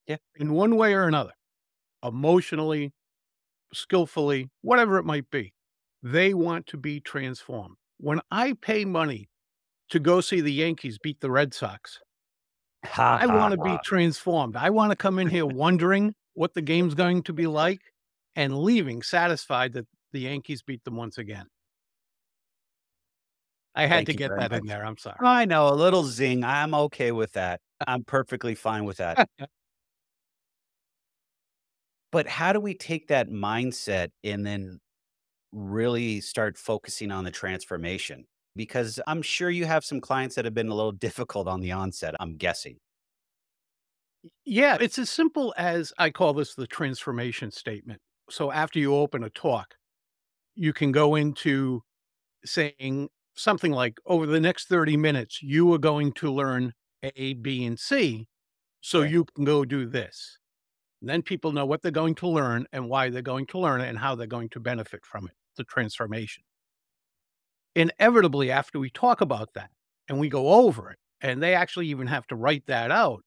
Yeah. 0.07 0.17
In 0.35 0.53
one 0.53 0.75
way 0.75 0.93
or 0.93 1.07
another, 1.07 1.33
emotionally, 2.03 2.93
skillfully, 3.73 4.49
whatever 4.61 4.97
it 4.97 5.05
might 5.05 5.29
be. 5.29 5.53
They 6.03 6.33
want 6.33 6.67
to 6.67 6.77
be 6.77 6.99
transformed. 6.99 7.75
When 7.97 8.21
I 8.31 8.53
pay 8.53 8.85
money 8.85 9.29
to 9.89 9.99
go 9.99 10.21
see 10.21 10.41
the 10.41 10.53
Yankees 10.53 10.99
beat 10.99 11.19
the 11.19 11.31
Red 11.31 11.53
Sox, 11.53 11.99
I 12.95 13.25
want 13.25 13.53
to 13.53 13.61
be 13.61 13.77
transformed. 13.83 14.55
I 14.55 14.69
want 14.69 14.91
to 14.91 14.95
come 14.95 15.19
in 15.19 15.27
here 15.27 15.45
wondering 15.45 16.13
what 16.33 16.53
the 16.53 16.61
game's 16.61 16.93
going 16.93 17.23
to 17.23 17.33
be 17.33 17.47
like 17.47 17.81
and 18.35 18.57
leaving 18.57 19.01
satisfied 19.01 19.73
that 19.73 19.87
the 20.13 20.19
Yankees 20.19 20.61
beat 20.61 20.83
them 20.83 20.95
once 20.95 21.17
again. 21.17 21.47
I 23.75 23.85
had 23.85 23.97
Thank 23.97 24.07
to 24.07 24.13
get 24.13 24.31
that 24.37 24.53
in 24.53 24.65
there. 24.65 24.85
I'm 24.85 24.97
sorry. 24.97 25.17
I 25.21 25.45
know, 25.45 25.67
a 25.67 25.75
little 25.75 26.03
zing. 26.03 26.43
I'm 26.43 26.73
okay 26.73 27.11
with 27.11 27.33
that. 27.33 27.59
I'm 27.85 28.03
perfectly 28.03 28.55
fine 28.55 28.85
with 28.85 28.97
that. 28.97 29.29
But 32.11 32.27
how 32.27 32.53
do 32.53 32.59
we 32.59 32.73
take 32.73 33.07
that 33.07 33.29
mindset 33.29 34.11
and 34.23 34.45
then 34.45 34.79
really 35.53 36.21
start 36.21 36.57
focusing 36.57 37.11
on 37.11 37.25
the 37.25 37.31
transformation? 37.31 38.25
Because 38.55 38.99
I'm 39.07 39.21
sure 39.21 39.49
you 39.49 39.65
have 39.65 39.85
some 39.85 40.01
clients 40.01 40.35
that 40.35 40.45
have 40.45 40.55
been 40.55 40.69
a 40.69 40.75
little 40.75 40.91
difficult 41.07 41.47
on 41.47 41.61
the 41.61 41.73
onset, 41.73 42.15
I'm 42.19 42.37
guessing. 42.37 42.79
Yeah, 44.45 44.77
it's 44.79 44.97
as 44.97 45.09
simple 45.09 45.53
as 45.57 45.93
I 45.97 46.09
call 46.09 46.33
this 46.33 46.55
the 46.55 46.67
transformation 46.67 47.51
statement. 47.51 48.01
So 48.29 48.51
after 48.51 48.79
you 48.79 48.95
open 48.95 49.23
a 49.23 49.29
talk, 49.29 49.75
you 50.55 50.73
can 50.73 50.91
go 50.91 51.15
into 51.15 51.83
saying 52.45 53.09
something 53.35 53.71
like, 53.71 53.99
over 54.05 54.25
the 54.27 54.41
next 54.41 54.67
30 54.67 54.97
minutes, 54.97 55.43
you 55.43 55.73
are 55.73 55.79
going 55.79 56.13
to 56.13 56.31
learn 56.33 56.73
A, 57.03 57.35
B, 57.35 57.65
and 57.65 57.79
C. 57.79 58.27
So 58.81 59.01
Okay. 59.01 59.03
you 59.03 59.25
can 59.25 59.45
go 59.45 59.65
do 59.65 59.87
this. 59.87 60.39
Then 61.01 61.21
people 61.21 61.51
know 61.51 61.65
what 61.65 61.81
they're 61.81 61.91
going 61.91 62.15
to 62.15 62.27
learn 62.27 62.65
and 62.71 62.89
why 62.89 63.09
they're 63.09 63.21
going 63.21 63.45
to 63.47 63.59
learn 63.59 63.81
it 63.81 63.89
and 63.89 63.99
how 63.99 64.15
they're 64.15 64.27
going 64.27 64.49
to 64.49 64.59
benefit 64.59 65.05
from 65.05 65.27
it, 65.27 65.33
the 65.55 65.63
transformation. 65.63 66.43
Inevitably, 67.75 68.49
after 68.49 68.79
we 68.79 68.89
talk 68.89 69.21
about 69.21 69.49
that 69.53 69.69
and 70.09 70.19
we 70.19 70.29
go 70.29 70.49
over 70.49 70.89
it, 70.89 70.97
and 71.21 71.41
they 71.41 71.53
actually 71.53 71.87
even 71.87 72.07
have 72.07 72.25
to 72.27 72.35
write 72.35 72.65
that 72.67 72.91
out, 72.91 73.21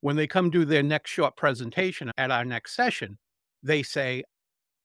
when 0.00 0.16
they 0.16 0.26
come 0.26 0.50
do 0.50 0.64
their 0.64 0.82
next 0.82 1.10
short 1.10 1.36
presentation 1.36 2.12
at 2.16 2.30
our 2.30 2.44
next 2.44 2.76
session, 2.76 3.18
they 3.62 3.82
say, 3.82 4.22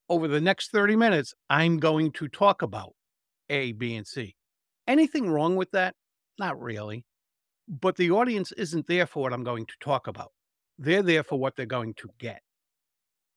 over 0.08 0.26
the 0.26 0.40
next 0.40 0.72
30 0.72 0.96
minutes, 0.96 1.32
I'm 1.48 1.78
going 1.78 2.12
to 2.12 2.28
talk 2.28 2.62
about 2.62 2.94
A, 3.48 3.72
B, 3.72 3.94
and 3.94 4.06
C. 4.06 4.34
Anything 4.88 5.30
wrong 5.30 5.54
with 5.54 5.70
that? 5.70 5.94
Not 6.38 6.60
really. 6.60 7.04
But 7.68 7.96
the 7.96 8.10
audience 8.10 8.52
isn't 8.52 8.88
there 8.88 9.06
for 9.06 9.22
what 9.22 9.32
I'm 9.32 9.44
going 9.44 9.66
to 9.66 9.74
talk 9.80 10.08
about. 10.08 10.32
They're 10.78 11.02
there 11.02 11.22
for 11.24 11.38
what 11.38 11.56
they're 11.56 11.66
going 11.66 11.94
to 11.94 12.10
get. 12.18 12.42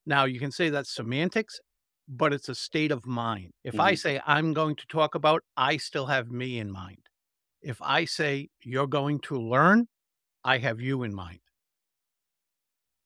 Now, 0.05 0.25
you 0.25 0.39
can 0.39 0.51
say 0.51 0.69
that's 0.69 0.93
semantics, 0.93 1.59
but 2.07 2.33
it's 2.33 2.49
a 2.49 2.55
state 2.55 2.91
of 2.91 3.05
mind. 3.05 3.53
If 3.63 3.79
I 3.79 3.93
Mhm. 3.93 3.95
say 3.95 4.21
I'm 4.25 4.53
going 4.53 4.75
to 4.77 4.87
talk 4.87 5.15
about, 5.15 5.43
I 5.57 5.77
still 5.77 6.05
have 6.07 6.29
me 6.31 6.59
in 6.59 6.71
mind. 6.71 7.07
If 7.61 7.81
I 7.81 8.05
say 8.05 8.49
you're 8.63 8.87
going 8.87 9.21
to 9.21 9.37
learn, 9.37 9.87
I 10.43 10.59
have 10.59 10.81
you 10.81 11.03
in 11.03 11.15
mind. 11.15 11.41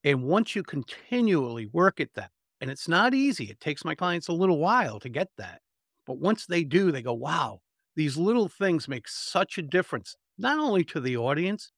And 0.04 0.24
once 0.24 0.54
you 0.54 0.62
continually 0.62 1.66
work 1.66 2.00
at 2.00 2.14
that, 2.14 2.32
and 2.60 2.70
it's 2.70 2.88
not 2.88 3.14
easy, 3.14 3.44
it 3.50 3.60
takes 3.60 3.84
my 3.84 3.94
clients 3.94 4.28
a 4.28 4.32
little 4.32 4.58
while 4.58 5.00
to 5.00 5.08
get 5.08 5.28
that. 5.36 5.62
But 6.06 6.18
once 6.18 6.46
they 6.46 6.64
do, 6.64 6.90
they 6.90 7.02
go, 7.02 7.14
wow, 7.14 7.60
these 7.96 8.16
little 8.16 8.48
things 8.48 8.88
make 8.88 9.08
such 9.08 9.58
a 9.58 9.62
difference, 9.62 10.16
not 10.38 10.58
only 10.58 10.84
to 10.84 11.00
the 11.00 11.16
audience, 11.16 11.70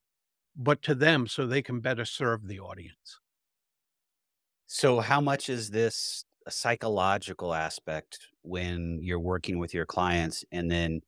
but 0.55 0.81
to 0.83 0.95
them 0.95 1.27
so 1.27 1.45
they 1.45 1.61
can 1.61 1.79
better 1.79 2.05
serve 2.05 2.47
the 2.47 2.59
audience. 2.59 3.19
So, 4.67 4.99
how 4.99 5.21
much 5.21 5.49
is 5.49 5.69
this 5.69 6.25
a 6.45 6.51
psychological 6.51 7.53
aspect 7.53 8.19
when 8.41 8.99
you're 9.01 9.19
working 9.19 9.59
with 9.59 9.73
your 9.73 9.85
clients? 9.85 10.43
And 10.51 10.69
then 10.69 11.01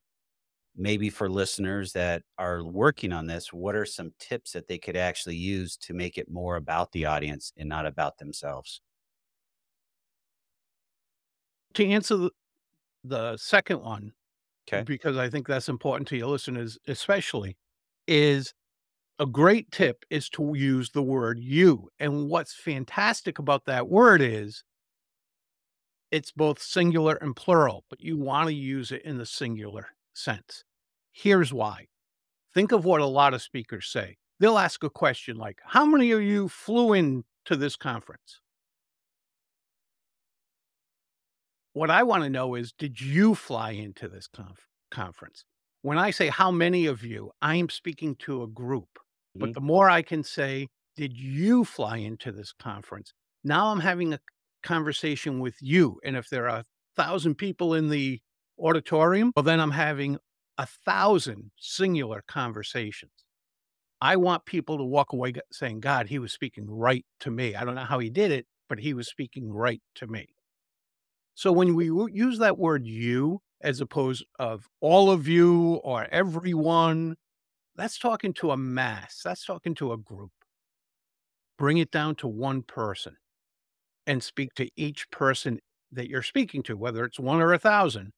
maybe 0.75 1.09
for 1.09 1.29
listeners 1.29 1.93
that 1.93 2.23
are 2.37 2.63
working 2.63 3.11
on 3.13 3.27
this, 3.27 3.53
what 3.53 3.75
are 3.75 3.85
some 3.85 4.13
tips 4.19 4.51
that 4.51 4.67
they 4.67 4.77
could 4.77 4.97
actually 4.97 5.35
use 5.37 5.77
to 5.77 5.93
make 5.93 6.17
it 6.17 6.29
more 6.29 6.57
about 6.57 6.91
the 6.91 7.05
audience 7.05 7.53
and 7.57 7.69
not 7.69 7.85
about 7.85 8.17
themselves? 8.17 8.81
To 11.75 11.85
answer 11.85 12.17
the, 12.17 12.31
the 13.03 13.37
second 13.37 13.81
one, 13.81 14.13
Okay. 14.67 14.83
because 14.83 15.17
I 15.17 15.29
think 15.29 15.47
that's 15.47 15.69
important 15.69 16.07
to 16.09 16.17
your 16.17 16.27
listeners, 16.27 16.77
especially, 16.87 17.57
is 18.07 18.53
a 19.19 19.25
great 19.25 19.71
tip 19.71 20.03
is 20.09 20.29
to 20.29 20.53
use 20.55 20.91
the 20.91 21.01
word 21.01 21.39
you. 21.39 21.89
And 21.99 22.29
what's 22.29 22.53
fantastic 22.53 23.39
about 23.39 23.65
that 23.65 23.87
word 23.87 24.21
is 24.21 24.63
it's 26.11 26.31
both 26.31 26.61
singular 26.61 27.15
and 27.15 27.35
plural, 27.35 27.85
but 27.89 28.01
you 28.01 28.17
want 28.17 28.47
to 28.47 28.53
use 28.53 28.91
it 28.91 29.01
in 29.03 29.17
the 29.17 29.25
singular 29.25 29.87
sense. 30.13 30.63
Here's 31.11 31.53
why. 31.53 31.87
Think 32.53 32.71
of 32.71 32.85
what 32.85 33.01
a 33.01 33.05
lot 33.05 33.33
of 33.33 33.41
speakers 33.41 33.87
say. 33.87 34.17
They'll 34.39 34.57
ask 34.57 34.83
a 34.83 34.89
question 34.89 35.37
like, 35.37 35.59
How 35.65 35.85
many 35.85 36.11
of 36.11 36.21
you 36.21 36.49
flew 36.49 36.93
in 36.93 37.23
to 37.45 37.55
this 37.55 37.75
conference? 37.75 38.41
What 41.73 41.89
I 41.89 42.03
want 42.03 42.23
to 42.23 42.29
know 42.29 42.55
is, 42.55 42.71
did 42.71 43.01
you 43.01 43.35
fly 43.35 43.71
into 43.71 44.07
this 44.07 44.27
conf- 44.27 44.67
conference? 44.91 45.43
When 45.81 45.97
I 45.97 46.11
say 46.11 46.29
how 46.29 46.49
many 46.49 46.85
of 46.85 47.03
you, 47.03 47.31
I 47.41 47.55
am 47.55 47.69
speaking 47.69 48.15
to 48.19 48.43
a 48.43 48.47
group. 48.47 48.97
But 49.39 49.51
Mhm. 49.51 49.53
the 49.53 49.61
more 49.61 49.89
I 49.89 50.01
can 50.01 50.23
say, 50.23 50.69
did 50.95 51.13
you 51.17 51.65
fly 51.65 51.97
into 51.97 52.31
this 52.31 52.53
conference? 52.53 53.13
Now 53.43 53.67
I'm 53.67 53.81
having 53.81 54.13
a 54.13 54.19
conversation 54.63 55.39
with 55.39 55.55
you. 55.61 55.99
And 56.03 56.15
if 56.15 56.29
there 56.29 56.49
are 56.49 56.59
a 56.59 56.65
thousand 56.95 57.35
people 57.35 57.73
in 57.73 57.89
the 57.89 58.21
auditorium, 58.59 59.31
well, 59.35 59.43
then 59.43 59.59
I'm 59.59 59.71
having 59.71 60.17
a 60.57 60.65
thousand 60.65 61.51
singular 61.57 62.23
conversations. 62.27 63.11
I 64.01 64.15
want 64.17 64.45
people 64.45 64.77
to 64.77 64.83
walk 64.85 65.13
away 65.13 65.33
saying, 65.51 65.81
God, 65.81 66.07
he 66.07 66.19
was 66.19 66.33
speaking 66.33 66.69
right 66.69 67.05
to 67.21 67.31
me. 67.31 67.55
I 67.55 67.65
don't 67.65 67.75
know 67.75 67.85
how 67.85 67.99
he 67.99 68.09
did 68.09 68.31
it, 68.31 68.47
but 68.69 68.79
he 68.79 68.93
was 68.93 69.07
speaking 69.09 69.51
right 69.51 69.81
to 69.95 70.07
me. 70.07 70.35
So 71.33 71.51
when 71.51 71.75
we 71.75 71.85
use 72.13 72.39
that 72.39 72.57
word 72.57 72.85
you 72.85 73.41
as 73.61 73.81
opposed 73.81 74.25
of 74.39 74.67
all 74.79 75.11
of 75.11 75.27
you 75.27 75.75
or 75.83 76.05
everyone, 76.05 77.15
that's 77.75 77.97
talking 77.97 78.33
to 78.33 78.51
a 78.51 78.57
mass. 78.57 79.21
That's 79.23 79.45
talking 79.45 79.75
to 79.75 79.93
a 79.93 79.97
group. 79.97 80.31
Bring 81.57 81.77
it 81.77 81.91
down 81.91 82.15
to 82.15 82.27
one 82.27 82.63
person 82.63 83.15
and 84.07 84.21
speak 84.21 84.53
to 84.55 84.69
each 84.75 85.09
person 85.11 85.59
that 85.91 86.09
you're 86.09 86.23
speaking 86.23 86.63
to, 86.63 86.77
whether 86.77 87.03
it's 87.05 87.19
one 87.19 87.41
or 87.41 87.53
a 87.53 87.59
thousand 87.59 88.11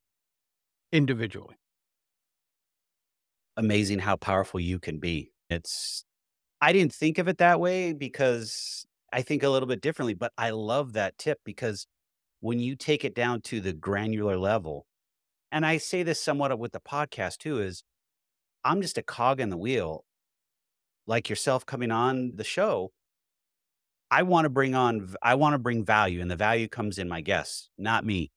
individually. 0.91 1.55
Amazing 3.55 3.99
how 3.99 4.15
powerful 4.15 4.59
you 4.59 4.79
can 4.79 4.99
be. 4.99 5.31
It's, 5.49 6.03
I 6.61 6.73
didn't 6.73 6.93
think 6.93 7.17
of 7.17 7.27
it 7.27 7.37
that 7.39 7.59
way 7.59 7.93
because 7.93 8.85
I 9.13 9.21
think 9.21 9.43
a 9.43 9.49
little 9.49 9.67
bit 9.67 9.81
differently, 9.81 10.13
but 10.13 10.33
I 10.37 10.51
love 10.51 10.93
that 10.93 11.17
tip 11.17 11.39
because 11.43 11.87
when 12.41 12.59
you 12.59 12.75
take 12.75 13.05
it 13.05 13.15
down 13.15 13.41
to 13.41 13.59
the 13.59 13.73
granular 13.73 14.37
level, 14.37 14.85
and 15.51 15.65
I 15.65 15.77
say 15.77 16.03
this 16.03 16.21
somewhat 16.21 16.57
with 16.59 16.71
the 16.71 16.79
podcast 16.79 17.37
too, 17.37 17.61
is 17.61 17.83
I'm 18.67 18.81
just 18.81 18.97
a 18.97 19.01
cog 19.01 19.39
in 19.39 19.49
the 19.49 19.57
wheel, 19.57 20.03
like 21.05 21.29
yourself 21.29 21.65
coming 21.65 21.89
on 21.89 22.33
the 22.35 22.43
show. 22.43 22.91
I 24.11 24.23
want 24.23 24.43
to 24.43 24.49
bring 24.49 24.75
on, 24.75 25.15
I 25.21 25.35
want 25.35 25.53
to 25.53 25.57
bring 25.59 25.85
value, 25.85 26.21
and 26.21 26.29
the 26.29 26.35
value 26.35 26.67
comes 26.67 26.97
in 26.97 27.07
my 27.07 27.21
guests, 27.21 27.69
not 27.77 28.05
me. 28.05 28.29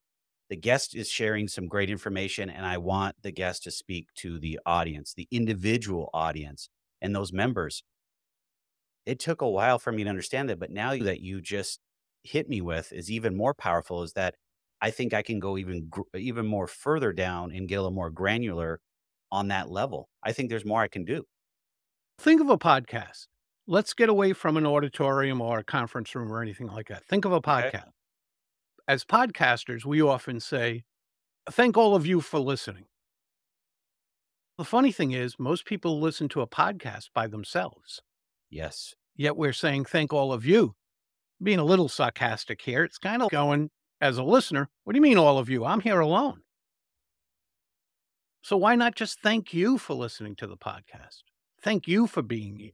The 0.49 0.57
guest 0.57 0.95
is 0.95 1.09
sharing 1.09 1.49
some 1.49 1.67
great 1.67 1.91
information, 1.91 2.49
and 2.49 2.65
I 2.65 2.79
want 2.79 3.17
the 3.23 3.33
guest 3.33 3.65
to 3.65 3.73
speak 3.73 4.07
to 4.17 4.39
the 4.39 4.61
audience, 4.65 5.15
the 5.15 5.27
individual 5.33 6.11
audience, 6.15 6.69
and 7.03 7.15
those 7.15 7.33
members. 7.33 7.83
It 9.07 9.19
took 9.19 9.43
a 9.43 9.49
while 9.49 9.81
for 9.81 9.91
me 9.91 10.05
to 10.05 10.11
understand 10.11 10.49
that, 10.49 10.61
but 10.61 10.71
now 10.71 10.97
that 10.97 11.21
you 11.21 11.41
just 11.41 11.81
hit 12.23 12.49
me 12.49 12.61
with 12.61 12.93
is 12.93 13.11
even 13.11 13.37
more 13.37 13.55
powerful. 13.55 14.05
Is 14.05 14.13
that 14.13 14.37
I 14.81 14.93
think 14.93 15.13
I 15.13 15.23
can 15.23 15.41
go 15.41 15.59
even 15.59 15.91
even 16.15 16.47
more 16.47 16.69
further 16.69 17.13
down 17.13 17.51
and 17.51 17.69
get 17.69 17.77
a 17.77 17.83
little 17.83 17.91
more 17.95 18.11
granular 18.11 18.81
on 19.33 19.49
that 19.49 19.71
level. 19.71 20.09
I 20.23 20.33
think 20.33 20.51
there's 20.51 20.65
more 20.65 20.81
I 20.83 20.89
can 20.89 21.05
do. 21.05 21.25
Think 22.19 22.41
of 22.41 22.51
a 22.51 22.59
podcast. 22.59 23.27
Let's 23.67 23.95
get 23.95 24.09
away 24.09 24.33
from 24.33 24.57
an 24.57 24.67
auditorium 24.67 25.41
or 25.41 25.59
a 25.61 25.65
conference 25.65 26.15
room 26.15 26.33
or 26.33 26.43
anything 26.43 26.67
like 26.67 26.89
that. 26.89 27.05
Think 27.07 27.25
of 27.25 27.33
a 27.33 27.37
Okay. 27.37 27.71
podcast. 27.73 27.91
As 28.89 29.05
podcasters, 29.05 29.85
we 29.85 30.03
often 30.03 30.41
say, 30.41 30.85
Thank 31.51 31.77
all 31.77 31.95
of 31.97 32.07
you 32.07 32.21
for 32.21 32.39
listening. 32.39 32.85
The 34.59 34.65
funny 34.65 34.93
thing 34.93 35.13
is, 35.13 35.39
most 35.39 35.65
people 35.65 36.01
listen 36.01 36.29
to 36.31 36.43
a 36.43 36.47
podcast 36.47 37.09
by 37.15 37.27
themselves. 37.27 38.03
Yes. 38.51 38.95
Yet 39.17 39.37
we're 39.37 39.53
saying, 39.55 39.87
Thank 39.87 40.13
all 40.13 40.33
of 40.33 40.45
you. 40.45 40.75
Being 41.43 41.59
a 41.59 41.65
little 41.65 41.89
sarcastic 41.89 42.61
here, 42.63 42.85
it's 42.85 42.99
kind 42.99 43.23
of 43.23 43.31
going, 43.31 43.71
as 44.01 44.19
a 44.19 44.23
listener, 44.23 44.69
what 44.85 44.93
do 44.93 44.99
you 44.99 45.03
mean, 45.03 45.17
all 45.17 45.39
of 45.39 45.49
you? 45.49 45.65
I'm 45.65 45.81
here 45.81 46.01
alone. 46.01 46.43
So 48.43 48.57
why 48.57 48.75
not 48.75 48.95
just 48.97 49.21
thank 49.21 49.55
you 49.55 49.79
for 49.79 49.95
listening 49.95 50.37
to 50.37 50.47
the 50.47 50.57
podcast? 50.57 51.23
Thank 51.61 51.87
you 51.89 52.07
for 52.07 52.23
being 52.23 52.59
here. 52.59 52.73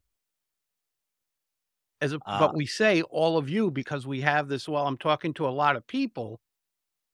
As 2.01 2.13
a, 2.13 2.21
Uh, 2.27 2.39
but 2.39 2.55
we 2.55 2.67
say 2.67 3.03
all 3.03 3.39
of 3.39 3.49
you 3.49 3.71
because 3.71 4.07
we 4.07 4.21
have 4.21 4.49
this. 4.49 4.69
Well, 4.69 4.87
I'm 4.87 4.99
talking 4.99 5.33
to 5.35 5.49
a 5.49 5.51
lot 5.51 5.77
of 5.77 5.87
people, 5.87 6.41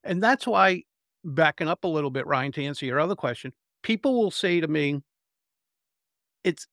and 0.05 0.23
that's 0.23 0.47
why 0.47 0.85
backing 1.25 1.69
up 1.69 1.85
a 1.85 1.89
little 1.89 2.11
bit, 2.11 2.27
Ryan, 2.27 2.53
to 2.53 2.65
answer 2.65 2.87
your 2.87 3.01
other 3.01 3.17
question, 3.17 3.53
people 3.83 4.15
will 4.21 4.31
say 4.33 4.61
to 4.61 4.69
me, 4.69 5.03
"It's 6.45 6.67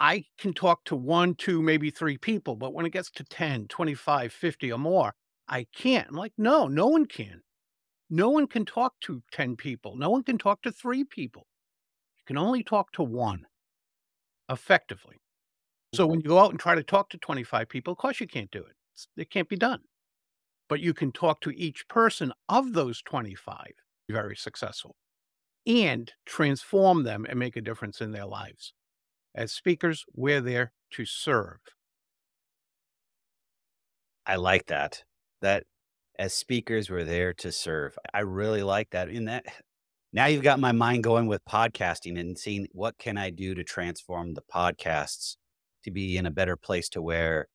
I 0.00 0.24
can 0.38 0.54
talk 0.54 0.84
to 0.84 0.96
one, 0.96 1.34
two, 1.34 1.60
maybe 1.62 1.90
three 1.90 2.16
people, 2.18 2.56
but 2.56 2.72
when 2.72 2.86
it 2.86 2.90
gets 2.92 3.10
to 3.10 3.24
10, 3.24 3.68
25, 3.68 4.32
50 4.32 4.72
or 4.72 4.78
more, 4.78 5.14
I 5.48 5.64
can't." 5.64 6.08
I'm 6.08 6.14
like, 6.16 6.32
"No, 6.38 6.66
no 6.66 6.86
one 6.86 7.04
can. 7.04 7.42
No 8.08 8.30
one 8.30 8.46
can 8.46 8.64
talk 8.64 8.94
to 9.02 9.22
10 9.32 9.56
people. 9.56 9.96
No 9.96 10.10
one 10.10 10.22
can 10.22 10.38
talk 10.38 10.62
to 10.62 10.72
three 10.72 11.04
people. 11.04 11.46
You 12.18 12.22
can 12.26 12.38
only 12.38 12.62
talk 12.62 12.92
to 12.92 13.02
one 13.02 13.46
effectively. 14.48 15.16
So 15.94 16.06
when 16.06 16.20
mm-hmm. 16.20 16.28
you 16.28 16.34
go 16.34 16.38
out 16.38 16.50
and 16.50 16.60
try 16.60 16.74
to 16.74 16.82
talk 16.82 17.10
to 17.10 17.18
25 17.18 17.68
people, 17.68 17.92
of 17.92 17.98
course 17.98 18.20
you 18.20 18.26
can't 18.26 18.50
do 18.50 18.60
it. 18.60 18.74
It 19.20 19.30
can't 19.30 19.48
be 19.48 19.56
done. 19.56 19.80
But 20.68 20.80
you 20.80 20.94
can 20.94 21.12
talk 21.12 21.40
to 21.42 21.50
each 21.50 21.86
person 21.88 22.32
of 22.48 22.72
those 22.72 23.02
25 23.02 23.72
very 24.08 24.36
successful 24.36 24.96
and 25.66 26.12
transform 26.24 27.02
them 27.02 27.26
and 27.28 27.38
make 27.38 27.56
a 27.56 27.60
difference 27.60 28.00
in 28.00 28.12
their 28.12 28.26
lives. 28.26 28.72
As 29.34 29.52
speakers, 29.52 30.04
we're 30.14 30.40
there 30.40 30.72
to 30.92 31.04
serve. 31.04 31.58
I 34.24 34.36
like 34.36 34.66
that. 34.66 35.02
That 35.42 35.64
as 36.18 36.34
speakers, 36.34 36.90
we're 36.90 37.04
there 37.04 37.32
to 37.34 37.52
serve. 37.52 37.98
I 38.12 38.20
really 38.20 38.62
like 38.62 38.90
that. 38.90 39.08
In 39.08 39.26
that, 39.26 39.44
now 40.12 40.26
you've 40.26 40.42
got 40.42 40.60
my 40.60 40.72
mind 40.72 41.04
going 41.04 41.26
with 41.26 41.44
podcasting 41.44 42.18
and 42.18 42.38
seeing 42.38 42.66
what 42.72 42.98
can 42.98 43.18
I 43.18 43.30
do 43.30 43.54
to 43.54 43.64
transform 43.64 44.34
the 44.34 44.42
podcasts 44.42 45.36
to 45.84 45.90
be 45.90 46.16
in 46.16 46.26
a 46.26 46.30
better 46.30 46.56
place 46.56 46.88
to 46.90 47.02
where 47.02 47.46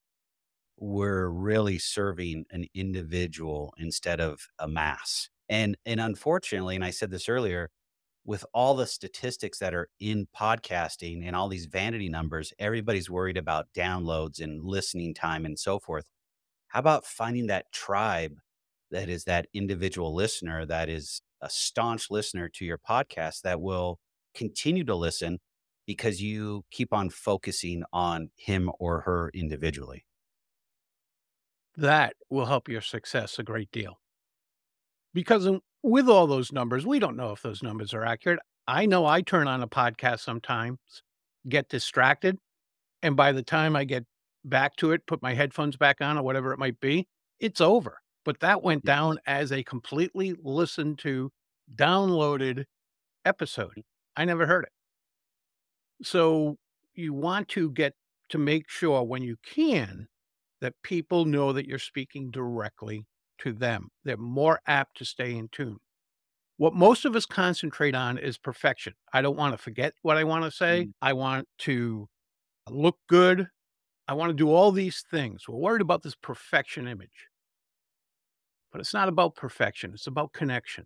we're 0.78 1.28
really 1.28 1.78
serving 1.78 2.46
an 2.52 2.66
individual 2.74 3.74
instead 3.78 4.20
of 4.20 4.40
a 4.60 4.68
mass. 4.68 5.30
And 5.50 5.78
and 5.86 6.00
unfortunately, 6.00 6.76
and 6.76 6.84
I 6.84 6.92
said 6.92 7.12
this 7.12 7.30
earlier, 7.30 7.70
with 8.26 8.46
all 8.54 8.76
the 8.76 8.88
statistics 8.88 9.60
that 9.60 9.74
are 9.74 9.90
in 10.00 10.28
podcasting 10.40 11.26
and 11.26 11.36
all 11.36 11.50
these 11.50 11.66
vanity 11.66 12.10
numbers, 12.10 12.54
everybody's 12.60 13.10
worried 13.10 13.38
about 13.38 13.68
downloads 13.76 14.40
and 14.42 14.64
listening 14.64 15.14
time 15.14 15.46
and 15.46 15.58
so 15.60 15.80
forth. 15.80 16.06
How 16.68 16.80
about 16.80 17.06
finding 17.06 17.48
that 17.48 17.72
tribe 17.72 18.38
that 18.92 19.10
is 19.10 19.24
that 19.26 19.48
individual 19.54 20.14
listener 20.14 20.66
that 20.66 20.90
is 20.90 21.22
a 21.42 21.50
staunch 21.50 22.12
listener 22.12 22.50
to 22.50 22.66
your 22.66 22.78
podcast 22.78 23.42
that 23.42 23.62
will 23.62 24.00
continue 24.36 24.84
to 24.84 24.96
listen 24.96 25.40
because 25.86 26.22
you 26.22 26.64
keep 26.72 26.94
on 26.94 27.10
focusing 27.10 27.84
on 27.92 28.30
him 28.36 28.72
or 28.80 29.02
her 29.02 29.32
individually? 29.34 30.06
That 31.78 32.16
will 32.30 32.46
help 32.46 32.70
your 32.70 32.82
success 32.82 33.40
a 33.40 33.44
great 33.44 33.72
deal. 33.72 34.00
Because 35.14 35.50
with 35.84 36.08
all 36.08 36.28
those 36.28 36.52
numbers, 36.52 36.86
we 36.86 37.00
don't 37.00 37.18
know 37.18 37.32
if 37.32 37.42
those 37.42 37.64
numbers 37.64 37.94
are 37.94 38.06
accurate. 38.06 38.40
I 38.68 38.86
know 38.86 39.06
I 39.06 39.22
turn 39.22 39.48
on 39.48 39.64
a 39.64 39.68
podcast 39.68 40.20
sometimes, 40.20 40.78
get 41.50 41.68
distracted, 41.70 42.38
and 43.02 43.16
by 43.16 43.32
the 43.32 43.44
time 43.44 43.76
I 43.76 43.84
get 43.84 44.06
back 44.46 44.76
to 44.78 44.92
it, 44.92 45.06
put 45.08 45.22
my 45.22 45.34
headphones 45.34 45.76
back 45.78 46.02
on 46.02 46.18
or 46.18 46.24
whatever 46.24 46.54
it 46.54 46.60
might 46.60 46.80
be, 46.80 47.08
it's 47.40 47.62
over. 47.62 48.01
But 48.24 48.40
that 48.42 48.62
went 48.62 48.86
down 48.86 49.20
as 49.26 49.52
a 49.52 49.64
completely 49.64 50.36
listened 50.44 51.00
to, 51.00 51.32
downloaded 51.76 52.66
episode. 53.26 53.82
I 54.16 54.26
never 54.26 54.46
heard 54.46 54.66
it. 54.66 56.06
So 56.06 56.58
you 56.94 57.14
want 57.14 57.48
to 57.50 57.72
get 57.72 57.94
to 58.30 58.38
make 58.38 58.70
sure 58.70 59.04
when 59.04 59.24
you 59.24 59.38
can 59.46 60.08
that 60.62 60.74
people 60.84 61.26
know 61.26 61.54
that 61.54 61.68
you're 61.68 61.80
speaking 61.80 62.32
directly 62.32 63.06
to 63.40 63.54
them. 63.54 63.90
They're 64.04 64.18
more 64.18 64.60
apt 64.68 64.98
to 64.98 65.06
stay 65.06 65.36
in 65.36 65.50
tune. 65.52 65.78
What 66.58 66.76
most 66.76 67.06
of 67.06 67.16
us 67.16 67.26
concentrate 67.26 67.96
on 67.96 68.20
is 68.20 68.38
perfection. 68.38 68.94
I 69.14 69.24
don't 69.24 69.38
want 69.38 69.54
to 69.56 69.58
forget 69.58 69.94
what 70.04 70.18
I 70.18 70.24
want 70.24 70.46
to 70.46 70.52
say. 70.52 70.86
Mm. 70.86 70.94
I 71.02 71.14
want 71.14 71.48
to 71.60 72.08
look 72.70 72.98
good. 73.10 73.48
I 74.08 74.14
want 74.14 74.30
to 74.30 74.36
do 74.36 74.52
all 74.52 74.72
these 74.72 75.04
things. 75.10 75.48
We're 75.48 75.58
worried 75.58 75.82
about 75.82 76.04
this 76.04 76.16
perfection 76.16 76.88
image. 76.88 77.28
But 78.72 78.82
it's 78.82 78.94
not 78.94 79.10
about 79.10 79.36
perfection, 79.36 79.92
it's 79.94 80.08
about 80.08 80.34
connection. 80.34 80.86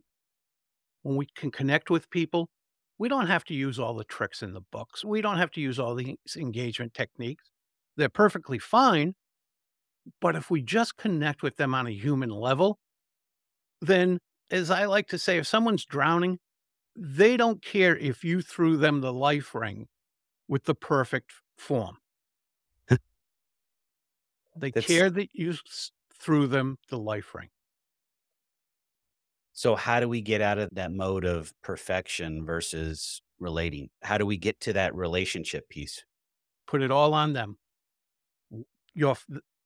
When 1.03 1.15
we 1.15 1.27
can 1.35 1.51
connect 1.51 1.89
with 1.89 2.09
people, 2.09 2.49
we 2.97 3.09
don't 3.09 3.27
have 3.27 3.43
to 3.45 3.53
use 3.53 3.77
all 3.79 3.93
the 3.93 4.03
tricks 4.05 4.41
in 4.41 4.53
the 4.53 4.61
books. 4.71 5.03
We 5.03 5.21
don't 5.21 5.37
have 5.37 5.51
to 5.51 5.61
use 5.61 5.79
all 5.79 5.95
these 5.95 6.15
engagement 6.35 6.93
techniques. 6.93 7.51
They're 7.97 8.09
perfectly 8.09 8.57
fine, 8.57 9.13
but 10.21 10.35
if 10.35 10.49
we 10.49 10.61
just 10.61 10.97
connect 10.97 11.43
with 11.43 11.57
them 11.57 11.75
on 11.75 11.87
a 11.87 11.91
human 11.91 12.29
level, 12.29 12.79
then, 13.81 14.19
as 14.49 14.71
I 14.71 14.85
like 14.85 15.07
to 15.09 15.19
say, 15.19 15.37
if 15.37 15.47
someone's 15.47 15.85
drowning, 15.85 16.39
they 16.95 17.37
don't 17.37 17.61
care 17.61 17.97
if 17.97 18.23
you 18.23 18.41
threw 18.41 18.77
them 18.77 19.01
the 19.01 19.13
life 19.13 19.53
ring 19.53 19.87
with 20.47 20.63
the 20.63 20.75
perfect 20.75 21.31
form. 21.57 21.97
they 22.89 24.71
That's... 24.71 24.87
care 24.87 25.09
that 25.09 25.29
you 25.33 25.55
threw 26.19 26.47
them 26.47 26.77
the 26.89 26.97
life 26.97 27.35
ring. 27.35 27.49
So, 29.57 29.77
how 29.77 30.01
do 30.01 30.09
we 30.09 30.19
get 30.21 30.41
out 30.41 30.57
of 30.57 30.69
that 30.73 30.91
mode 30.91 31.23
of 31.23 31.53
perfection 31.63 32.45
versus 32.45 33.21
relating? 33.39 33.89
How 34.03 34.17
do 34.17 34.25
we 34.25 34.35
get 34.35 34.59
to 34.61 34.73
that 34.73 34.93
relationship 34.93 35.69
piece? 35.69 36.03
Put 36.67 36.81
it 36.81 36.91
all 36.91 37.13
on 37.13 37.31
them. 37.31 37.57
Your 38.93 39.15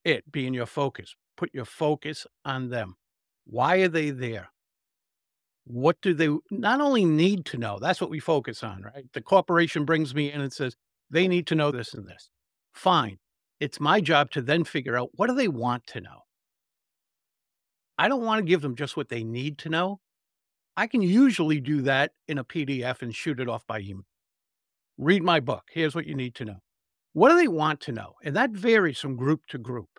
it 0.06 0.32
being 0.32 0.54
your 0.54 0.68
focus. 0.68 1.16
Put 1.38 1.50
your 1.56 1.66
focus 1.66 2.28
on 2.46 2.70
them. 2.70 2.98
Why 3.46 3.78
are 3.78 3.88
they 3.88 4.12
there? 4.12 4.52
What 5.66 5.98
do 6.04 6.14
they 6.14 6.30
not 6.52 6.82
only 6.82 7.04
need 7.04 7.46
to 7.46 7.58
know? 7.58 7.80
That's 7.80 8.00
what 8.00 8.12
we 8.12 8.20
focus 8.20 8.64
on, 8.64 8.84
right? 8.84 9.06
The 9.14 9.22
corporation 9.22 9.86
brings 9.86 10.14
me 10.14 10.32
in 10.32 10.42
and 10.42 10.54
says, 10.54 10.76
they 11.10 11.28
need 11.28 11.48
to 11.48 11.56
know 11.56 11.72
this 11.72 11.96
and 11.96 12.08
this. 12.08 12.30
Fine. 12.74 13.18
It's 13.60 13.80
my 13.80 14.02
job 14.02 14.30
to 14.32 14.42
then 14.42 14.64
figure 14.64 14.98
out 14.98 15.10
what 15.14 15.28
do 15.28 15.36
they 15.36 15.48
want 15.48 15.88
to 15.88 16.02
know? 16.02 16.26
I 18.00 18.08
don't 18.08 18.24
want 18.24 18.40
to 18.40 18.50
give 18.50 18.62
them 18.62 18.76
just 18.76 18.96
what 18.96 19.10
they 19.10 19.26
need 19.26 19.58
to 19.60 19.70
know. 19.70 20.00
I 20.78 20.88
can 20.88 21.02
usually 21.02 21.60
do 21.60 21.82
that 21.82 22.14
in 22.30 22.38
a 22.38 22.46
PDF 22.46 23.02
and 23.02 23.14
shoot 23.14 23.42
it 23.42 23.50
off 23.50 23.68
by 23.68 23.82
email. 23.82 24.06
Read 24.98 25.22
my 25.22 25.42
book. 25.42 25.64
Here's 25.70 25.94
what 25.94 26.08
you 26.08 26.16
need 26.16 26.34
to 26.36 26.46
know. 26.46 26.60
What 27.12 27.28
do 27.28 27.36
they 27.36 27.50
want 27.50 27.82
to 27.82 27.92
know? 27.92 28.14
And 28.24 28.38
that 28.38 28.52
varies 28.52 29.00
from 29.00 29.18
group 29.18 29.42
to 29.50 29.58
group. 29.58 29.90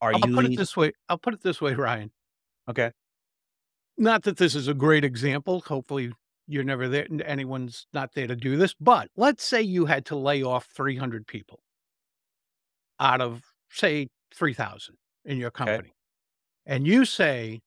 Are 0.00 0.14
I'll 0.14 0.20
you 0.28 0.34
put 0.34 0.44
it 0.44 0.56
this 0.56 0.76
way. 0.76 0.92
I'll 1.08 1.18
put 1.18 1.34
it 1.34 1.42
this 1.42 1.60
way, 1.60 1.74
Ryan. 1.74 2.12
Okay. 2.70 2.92
Not 3.98 4.22
that 4.22 4.36
this 4.36 4.54
is 4.54 4.68
a 4.68 4.74
great 4.74 5.04
example. 5.04 5.60
Hopefully 5.66 6.12
you're 6.46 6.62
never 6.62 6.86
there. 6.88 7.08
Anyone's 7.24 7.88
not 7.92 8.14
there 8.14 8.28
to 8.28 8.36
do 8.36 8.56
this, 8.56 8.74
but 8.78 9.10
let's 9.16 9.42
say 9.42 9.60
you 9.60 9.86
had 9.86 10.06
to 10.06 10.16
lay 10.16 10.44
off 10.44 10.68
300 10.76 11.26
people 11.26 11.58
out 13.00 13.20
of 13.20 13.42
say 13.70 14.08
3000 14.34 14.96
in 15.24 15.38
your 15.38 15.50
company. 15.50 15.78
Okay. 15.78 15.92
And 16.66 16.86
you 16.86 17.04
say, 17.04 17.60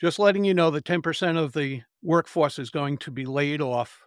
just 0.00 0.18
letting 0.18 0.44
you 0.44 0.54
know 0.54 0.70
that 0.70 0.84
10% 0.84 1.36
of 1.36 1.52
the 1.52 1.82
workforce 2.02 2.58
is 2.58 2.70
going 2.70 2.98
to 2.98 3.10
be 3.10 3.24
laid 3.24 3.60
off 3.60 4.06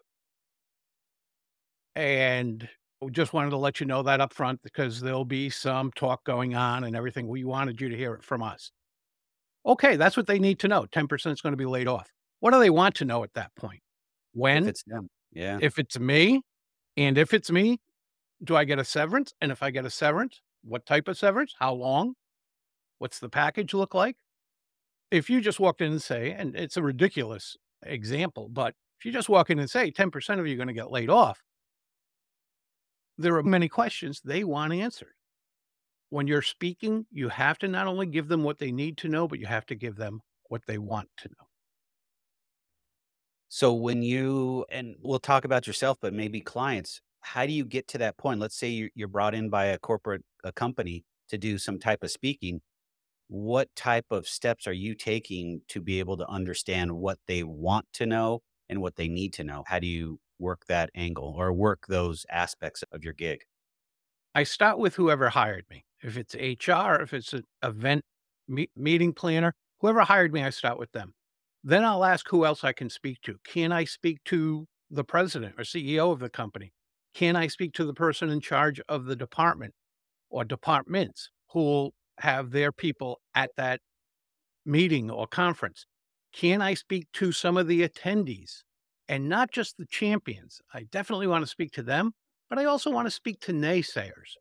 and 1.95 2.67
we 3.01 3.11
just 3.11 3.33
wanted 3.33 3.49
to 3.51 3.57
let 3.57 3.79
you 3.79 3.85
know 3.85 4.03
that 4.03 4.21
up 4.21 4.33
front 4.33 4.61
because 4.61 4.99
there'll 5.01 5.25
be 5.25 5.49
some 5.49 5.91
talk 5.95 6.23
going 6.23 6.55
on 6.55 6.83
and 6.83 6.95
everything. 6.95 7.27
We 7.27 7.43
wanted 7.43 7.79
you 7.79 7.89
to 7.89 7.97
hear 7.97 8.13
it 8.13 8.23
from 8.23 8.43
us. 8.43 8.71
Okay, 9.65 9.95
that's 9.95 10.17
what 10.17 10.27
they 10.27 10.39
need 10.39 10.59
to 10.59 10.67
know. 10.67 10.85
10% 10.91 11.31
is 11.31 11.41
going 11.41 11.53
to 11.53 11.57
be 11.57 11.65
laid 11.65 11.87
off. 11.87 12.09
What 12.39 12.51
do 12.51 12.59
they 12.59 12.69
want 12.69 12.95
to 12.95 13.05
know 13.05 13.23
at 13.23 13.33
that 13.33 13.53
point? 13.55 13.81
When? 14.33 14.63
If 14.63 14.69
it's 14.69 14.83
them. 14.83 15.09
Yeah. 15.31 15.59
If 15.61 15.79
it's 15.79 15.99
me, 15.99 16.41
and 16.97 17.17
if 17.17 17.33
it's 17.33 17.51
me, 17.51 17.79
do 18.43 18.55
I 18.55 18.63
get 18.63 18.79
a 18.79 18.85
severance? 18.85 19.33
And 19.41 19.51
if 19.51 19.61
I 19.61 19.71
get 19.71 19.85
a 19.85 19.89
severance, 19.89 20.41
what 20.63 20.85
type 20.85 21.07
of 21.07 21.17
severance? 21.17 21.55
How 21.57 21.73
long? 21.73 22.13
What's 22.97 23.19
the 23.19 23.29
package 23.29 23.73
look 23.73 23.93
like? 23.93 24.17
If 25.11 25.29
you 25.29 25.41
just 25.41 25.59
walked 25.59 25.81
in 25.81 25.91
and 25.91 26.01
say, 26.01 26.31
and 26.31 26.55
it's 26.55 26.77
a 26.77 26.83
ridiculous 26.83 27.57
example, 27.83 28.49
but 28.49 28.75
if 28.99 29.05
you 29.05 29.11
just 29.11 29.29
walk 29.29 29.49
in 29.49 29.59
and 29.59 29.69
say 29.69 29.91
10% 29.91 30.39
of 30.39 30.45
you 30.45 30.53
are 30.53 30.57
going 30.57 30.67
to 30.67 30.73
get 30.73 30.91
laid 30.91 31.09
off, 31.09 31.41
there 33.17 33.35
are 33.35 33.43
many 33.43 33.67
questions 33.67 34.21
they 34.23 34.43
want 34.43 34.73
answered. 34.73 35.13
When 36.09 36.27
you're 36.27 36.41
speaking, 36.41 37.05
you 37.11 37.29
have 37.29 37.57
to 37.59 37.67
not 37.67 37.87
only 37.87 38.05
give 38.05 38.27
them 38.27 38.43
what 38.43 38.59
they 38.59 38.71
need 38.71 38.97
to 38.99 39.07
know, 39.07 39.27
but 39.27 39.39
you 39.39 39.45
have 39.45 39.65
to 39.67 39.75
give 39.75 39.95
them 39.95 40.21
what 40.49 40.61
they 40.67 40.77
want 40.77 41.09
to 41.17 41.29
know. 41.29 41.45
So 43.47 43.73
when 43.73 44.03
you, 44.03 44.65
and 44.69 44.95
we'll 45.01 45.19
talk 45.19 45.43
about 45.43 45.67
yourself, 45.67 45.97
but 46.01 46.13
maybe 46.13 46.39
clients, 46.39 47.01
how 47.21 47.45
do 47.45 47.53
you 47.53 47.65
get 47.65 47.88
to 47.89 47.97
that 47.99 48.17
point? 48.17 48.39
Let's 48.39 48.55
say 48.58 48.89
you're 48.95 49.08
brought 49.08 49.36
in 49.36 49.49
by 49.49 49.65
a 49.65 49.79
corporate 49.79 50.23
a 50.43 50.51
company 50.51 51.05
to 51.29 51.38
do 51.38 51.58
some 51.58 51.79
type 51.79 52.03
of 52.03 52.12
speaking. 52.12 52.62
What 53.27 53.75
type 53.75 54.08
of 54.12 54.27
steps 54.27 54.67
are 54.67 54.73
you 54.73 54.95
taking 54.95 55.62
to 55.69 55.82
be 55.82 55.99
able 55.99 56.17
to 56.17 56.27
understand 56.27 56.93
what 56.97 57.19
they 57.27 57.43
want 57.43 57.88
to 57.93 58.05
know 58.05 58.41
and 58.69 58.82
what 58.82 58.95
they 58.97 59.08
need 59.10 59.34
to 59.36 59.43
know? 59.43 59.63
How 59.67 59.79
do 59.79 59.88
you 59.88 60.19
work 60.39 60.65
that 60.67 60.89
angle 60.95 61.34
or 61.38 61.53
work 61.53 61.88
those 61.88 62.25
aspects 62.32 62.84
of 62.91 63.03
your 63.03 63.13
gig? 63.13 63.45
I 64.36 64.43
start 64.43 64.77
with 64.79 64.95
whoever 64.95 65.29
hired 65.29 65.65
me. 65.69 65.86
If 66.01 66.17
it's 66.17 66.36
HR, 66.36 67.01
if 67.01 67.13
it's 67.13 67.34
an 67.34 67.45
event 67.63 68.05
me- 68.47 68.69
meeting 68.75 69.13
planner, 69.13 69.53
whoever 69.79 70.01
hired 70.01 70.34
me, 70.34 70.43
I 70.43 70.49
start 70.49 70.77
with 70.79 70.91
them. 70.91 71.13
Then 71.63 71.84
I'll 71.84 72.05
ask 72.05 72.27
who 72.29 72.45
else 72.45 72.63
I 72.63 72.73
can 72.73 72.89
speak 72.89 73.21
to. 73.21 73.38
Can 73.43 73.71
I 73.71 73.84
speak 73.84 74.23
to 74.25 74.67
the 74.89 75.03
president 75.03 75.55
or 75.60 75.63
CEO 75.63 76.12
of 76.12 76.19
the 76.19 76.29
company? 76.29 76.73
Can 77.13 77.35
I 77.35 77.47
speak 77.47 77.73
to 77.73 77.85
the 77.85 77.93
person 77.93 78.29
in 78.29 78.39
charge 78.39 78.79
of 78.87 79.05
the 79.05 79.15
department 79.15 79.73
or 80.29 80.43
departments 80.43 81.29
who 81.51 81.59
will 81.59 81.93
have 82.19 82.51
their 82.51 82.71
people 82.71 83.19
at 83.35 83.51
that 83.57 83.81
meeting 84.65 85.09
or 85.09 85.27
conference? 85.27 85.85
Can 86.33 86.61
I 86.61 86.75
speak 86.75 87.07
to 87.13 87.31
some 87.31 87.57
of 87.57 87.67
the 87.67 87.87
attendees 87.87 88.63
and 89.07 89.27
not 89.27 89.51
just 89.51 89.77
the 89.77 89.87
champions? 89.87 90.61
I 90.73 90.83
definitely 90.83 91.27
want 91.27 91.43
to 91.43 91.49
speak 91.49 91.71
to 91.73 91.83
them, 91.83 92.13
but 92.49 92.59
I 92.59 92.65
also 92.65 92.91
want 92.91 93.07
to 93.07 93.11
speak 93.11 93.39
to 93.41 93.53
naysayers. 93.53 94.35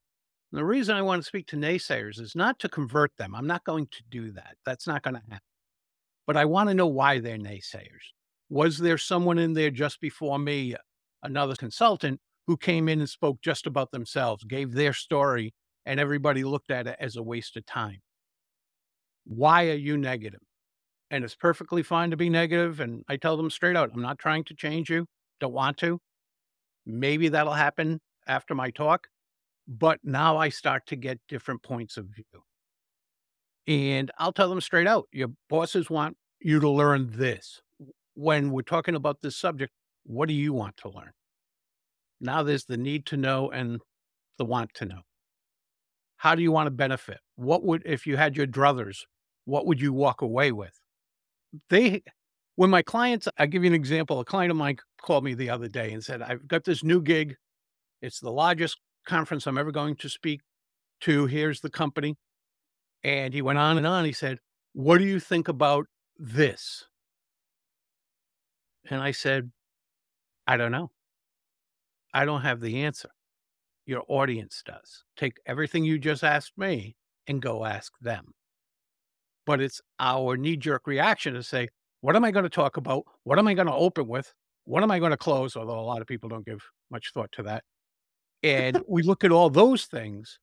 And 0.52 0.59
the 0.59 0.64
reason 0.64 0.96
I 0.96 1.02
want 1.02 1.22
to 1.22 1.26
speak 1.26 1.46
to 1.48 1.57
naysayers 1.57 2.20
is 2.20 2.35
not 2.35 2.59
to 2.61 2.68
convert 2.68 3.16
them. 3.16 3.35
I'm 3.35 3.46
not 3.46 3.64
going 3.64 3.87
to 3.87 4.02
do 4.11 4.33
that. 4.33 4.57
That's 4.64 4.87
not 4.87 5.02
going 5.02 5.14
to 5.14 5.22
happen. 5.22 5.40
But 6.26 6.37
I 6.37 6.44
want 6.44 6.68
to 6.68 6.74
know 6.74 6.87
why 6.87 7.20
they're 7.20 7.38
naysayers. 7.38 8.12
Was 8.50 8.78
there 8.78 8.98
someone 8.98 9.38
in 9.38 9.54
there 9.54 9.70
just 9.70 10.00
before 10.00 10.38
me, 10.38 10.74
another 11.22 11.54
consultant, 11.54 12.20
who 12.49 12.57
came 12.57 12.89
in 12.89 12.99
and 12.99 13.09
spoke 13.09 13.41
just 13.43 13.67
about 13.67 13.93
themselves, 13.93 14.43
gave 14.43 14.73
their 14.73 14.95
story, 14.95 15.53
and 15.85 16.01
everybody 16.01 16.43
looked 16.43 16.71
at 16.71 16.87
it 16.87 16.97
as 16.99 17.15
a 17.15 17.23
waste 17.23 17.57
of 17.59 17.67
time? 17.67 17.99
Why 19.25 19.69
are 19.69 19.75
you 19.75 19.99
negative? 19.99 20.41
And 21.11 21.25
it's 21.25 21.35
perfectly 21.35 21.83
fine 21.83 22.11
to 22.11 22.17
be 22.17 22.31
negative. 22.31 22.81
And 22.81 23.05
I 23.07 23.19
tell 23.19 23.37
them 23.37 23.51
straight 23.51 23.77
out, 23.77 23.91
I'm 23.95 24.01
not 24.01 24.19
trying 24.19 24.45
to 24.45 24.55
change 24.55 24.89
you. 24.89 25.07
Don't 25.41 25.53
want 25.53 25.77
to. 25.79 26.01
Maybe 26.87 27.29
that'll 27.29 27.53
happen 27.53 28.01
after 28.27 28.55
my 28.55 28.71
talk. 28.71 29.09
But 29.69 30.01
now 30.03 30.39
I 30.39 30.49
start 30.49 30.87
to 30.87 30.97
get 30.97 31.21
different 31.29 31.63
points 31.63 31.99
of 31.99 32.07
view. 32.07 32.25
And 33.67 34.11
I'll 34.19 34.33
tell 34.33 34.49
them 34.49 34.63
straight 34.63 34.87
out 34.87 35.07
your 35.13 35.29
bosses 35.51 35.91
want 35.91 36.17
you 36.41 36.61
to 36.61 36.71
learn 36.71 37.11
this. 37.13 37.61
When 38.15 38.51
we're 38.51 38.63
talking 38.63 38.95
about 38.95 39.21
this 39.21 39.37
subject, 39.37 39.75
what 40.05 40.29
do 40.29 40.35
you 40.35 40.55
want 40.55 40.79
to 40.79 40.89
learn? 40.89 41.13
Now 42.20 42.42
there's 42.42 42.64
the 42.64 42.76
need 42.76 43.07
to 43.07 43.16
know 43.16 43.50
and 43.50 43.81
the 44.38 44.44
want 44.44 44.74
to 44.74 44.85
know. 44.85 45.00
How 46.16 46.35
do 46.35 46.42
you 46.42 46.50
want 46.50 46.66
to 46.66 46.72
benefit? 46.72 47.18
What 47.37 47.64
would, 47.64 47.83
if 47.87 48.07
you 48.07 48.16
had 48.16 48.37
your 48.37 48.46
druthers, 48.46 49.04
what 49.44 49.66
would 49.66 49.81
you 49.81 49.92
walk 49.92 50.20
away 50.20 50.50
with? 50.52 50.81
They, 51.70 52.02
when 52.57 52.70
my 52.70 52.83
clients, 52.83 53.28
I'll 53.38 53.46
give 53.46 53.62
you 53.62 53.68
an 53.68 53.74
example. 53.74 54.18
A 54.18 54.24
client 54.24 54.50
of 54.50 54.57
mine 54.57 54.78
called 55.00 55.24
me 55.24 55.35
the 55.35 55.50
other 55.50 55.68
day 55.68 55.92
and 55.92 56.02
said, 56.02 56.22
I've 56.22 56.46
got 56.48 56.64
this 56.64 56.83
new 56.83 57.00
gig. 57.00 57.37
It's 58.02 58.20
the 58.20 58.33
largest 58.33 58.78
conference 59.07 59.46
I'm 59.46 59.59
ever 59.59 59.70
going 59.70 59.96
to 59.96 60.09
speak 60.09 60.40
to. 61.02 61.26
Here's 61.26 61.61
the 61.61 61.70
company. 61.70 62.16
And 63.04 63.33
he 63.33 63.42
went 63.42 63.59
on 63.59 63.78
and 63.78 63.87
on. 63.87 64.04
He 64.04 64.12
said, 64.12 64.38
What 64.72 64.98
do 64.98 65.04
you 65.04 65.20
think 65.20 65.46
about 65.46 65.87
this? 66.18 66.85
And 68.90 69.00
I 69.00 69.12
said, 69.12 69.50
I 70.46 70.57
don't 70.57 70.72
know. 70.72 70.90
I 72.14 72.25
don't 72.25 72.42
have 72.42 72.61
the 72.61 72.83
answer. 72.83 73.11
Your 73.87 74.03
audience 74.09 74.62
does. 74.64 75.05
Take 75.16 75.38
everything 75.47 75.85
you 75.85 75.99
just 75.99 76.25
asked 76.25 76.53
me 76.57 76.97
and 77.27 77.40
go 77.40 77.64
ask 77.64 77.92
them. 78.01 78.33
But 79.47 79.61
it's 79.61 79.81
our 79.99 80.37
knee 80.37 80.57
jerk 80.57 80.87
reaction 80.87 81.35
to 81.35 81.42
say, 81.42 81.68
What 82.01 82.16
am 82.16 82.25
I 82.25 82.31
going 82.31 82.44
to 82.44 82.51
talk 82.51 82.77
about? 82.77 83.05
What 83.25 83.38
am 83.38 83.49
I 83.49 83.55
going 83.55 83.66
to 83.66 83.73
open 83.73 84.07
with? 84.07 84.33
What 84.64 84.83
am 84.83 84.90
I 84.90 84.99
going 84.99 85.12
to 85.12 85.16
close? 85.16 85.57
Although 85.57 85.79
a 85.79 85.81
lot 85.81 86.03
of 86.03 86.07
people 86.07 86.29
don't 86.29 86.44
give 86.44 86.62
much 86.90 87.12
thought 87.14 87.33
to 87.33 87.42
that. 87.44 87.64
And 88.42 88.83
we 88.87 89.03
look 89.03 89.25
at 89.25 89.33
all 89.33 89.51
those 89.51 89.87
things 89.87 90.38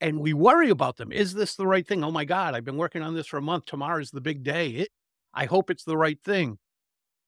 and 0.00 0.20
we 0.20 0.32
worry 0.32 0.70
about 0.70 0.96
them. 0.96 1.12
Is 1.12 1.32
this 1.32 1.54
the 1.54 1.66
right 1.66 1.86
thing? 1.86 2.04
Oh 2.04 2.10
my 2.10 2.24
God, 2.24 2.54
I've 2.54 2.64
been 2.64 2.76
working 2.76 3.02
on 3.02 3.14
this 3.14 3.26
for 3.26 3.38
a 3.38 3.42
month. 3.42 3.64
Tomorrow's 3.66 4.10
the 4.10 4.20
big 4.20 4.42
day. 4.42 4.68
It, 4.68 4.88
I 5.32 5.46
hope 5.46 5.70
it's 5.70 5.84
the 5.84 5.96
right 5.96 6.20
thing. 6.22 6.58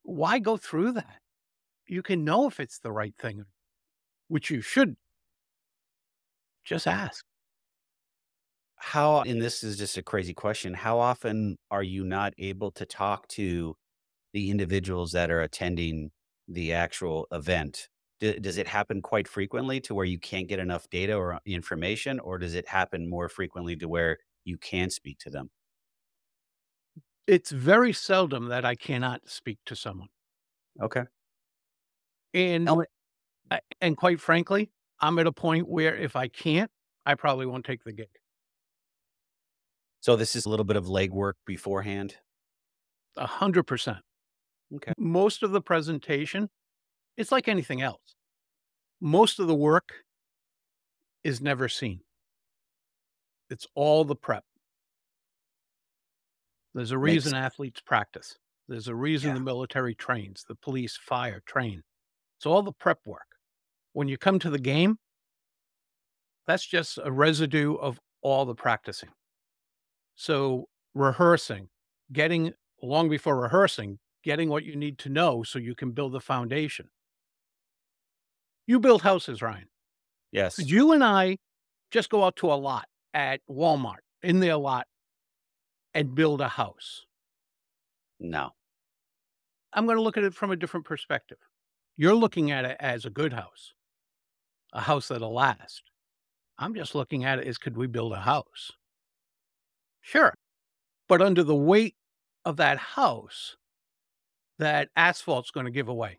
Why 0.03 0.39
go 0.39 0.57
through 0.57 0.93
that? 0.93 1.22
You 1.93 2.03
can 2.03 2.25
know 2.25 2.47
if 2.49 2.59
it's 2.59 2.79
the 2.79 2.91
right 2.91 3.15
thing, 3.19 3.45
which 4.29 4.49
you 4.49 4.63
should 4.63 4.97
just 6.65 6.87
ask. 6.87 7.25
How, 8.77 9.21
and 9.21 9.43
this 9.43 9.63
is 9.63 9.77
just 9.77 9.99
a 9.99 10.03
crazy 10.03 10.33
question, 10.33 10.73
how 10.73 10.99
often 10.99 11.59
are 11.71 11.83
you 11.83 12.03
not 12.03 12.33
able 12.39 12.71
to 12.73 12.87
talk 12.87 13.29
to 13.29 13.77
the 14.33 14.51
individuals 14.51 15.13
that 15.13 15.31
are 15.31 15.43
attending 15.43 16.13
the 16.49 16.73
actual 16.73 17.27
event 17.33 17.89
does 18.21 18.57
it 18.57 18.69
happen 18.69 19.03
quite 19.03 19.29
frequently 19.29 19.81
to 19.81 19.95
where 19.95 20.07
you 20.07 20.19
can't 20.19 20.49
get 20.49 20.61
enough 20.61 20.89
data 20.91 21.15
or 21.15 21.35
uh, 21.35 21.39
information, 21.45 22.21
or 22.21 22.39
does 22.39 22.55
it 22.55 22.69
happen 22.69 23.11
more 23.11 23.29
frequently 23.29 23.77
to 23.77 23.89
where 23.89 24.19
you 24.45 24.57
can 24.57 24.91
speak 24.91 25.19
to 25.19 25.31
them? 25.31 25.51
It's 27.27 27.51
very 27.51 27.93
seldom 27.93 28.47
that 28.47 28.65
I 28.65 28.77
cannot 28.77 29.29
speak 29.29 29.59
to 29.67 29.77
someone. 29.77 30.09
Okay. 30.81 31.05
And 32.35 32.69
and 33.81 33.97
quite 33.97 34.21
frankly, 34.21 34.71
I'm 35.01 35.19
at 35.19 35.27
a 35.27 35.33
point 35.33 35.69
where 35.69 35.95
if 35.97 36.17
I 36.17 36.29
can't, 36.29 36.71
I 37.05 37.15
probably 37.15 37.47
won't 37.47 37.65
take 37.65 37.85
the 37.85 37.93
gig. 37.93 38.09
So 40.01 40.17
this 40.17 40.35
is 40.35 40.47
a 40.47 40.51
little 40.51 40.65
bit 40.65 40.77
of 40.77 40.87
legwork 40.87 41.35
beforehand. 41.47 42.17
A 43.17 43.27
hundred 43.27 43.65
percent. 43.65 43.99
Okay. 44.75 44.93
Most 44.97 45.43
of 45.43 45.51
the 45.51 45.61
presentation 45.61 46.49
it's 47.17 47.33
like 47.33 47.49
anything 47.49 47.83
else. 47.83 48.15
Most 49.01 49.39
of 49.39 49.47
the 49.47 49.55
work 49.55 49.93
is 51.25 51.41
never 51.41 51.69
seen. 51.69 52.01
It's 53.51 53.67
all 53.75 54.05
the 54.05 54.17
prep. 54.17 54.45
There's 56.75 56.91
a 56.91 56.99
reason 56.99 57.33
Makes... 57.33 57.45
athletes 57.45 57.81
practice. 57.81 58.39
There's 58.69 58.89
a 58.89 58.95
reason 58.95 59.31
yeah. 59.31 59.35
the 59.35 59.41
military 59.41 59.95
trains, 59.95 60.45
the 60.49 60.55
police, 60.55 60.97
fire 60.97 61.43
train. 61.45 61.83
It's 62.43 62.47
all 62.49 62.63
the 62.63 62.73
prep 62.73 62.99
work. 63.07 63.37
When 63.93 64.09
you 64.09 64.19
come 64.19 64.41
to 64.41 64.51
the 64.51 64.59
game, 64.59 64.99
that's 66.49 66.67
just 66.67 66.99
a 67.01 67.13
residue 67.13 67.77
of 67.77 68.01
all 68.21 68.45
the 68.45 68.55
practicing. 68.57 69.11
So, 70.17 70.67
rehearsing, 70.93 71.69
getting 72.13 72.53
long 72.83 73.09
before 73.09 73.41
rehearsing, 73.41 74.01
getting 74.25 74.49
what 74.49 74.65
you 74.65 74.75
need 74.75 74.99
to 74.99 75.09
know 75.09 75.45
so 75.45 75.61
you 75.61 75.77
can 75.77 75.93
build 75.93 76.15
the 76.15 76.21
foundation. 76.21 76.89
You 78.67 78.81
build 78.81 79.03
houses, 79.03 79.41
Ryan. 79.41 79.69
Yes. 80.33 80.57
Could 80.57 80.69
you 80.69 80.91
and 80.95 81.05
I 81.05 81.39
just 81.93 82.11
go 82.11 82.25
out 82.25 82.35
to 82.39 82.53
a 82.53 82.55
lot 82.55 82.89
at 83.15 83.41
Walmart 83.49 84.03
in 84.25 84.41
their 84.41 84.57
lot 84.57 84.89
and 85.95 86.13
build 86.13 86.41
a 86.41 86.49
house? 86.49 87.07
No. 88.19 88.51
I'm 89.73 89.87
going 89.87 89.97
to 89.97 90.03
look 90.03 90.17
at 90.17 90.25
it 90.25 90.35
from 90.35 90.51
a 90.51 90.57
different 90.57 90.87
perspective. 90.87 91.39
You're 91.97 92.15
looking 92.15 92.51
at 92.51 92.65
it 92.65 92.77
as 92.81 93.05
a 93.05 93.11
good 93.11 93.33
house, 93.33 93.75
a 94.73 94.81
house 94.81 95.09
that'll 95.09 95.35
last. 95.35 95.83
I'm 96.59 96.75
just 96.75 96.95
looking 96.95 97.25
at 97.25 97.39
it 97.39 97.47
as 97.47 97.59
could 97.59 97.77
we 97.77 97.87
build 97.87 98.13
a 98.13 98.21
house? 98.21 98.71
Sure. 100.01 100.35
But 101.09 101.23
under 101.23 101.43
the 101.43 101.55
weight 101.55 101.97
of 102.45 102.57
that 102.57 102.79
house, 102.79 103.57
that 104.59 104.89
asphalt's 104.97 105.51
going 105.51 105.67
to 105.67 105.73
give 105.73 105.89
away. 105.89 106.19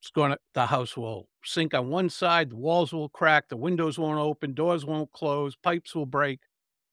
It's 0.00 0.10
going 0.10 0.32
to, 0.32 0.38
the 0.52 0.66
house 0.66 0.96
will 0.96 1.28
sink 1.44 1.72
on 1.72 1.88
one 1.88 2.10
side, 2.10 2.50
the 2.50 2.56
walls 2.56 2.92
will 2.92 3.08
crack, 3.08 3.48
the 3.48 3.56
windows 3.56 3.98
won't 3.98 4.18
open, 4.18 4.52
doors 4.52 4.84
won't 4.84 5.10
close, 5.12 5.56
pipes 5.56 5.94
will 5.94 6.06
break. 6.06 6.40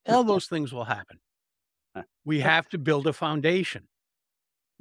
All 0.08 0.24
those 0.24 0.48
things 0.48 0.74
will 0.74 0.86
happen. 0.86 1.20
We 2.24 2.40
have 2.40 2.70
to 2.70 2.78
build 2.78 3.08
a 3.08 3.14
foundation. 3.14 3.88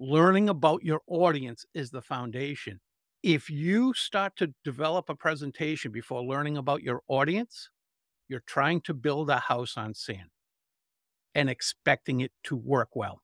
Learning 0.00 0.48
about 0.48 0.82
your 0.82 1.02
audience 1.06 1.66
is 1.74 1.90
the 1.90 2.02
foundation. 2.02 2.80
If 3.22 3.50
you 3.50 3.92
start 3.94 4.34
to 4.36 4.54
develop 4.64 5.10
a 5.10 5.14
presentation 5.14 5.92
before 5.92 6.22
learning 6.24 6.56
about 6.56 6.82
your 6.82 7.02
audience, 7.06 7.68
you're 8.28 8.42
trying 8.46 8.80
to 8.82 8.94
build 8.94 9.30
a 9.30 9.38
house 9.40 9.76
on 9.76 9.94
sand 9.94 10.30
and 11.34 11.50
expecting 11.50 12.20
it 12.20 12.32
to 12.44 12.56
work 12.56 12.94
well. 12.94 13.20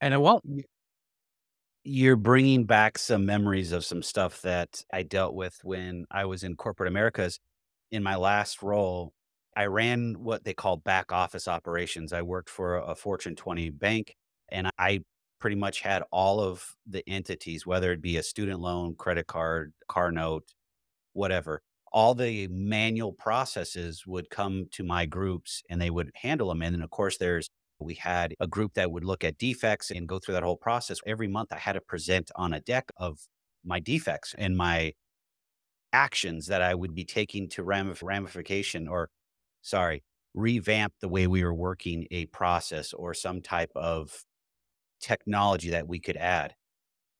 And 0.00 0.12
it 0.12 0.18
won't 0.18 0.44
you're 1.84 2.16
bringing 2.16 2.64
back 2.64 2.98
some 2.98 3.26
memories 3.26 3.72
of 3.72 3.84
some 3.84 4.02
stuff 4.02 4.42
that 4.42 4.84
I 4.92 5.02
dealt 5.02 5.34
with 5.34 5.58
when 5.64 6.06
I 6.10 6.24
was 6.26 6.44
in 6.44 6.56
corporate 6.56 6.88
Americas. 6.88 7.40
In 7.90 8.02
my 8.02 8.16
last 8.16 8.62
role, 8.62 9.12
I 9.56 9.66
ran 9.66 10.14
what 10.22 10.44
they 10.44 10.54
call 10.54 10.78
back 10.78 11.12
office 11.12 11.46
operations. 11.48 12.12
I 12.12 12.22
worked 12.22 12.50
for 12.50 12.76
a 12.76 12.94
Fortune 12.94 13.36
20 13.36 13.70
bank 13.70 14.14
and 14.50 14.70
I 14.78 15.00
pretty 15.40 15.56
much 15.56 15.80
had 15.80 16.02
all 16.12 16.40
of 16.40 16.64
the 16.86 17.02
entities, 17.08 17.66
whether 17.66 17.92
it 17.92 18.00
be 18.00 18.16
a 18.16 18.22
student 18.22 18.60
loan, 18.60 18.94
credit 18.96 19.26
card, 19.26 19.72
car 19.88 20.10
note, 20.12 20.44
whatever. 21.12 21.62
All 21.92 22.14
the 22.14 22.48
manual 22.48 23.12
processes 23.12 24.04
would 24.06 24.30
come 24.30 24.66
to 24.72 24.82
my 24.84 25.06
groups 25.06 25.62
and 25.68 25.80
they 25.80 25.90
would 25.90 26.10
handle 26.14 26.48
them. 26.48 26.62
And 26.62 26.74
then, 26.74 26.82
of 26.82 26.90
course, 26.90 27.18
there's 27.18 27.48
we 27.78 27.94
had 27.94 28.34
a 28.40 28.46
group 28.46 28.74
that 28.74 28.92
would 28.92 29.04
look 29.04 29.24
at 29.24 29.38
defects 29.38 29.90
and 29.90 30.08
go 30.08 30.18
through 30.20 30.34
that 30.34 30.44
whole 30.44 30.56
process. 30.56 31.00
Every 31.06 31.28
month, 31.28 31.52
I 31.52 31.58
had 31.58 31.72
to 31.72 31.80
present 31.80 32.30
on 32.36 32.52
a 32.54 32.60
deck 32.60 32.90
of 32.96 33.18
my 33.64 33.80
defects 33.80 34.34
and 34.38 34.56
my 34.56 34.92
actions 35.92 36.46
that 36.46 36.62
I 36.62 36.74
would 36.74 36.94
be 36.94 37.04
taking 37.04 37.48
to 37.50 37.62
ramif- 37.64 38.02
ramification 38.02 38.88
or, 38.88 39.08
sorry, 39.62 40.04
revamp 40.34 40.94
the 41.00 41.08
way 41.08 41.26
we 41.26 41.44
were 41.44 41.54
working 41.54 42.06
a 42.10 42.26
process 42.26 42.92
or 42.92 43.14
some 43.14 43.42
type 43.42 43.70
of 43.76 44.24
technology 45.00 45.70
that 45.70 45.88
we 45.88 46.00
could 46.00 46.16
add. 46.16 46.54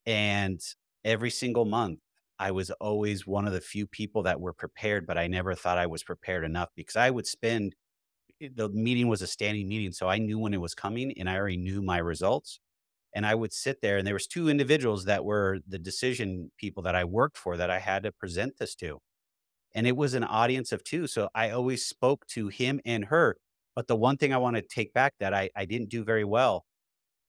And 0.06 0.60
every 1.04 1.30
single 1.30 1.64
month, 1.64 2.00
I 2.38 2.50
was 2.52 2.70
always 2.72 3.26
one 3.26 3.46
of 3.46 3.52
the 3.52 3.60
few 3.60 3.86
people 3.86 4.24
that 4.24 4.40
were 4.40 4.52
prepared, 4.54 5.06
but 5.06 5.18
I 5.18 5.28
never 5.28 5.54
thought 5.54 5.78
I 5.78 5.86
was 5.86 6.02
prepared 6.04 6.44
enough 6.44 6.70
because 6.76 6.96
I 6.96 7.10
would 7.10 7.26
spend 7.26 7.74
eh, 8.40 8.48
the 8.54 8.68
meeting 8.70 9.08
was 9.08 9.22
a 9.22 9.26
standing 9.26 9.68
meeting. 9.68 9.92
So 9.92 10.08
I 10.08 10.18
knew 10.18 10.38
when 10.38 10.54
it 10.54 10.60
was 10.60 10.74
coming 10.74 11.12
and 11.18 11.28
I 11.30 11.36
already 11.36 11.56
knew 11.58 11.82
my 11.82 11.98
results. 11.98 12.60
And 13.14 13.26
I 13.26 13.34
would 13.34 13.52
sit 13.52 13.80
there 13.82 13.98
and 13.98 14.06
there 14.06 14.14
was 14.14 14.26
two 14.28 14.48
individuals 14.50 15.06
that 15.06 15.24
were 15.24 15.60
the 15.68 15.78
decision 15.78 16.52
people 16.58 16.82
that 16.84 16.96
I 16.96 17.04
worked 17.04 17.38
for 17.38 17.56
that 17.56 17.70
I 17.70 17.78
had 17.80 18.04
to 18.04 18.12
present 18.12 18.58
this 18.58 18.74
to. 18.76 19.00
And 19.74 19.86
it 19.86 19.96
was 19.96 20.14
an 20.14 20.24
audience 20.24 20.72
of 20.72 20.84
two. 20.84 21.06
So 21.06 21.28
I 21.34 21.50
always 21.50 21.84
spoke 21.84 22.26
to 22.28 22.48
him 22.48 22.80
and 22.84 23.06
her. 23.06 23.36
But 23.74 23.88
the 23.88 23.96
one 23.96 24.16
thing 24.16 24.32
I 24.32 24.38
want 24.38 24.56
to 24.56 24.62
take 24.62 24.92
back 24.92 25.14
that 25.20 25.32
I, 25.32 25.50
I 25.56 25.64
didn't 25.64 25.88
do 25.88 26.04
very 26.04 26.24
well 26.24 26.64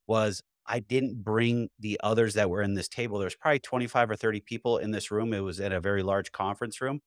was 0.07 0.41
I 0.65 0.79
didn't 0.79 1.23
bring 1.23 1.69
the 1.79 1.99
others 2.03 2.33
that 2.35 2.49
were 2.49 2.61
in 2.61 2.73
this 2.73 2.87
table. 2.87 3.19
There's 3.19 3.35
probably 3.35 3.59
25 3.59 4.11
or 4.11 4.15
30 4.15 4.41
people 4.41 4.77
in 4.77 4.91
this 4.91 5.11
room. 5.11 5.33
It 5.33 5.39
was 5.39 5.59
at 5.59 5.71
a 5.71 5.79
very 5.79 6.03
large 6.03 6.31
conference 6.31 6.81
room. 6.81 7.01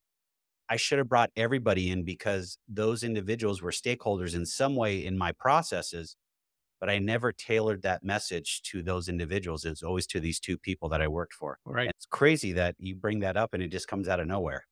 I 0.68 0.76
should 0.76 0.98
have 0.98 1.08
brought 1.08 1.30
everybody 1.36 1.90
in 1.90 2.04
because 2.04 2.58
those 2.68 3.02
individuals 3.02 3.62
were 3.62 3.70
stakeholders 3.70 4.34
in 4.34 4.46
some 4.46 4.74
way 4.74 5.04
in 5.04 5.16
my 5.16 5.32
processes, 5.32 6.16
but 6.80 6.90
I 6.90 6.98
never 6.98 7.32
tailored 7.32 7.82
that 7.82 8.02
message 8.02 8.62
to 8.62 8.82
those 8.82 9.08
individuals. 9.08 9.64
It's 9.64 9.82
always 9.82 10.06
to 10.08 10.20
these 10.20 10.40
two 10.40 10.58
people 10.58 10.88
that 10.88 11.00
I 11.00 11.08
worked 11.08 11.34
for. 11.34 11.58
Right. 11.64 11.86
And 11.86 11.92
it's 11.96 12.06
crazy 12.06 12.52
that 12.52 12.74
you 12.78 12.96
bring 12.96 13.20
that 13.20 13.36
up 13.36 13.54
and 13.54 13.62
it 13.62 13.68
just 13.68 13.86
comes 13.86 14.08
out 14.08 14.18
of 14.18 14.26
nowhere. 14.26 14.64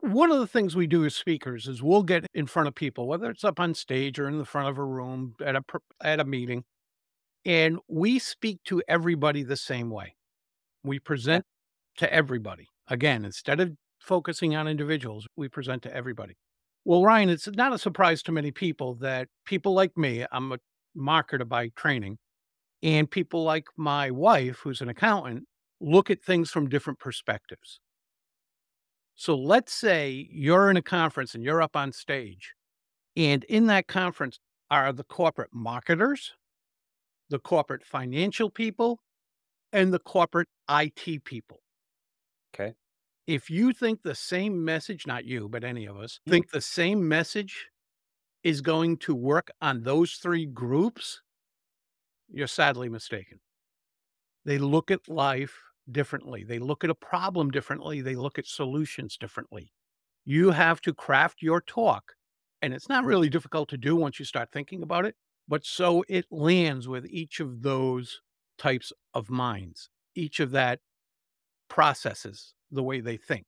One 0.00 0.30
of 0.30 0.38
the 0.38 0.46
things 0.46 0.76
we 0.76 0.86
do 0.86 1.04
as 1.04 1.14
speakers 1.14 1.66
is 1.66 1.82
we'll 1.82 2.04
get 2.04 2.26
in 2.32 2.46
front 2.46 2.68
of 2.68 2.74
people, 2.74 3.08
whether 3.08 3.30
it's 3.30 3.44
up 3.44 3.58
on 3.58 3.74
stage 3.74 4.18
or 4.18 4.28
in 4.28 4.38
the 4.38 4.44
front 4.44 4.68
of 4.68 4.78
a 4.78 4.84
room 4.84 5.34
at 5.44 5.56
a 5.56 5.62
at 6.02 6.20
a 6.20 6.24
meeting, 6.24 6.64
and 7.44 7.78
we 7.88 8.18
speak 8.18 8.62
to 8.64 8.82
everybody 8.88 9.42
the 9.42 9.56
same 9.56 9.90
way. 9.90 10.14
We 10.84 11.00
present 11.00 11.44
to 11.96 12.12
everybody. 12.12 12.68
Again, 12.88 13.24
instead 13.24 13.60
of 13.60 13.72
focusing 14.00 14.54
on 14.54 14.68
individuals, 14.68 15.26
we 15.36 15.48
present 15.48 15.82
to 15.82 15.94
everybody. 15.94 16.36
Well, 16.84 17.02
Ryan, 17.02 17.28
it's 17.28 17.48
not 17.48 17.72
a 17.72 17.78
surprise 17.78 18.22
to 18.22 18.32
many 18.32 18.52
people 18.52 18.94
that 18.96 19.28
people 19.44 19.74
like 19.74 19.96
me, 19.96 20.24
I'm 20.30 20.52
a 20.52 20.58
marketer 20.96 21.46
by 21.46 21.70
training, 21.76 22.18
and 22.82 23.10
people 23.10 23.42
like 23.42 23.66
my 23.76 24.10
wife, 24.10 24.60
who's 24.62 24.80
an 24.80 24.88
accountant, 24.88 25.44
look 25.80 26.08
at 26.08 26.22
things 26.22 26.50
from 26.50 26.68
different 26.68 26.98
perspectives. 26.98 27.80
So 29.18 29.34
let's 29.34 29.74
say 29.74 30.28
you're 30.30 30.70
in 30.70 30.76
a 30.76 30.82
conference 30.82 31.34
and 31.34 31.42
you're 31.42 31.60
up 31.60 31.74
on 31.74 31.90
stage, 31.90 32.54
and 33.16 33.42
in 33.44 33.66
that 33.66 33.88
conference 33.88 34.38
are 34.70 34.92
the 34.92 35.02
corporate 35.02 35.52
marketers, 35.52 36.34
the 37.28 37.40
corporate 37.40 37.84
financial 37.84 38.48
people, 38.48 39.00
and 39.72 39.92
the 39.92 39.98
corporate 39.98 40.46
IT 40.70 41.24
people. 41.24 41.58
Okay. 42.54 42.74
If 43.26 43.50
you 43.50 43.72
think 43.72 44.02
the 44.04 44.14
same 44.14 44.64
message, 44.64 45.04
not 45.04 45.24
you, 45.24 45.48
but 45.48 45.64
any 45.64 45.86
of 45.86 45.96
us, 45.96 46.20
think 46.28 46.52
the 46.52 46.60
same 46.60 47.08
message 47.08 47.66
is 48.44 48.60
going 48.60 48.98
to 48.98 49.16
work 49.16 49.50
on 49.60 49.82
those 49.82 50.12
three 50.12 50.46
groups, 50.46 51.22
you're 52.30 52.46
sadly 52.46 52.88
mistaken. 52.88 53.40
They 54.44 54.58
look 54.58 54.92
at 54.92 55.08
life 55.08 55.56
differently. 55.90 56.44
They 56.44 56.58
look 56.58 56.84
at 56.84 56.90
a 56.90 56.94
problem 56.94 57.50
differently. 57.50 58.00
They 58.00 58.14
look 58.14 58.38
at 58.38 58.46
solutions 58.46 59.16
differently. 59.16 59.72
You 60.24 60.50
have 60.50 60.80
to 60.82 60.94
craft 60.94 61.42
your 61.42 61.60
talk. 61.60 62.14
And 62.60 62.74
it's 62.74 62.88
not 62.88 63.04
really 63.04 63.28
difficult 63.28 63.68
to 63.70 63.76
do 63.76 63.94
once 63.96 64.18
you 64.18 64.24
start 64.24 64.50
thinking 64.52 64.82
about 64.82 65.04
it, 65.04 65.14
but 65.46 65.64
so 65.64 66.04
it 66.08 66.26
lands 66.30 66.88
with 66.88 67.06
each 67.06 67.40
of 67.40 67.62
those 67.62 68.20
types 68.58 68.92
of 69.14 69.30
minds, 69.30 69.88
each 70.14 70.40
of 70.40 70.50
that 70.50 70.80
processes 71.68 72.54
the 72.70 72.82
way 72.82 73.00
they 73.00 73.16
think. 73.16 73.46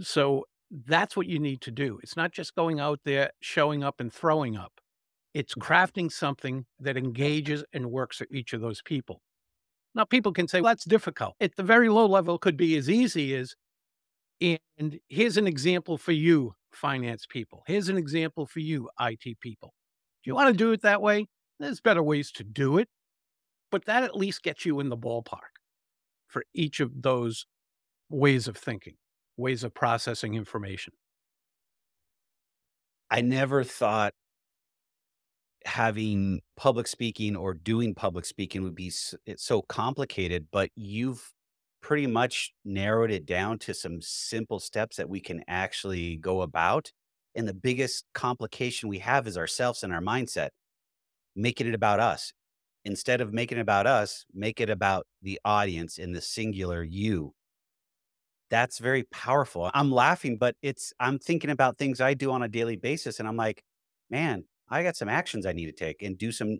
So 0.00 0.46
that's 0.70 1.16
what 1.16 1.26
you 1.26 1.38
need 1.38 1.60
to 1.62 1.70
do. 1.70 1.98
It's 2.02 2.16
not 2.16 2.32
just 2.32 2.54
going 2.54 2.80
out 2.80 3.00
there, 3.04 3.30
showing 3.40 3.82
up 3.82 4.00
and 4.00 4.12
throwing 4.12 4.56
up. 4.56 4.72
It's 5.34 5.54
mm. 5.54 5.62
crafting 5.62 6.10
something 6.10 6.66
that 6.80 6.96
engages 6.96 7.64
and 7.72 7.90
works 7.90 8.18
for 8.18 8.26
each 8.30 8.52
of 8.52 8.60
those 8.60 8.82
people. 8.82 9.22
Now, 9.98 10.04
people 10.04 10.32
can 10.32 10.46
say, 10.46 10.60
well, 10.60 10.70
that's 10.70 10.84
difficult. 10.84 11.34
At 11.40 11.56
the 11.56 11.64
very 11.64 11.88
low 11.88 12.06
level, 12.06 12.38
could 12.38 12.56
be 12.56 12.76
as 12.76 12.88
easy 12.88 13.34
as, 13.34 13.56
and 14.40 15.00
here's 15.08 15.36
an 15.36 15.48
example 15.48 15.98
for 15.98 16.12
you, 16.12 16.54
finance 16.70 17.26
people. 17.28 17.64
Here's 17.66 17.88
an 17.88 17.96
example 17.98 18.46
for 18.46 18.60
you, 18.60 18.88
IT 19.00 19.40
people. 19.40 19.74
Do 20.22 20.30
you 20.30 20.36
want 20.36 20.48
to 20.50 20.56
do 20.56 20.70
it 20.70 20.82
that 20.82 21.02
way? 21.02 21.26
There's 21.58 21.80
better 21.80 22.02
ways 22.04 22.30
to 22.32 22.44
do 22.44 22.78
it, 22.78 22.88
but 23.72 23.86
that 23.86 24.04
at 24.04 24.16
least 24.16 24.44
gets 24.44 24.64
you 24.64 24.78
in 24.78 24.88
the 24.88 24.96
ballpark 24.96 25.58
for 26.28 26.44
each 26.54 26.78
of 26.78 27.02
those 27.02 27.46
ways 28.08 28.46
of 28.46 28.56
thinking, 28.56 28.94
ways 29.36 29.64
of 29.64 29.74
processing 29.74 30.34
information. 30.34 30.92
I 33.10 33.20
never 33.20 33.64
thought 33.64 34.14
having 35.68 36.40
public 36.56 36.88
speaking 36.88 37.36
or 37.36 37.52
doing 37.52 37.94
public 37.94 38.24
speaking 38.24 38.62
would 38.62 38.74
be 38.74 38.86
it's 38.86 39.14
eh, 39.26 39.34
so 39.36 39.62
complicated, 39.62 40.46
but 40.50 40.70
you've 40.74 41.32
pretty 41.82 42.06
much 42.06 42.52
narrowed 42.64 43.10
it 43.10 43.26
down 43.26 43.58
to 43.58 43.74
some 43.74 44.00
simple 44.00 44.58
steps 44.58 44.96
that 44.96 45.08
we 45.08 45.20
can 45.20 45.44
actually 45.46 46.16
go 46.16 46.40
about. 46.40 46.90
And 47.34 47.46
the 47.46 47.54
biggest 47.54 48.04
complication 48.14 48.88
we 48.88 48.98
have 49.00 49.26
is 49.26 49.36
ourselves 49.36 49.84
and 49.84 49.92
our 49.92 50.00
mindset, 50.00 50.48
making 51.36 51.68
it 51.68 51.74
about 51.74 52.00
us 52.00 52.32
instead 52.84 53.20
of 53.20 53.34
making 53.34 53.58
it 53.58 53.60
about 53.60 53.86
us, 53.86 54.24
make 54.32 54.60
it 54.60 54.70
about 54.70 55.06
the 55.20 55.38
audience 55.44 55.98
in 55.98 56.12
the 56.12 56.22
singular 56.22 56.82
you. 56.82 57.34
That's 58.50 58.78
very 58.78 59.02
powerful. 59.02 59.70
I'm 59.74 59.92
laughing, 59.92 60.38
but 60.38 60.56
it's, 60.62 60.94
I'm 60.98 61.18
thinking 61.18 61.50
about 61.50 61.76
things 61.76 62.00
I 62.00 62.14
do 62.14 62.32
on 62.32 62.42
a 62.42 62.48
daily 62.48 62.76
basis. 62.76 63.18
And 63.20 63.28
I'm 63.28 63.36
like, 63.36 63.62
man, 64.08 64.44
I 64.70 64.82
got 64.82 64.96
some 64.96 65.08
actions 65.08 65.46
I 65.46 65.52
need 65.52 65.66
to 65.66 65.72
take 65.72 66.02
and 66.02 66.18
do 66.18 66.32
some 66.32 66.58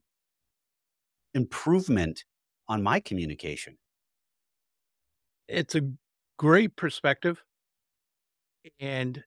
improvement 1.35 2.25
on 2.69 2.83
my 2.83 3.01
communication. 3.01 3.77
It's 5.49 5.75
a 5.75 5.83
great 6.39 6.77
perspective. 6.77 7.43
And 8.81 9.23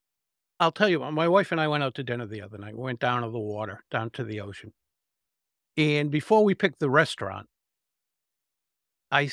I'll 0.59 0.71
tell 0.71 0.89
you, 0.89 0.99
my 0.99 1.27
wife 1.27 1.51
and 1.51 1.59
I 1.59 1.67
went 1.67 1.83
out 1.83 1.95
to 1.95 2.03
dinner 2.03 2.27
the 2.27 2.41
other 2.41 2.57
night. 2.57 2.75
We 2.75 2.83
went 2.83 2.99
down 2.99 3.23
to 3.23 3.29
the 3.29 3.39
water, 3.39 3.83
down 3.89 4.11
to 4.11 4.23
the 4.23 4.41
ocean. 4.41 4.73
And 5.77 6.11
before 6.11 6.43
we 6.43 6.53
picked 6.53 6.79
the 6.79 6.89
restaurant, 6.89 7.47
I 9.11 9.31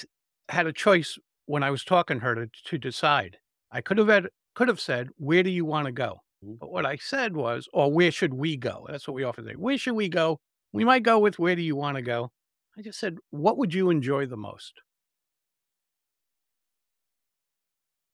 had 0.49 0.67
a 0.67 0.73
choice 0.73 1.19
when 1.47 1.63
I 1.63 1.71
was 1.71 1.85
talking 1.85 2.21
to 2.21 2.25
her 2.25 2.35
to, 2.35 2.51
to 2.67 2.79
decide. 2.79 3.39
I 3.71 3.81
could 3.81 3.99
have 3.99 4.09
had, 4.09 4.29
could 4.55 4.69
have 4.69 4.81
said, 4.81 5.11
"Where 5.17 5.43
do 5.43 5.51
you 5.51 5.65
want 5.65 5.87
to 5.87 5.93
go?" 5.93 6.23
Mm-hmm. 6.45 6.55
But 6.61 6.71
what 6.71 6.87
I 6.87 6.97
said 6.97 7.37
was, 7.37 7.69
"Or 7.73 7.93
where 7.93 8.11
should 8.11 8.35
we 8.35 8.57
go?" 8.57 8.87
That's 8.89 9.07
what 9.09 9.15
we 9.15 9.25
often 9.25 9.45
say. 9.47 9.55
Where 9.55 9.79
should 9.79 9.95
we 9.95 10.09
go? 10.09 10.41
We 10.73 10.85
might 10.85 11.03
go 11.03 11.19
with, 11.19 11.39
"Where 11.39 11.57
do 11.57 11.63
you 11.63 11.77
want 11.77 11.97
to 11.97 12.03
go?" 12.03 12.31
I 12.77 12.83
just 12.83 12.99
said, 13.01 13.19
"What 13.31 13.59
would 13.59 13.75
you 13.75 13.91
enjoy 13.91 14.27
the 14.27 14.37
most?" 14.37 14.75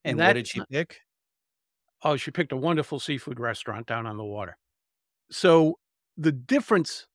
And, 0.04 0.18
and 0.18 0.20
that, 0.20 0.28
what 0.28 0.34
did 0.34 0.46
she 0.46 0.62
pick? 0.62 1.00
Oh, 2.02 2.16
she 2.16 2.30
picked 2.30 2.52
a 2.52 2.56
wonderful 2.56 3.00
seafood 3.00 3.40
restaurant 3.40 3.86
down 3.86 4.06
on 4.06 4.16
the 4.16 4.24
water. 4.24 4.56
So 5.30 5.78
the 6.16 6.32
difference 6.32 7.06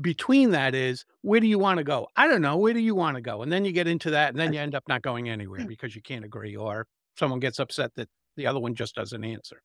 between 0.00 0.50
that 0.52 0.74
is 0.74 1.04
where 1.22 1.40
do 1.40 1.46
you 1.46 1.58
want 1.58 1.78
to 1.78 1.84
go? 1.84 2.08
I 2.16 2.28
don't 2.28 2.42
know. 2.42 2.56
Where 2.58 2.74
do 2.74 2.80
you 2.80 2.94
want 2.94 3.16
to 3.16 3.22
go? 3.22 3.42
And 3.42 3.52
then 3.52 3.64
you 3.64 3.72
get 3.72 3.88
into 3.88 4.10
that, 4.12 4.30
and 4.30 4.40
then 4.40 4.52
you 4.52 4.60
end 4.60 4.74
up 4.74 4.84
not 4.88 5.02
going 5.02 5.28
anywhere 5.28 5.64
because 5.66 5.96
you 5.96 6.02
can't 6.02 6.24
agree, 6.24 6.56
or 6.56 6.86
someone 7.18 7.40
gets 7.40 7.60
upset 7.60 7.94
that 7.96 8.08
the 8.36 8.46
other 8.46 8.60
one 8.60 8.74
just 8.74 8.94
doesn't 8.94 9.24
answer. 9.24 9.62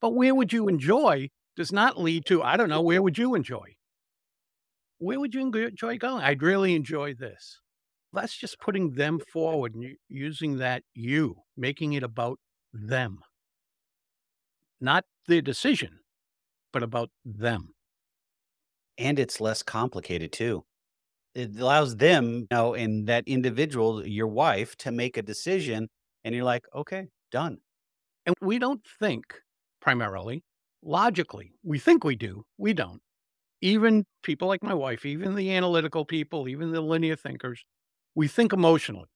But 0.00 0.14
where 0.14 0.34
would 0.34 0.52
you 0.52 0.68
enjoy 0.68 1.30
does 1.56 1.72
not 1.72 1.98
lead 1.98 2.26
to, 2.26 2.42
I 2.42 2.56
don't 2.56 2.68
know, 2.68 2.82
where 2.82 3.02
would 3.02 3.18
you 3.18 3.34
enjoy? 3.34 3.76
Where 4.98 5.18
would 5.18 5.34
you 5.34 5.40
enjoy 5.52 5.98
going? 5.98 6.22
I'd 6.22 6.42
really 6.42 6.74
enjoy 6.74 7.14
this. 7.14 7.60
That's 8.12 8.36
just 8.36 8.58
putting 8.60 8.92
them 8.94 9.20
forward 9.20 9.74
and 9.74 9.96
using 10.08 10.58
that 10.58 10.84
you, 10.94 11.42
making 11.56 11.92
it 11.94 12.02
about 12.02 12.38
them. 12.72 13.20
Not 14.80 15.06
their 15.26 15.42
decision, 15.42 16.00
but 16.72 16.82
about 16.82 17.10
them 17.24 17.74
and 18.98 19.18
it's 19.18 19.40
less 19.40 19.62
complicated 19.62 20.32
too. 20.32 20.64
It 21.34 21.58
allows 21.58 21.96
them, 21.96 22.40
you 22.40 22.46
know, 22.50 22.74
and 22.74 23.06
that 23.08 23.24
individual, 23.26 24.06
your 24.06 24.26
wife, 24.28 24.76
to 24.78 24.92
make 24.92 25.16
a 25.16 25.22
decision, 25.22 25.88
and 26.24 26.34
you're 26.34 26.44
like, 26.44 26.64
okay, 26.74 27.08
done. 27.30 27.58
And 28.26 28.34
we 28.40 28.58
don't 28.58 28.86
think 29.00 29.34
primarily 29.80 30.42
logically. 30.82 31.52
We 31.62 31.78
think 31.78 32.04
we 32.04 32.16
do. 32.16 32.44
We 32.58 32.72
don't. 32.72 33.00
Even 33.60 34.06
people 34.22 34.48
like 34.48 34.62
my 34.62 34.74
wife, 34.74 35.04
even 35.04 35.34
the 35.34 35.52
analytical 35.52 36.04
people, 36.04 36.48
even 36.48 36.72
the 36.72 36.80
linear 36.80 37.16
thinkers, 37.16 37.64
we 38.14 38.26
think 38.28 38.52
emotionally. 38.52 39.08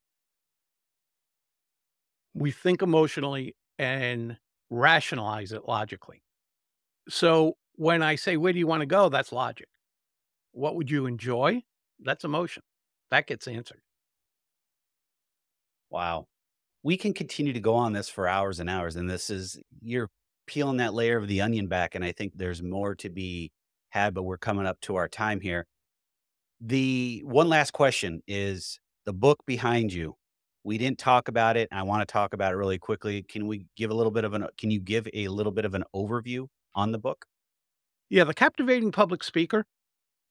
We 2.35 2.51
think 2.51 2.83
emotionally 2.83 3.57
and 3.79 4.37
rationalize 4.71 5.53
it 5.53 5.67
logically. 5.67 6.23
So 7.09 7.57
when 7.77 8.03
I 8.03 8.17
say, 8.17 8.37
where 8.37 8.53
do 8.53 8.59
you 8.59 8.67
want 8.67 8.81
to 8.81 8.87
go? 8.87 9.09
That's 9.09 9.33
logic. 9.33 9.69
What 10.53 10.77
would 10.77 10.91
you 10.91 11.07
enjoy? 11.07 11.63
That's 12.01 12.25
emotion. 12.25 12.63
That 13.11 13.27
gets 13.27 13.49
answered. 13.49 13.81
Wow. 15.91 16.27
We 16.83 16.97
can 16.97 17.15
continue 17.15 17.53
to 17.53 17.61
go 17.61 17.75
on 17.75 17.93
this 17.93 18.09
for 18.09 18.29
hours 18.29 18.61
and 18.61 18.69
hours. 18.69 18.97
And 18.97 19.09
this 19.09 19.31
is, 19.31 19.59
you're 19.81 20.11
peeling 20.47 20.79
that 20.79 20.95
layer 20.95 21.17
of 21.17 21.29
the 21.29 21.41
onion 21.41 21.67
back. 21.67 21.95
And 21.95 22.05
I 22.05 22.13
think 22.13 22.33
there's 22.37 22.63
more 22.63 22.95
to 22.97 23.11
be 23.11 23.53
had, 23.91 24.15
but 24.15 24.25
we're 24.25 24.39
coming 24.39 24.67
up 24.67 24.81
to 24.83 24.97
our 24.97 25.09
time 25.09 25.41
here. 25.41 25.67
The 26.61 27.23
one 27.25 27.49
last 27.49 27.73
question 27.73 28.23
is 28.27 28.79
the 29.05 29.13
book 29.13 29.41
behind 29.47 29.93
you. 29.93 30.17
We 30.65 30.79
didn't 30.79 30.99
talk 30.99 31.29
about 31.29 31.57
it. 31.57 31.69
I 31.71 31.83
want 31.83 32.07
to 32.07 32.11
talk 32.11 32.33
about 32.33 32.53
it 32.53 32.57
really 32.57 32.79
quickly. 32.79 33.23
Can 33.23 33.47
we 33.47 33.67
give 33.77 33.91
a 33.91 33.95
little 33.95 34.11
bit 34.11 34.25
of 34.25 34.33
an 34.33 34.47
can 34.57 34.71
you 34.71 34.81
give 34.81 35.07
a 35.13 35.29
little 35.29 35.53
bit 35.53 35.67
of 35.67 35.75
an 35.75 35.85
overview 35.95 36.47
on 36.75 36.91
the 36.91 36.99
book? 36.99 37.27
Yeah, 38.09 38.25
the 38.25 38.35
captivating 38.35 38.91
public 38.91 39.23
speaker 39.23 39.67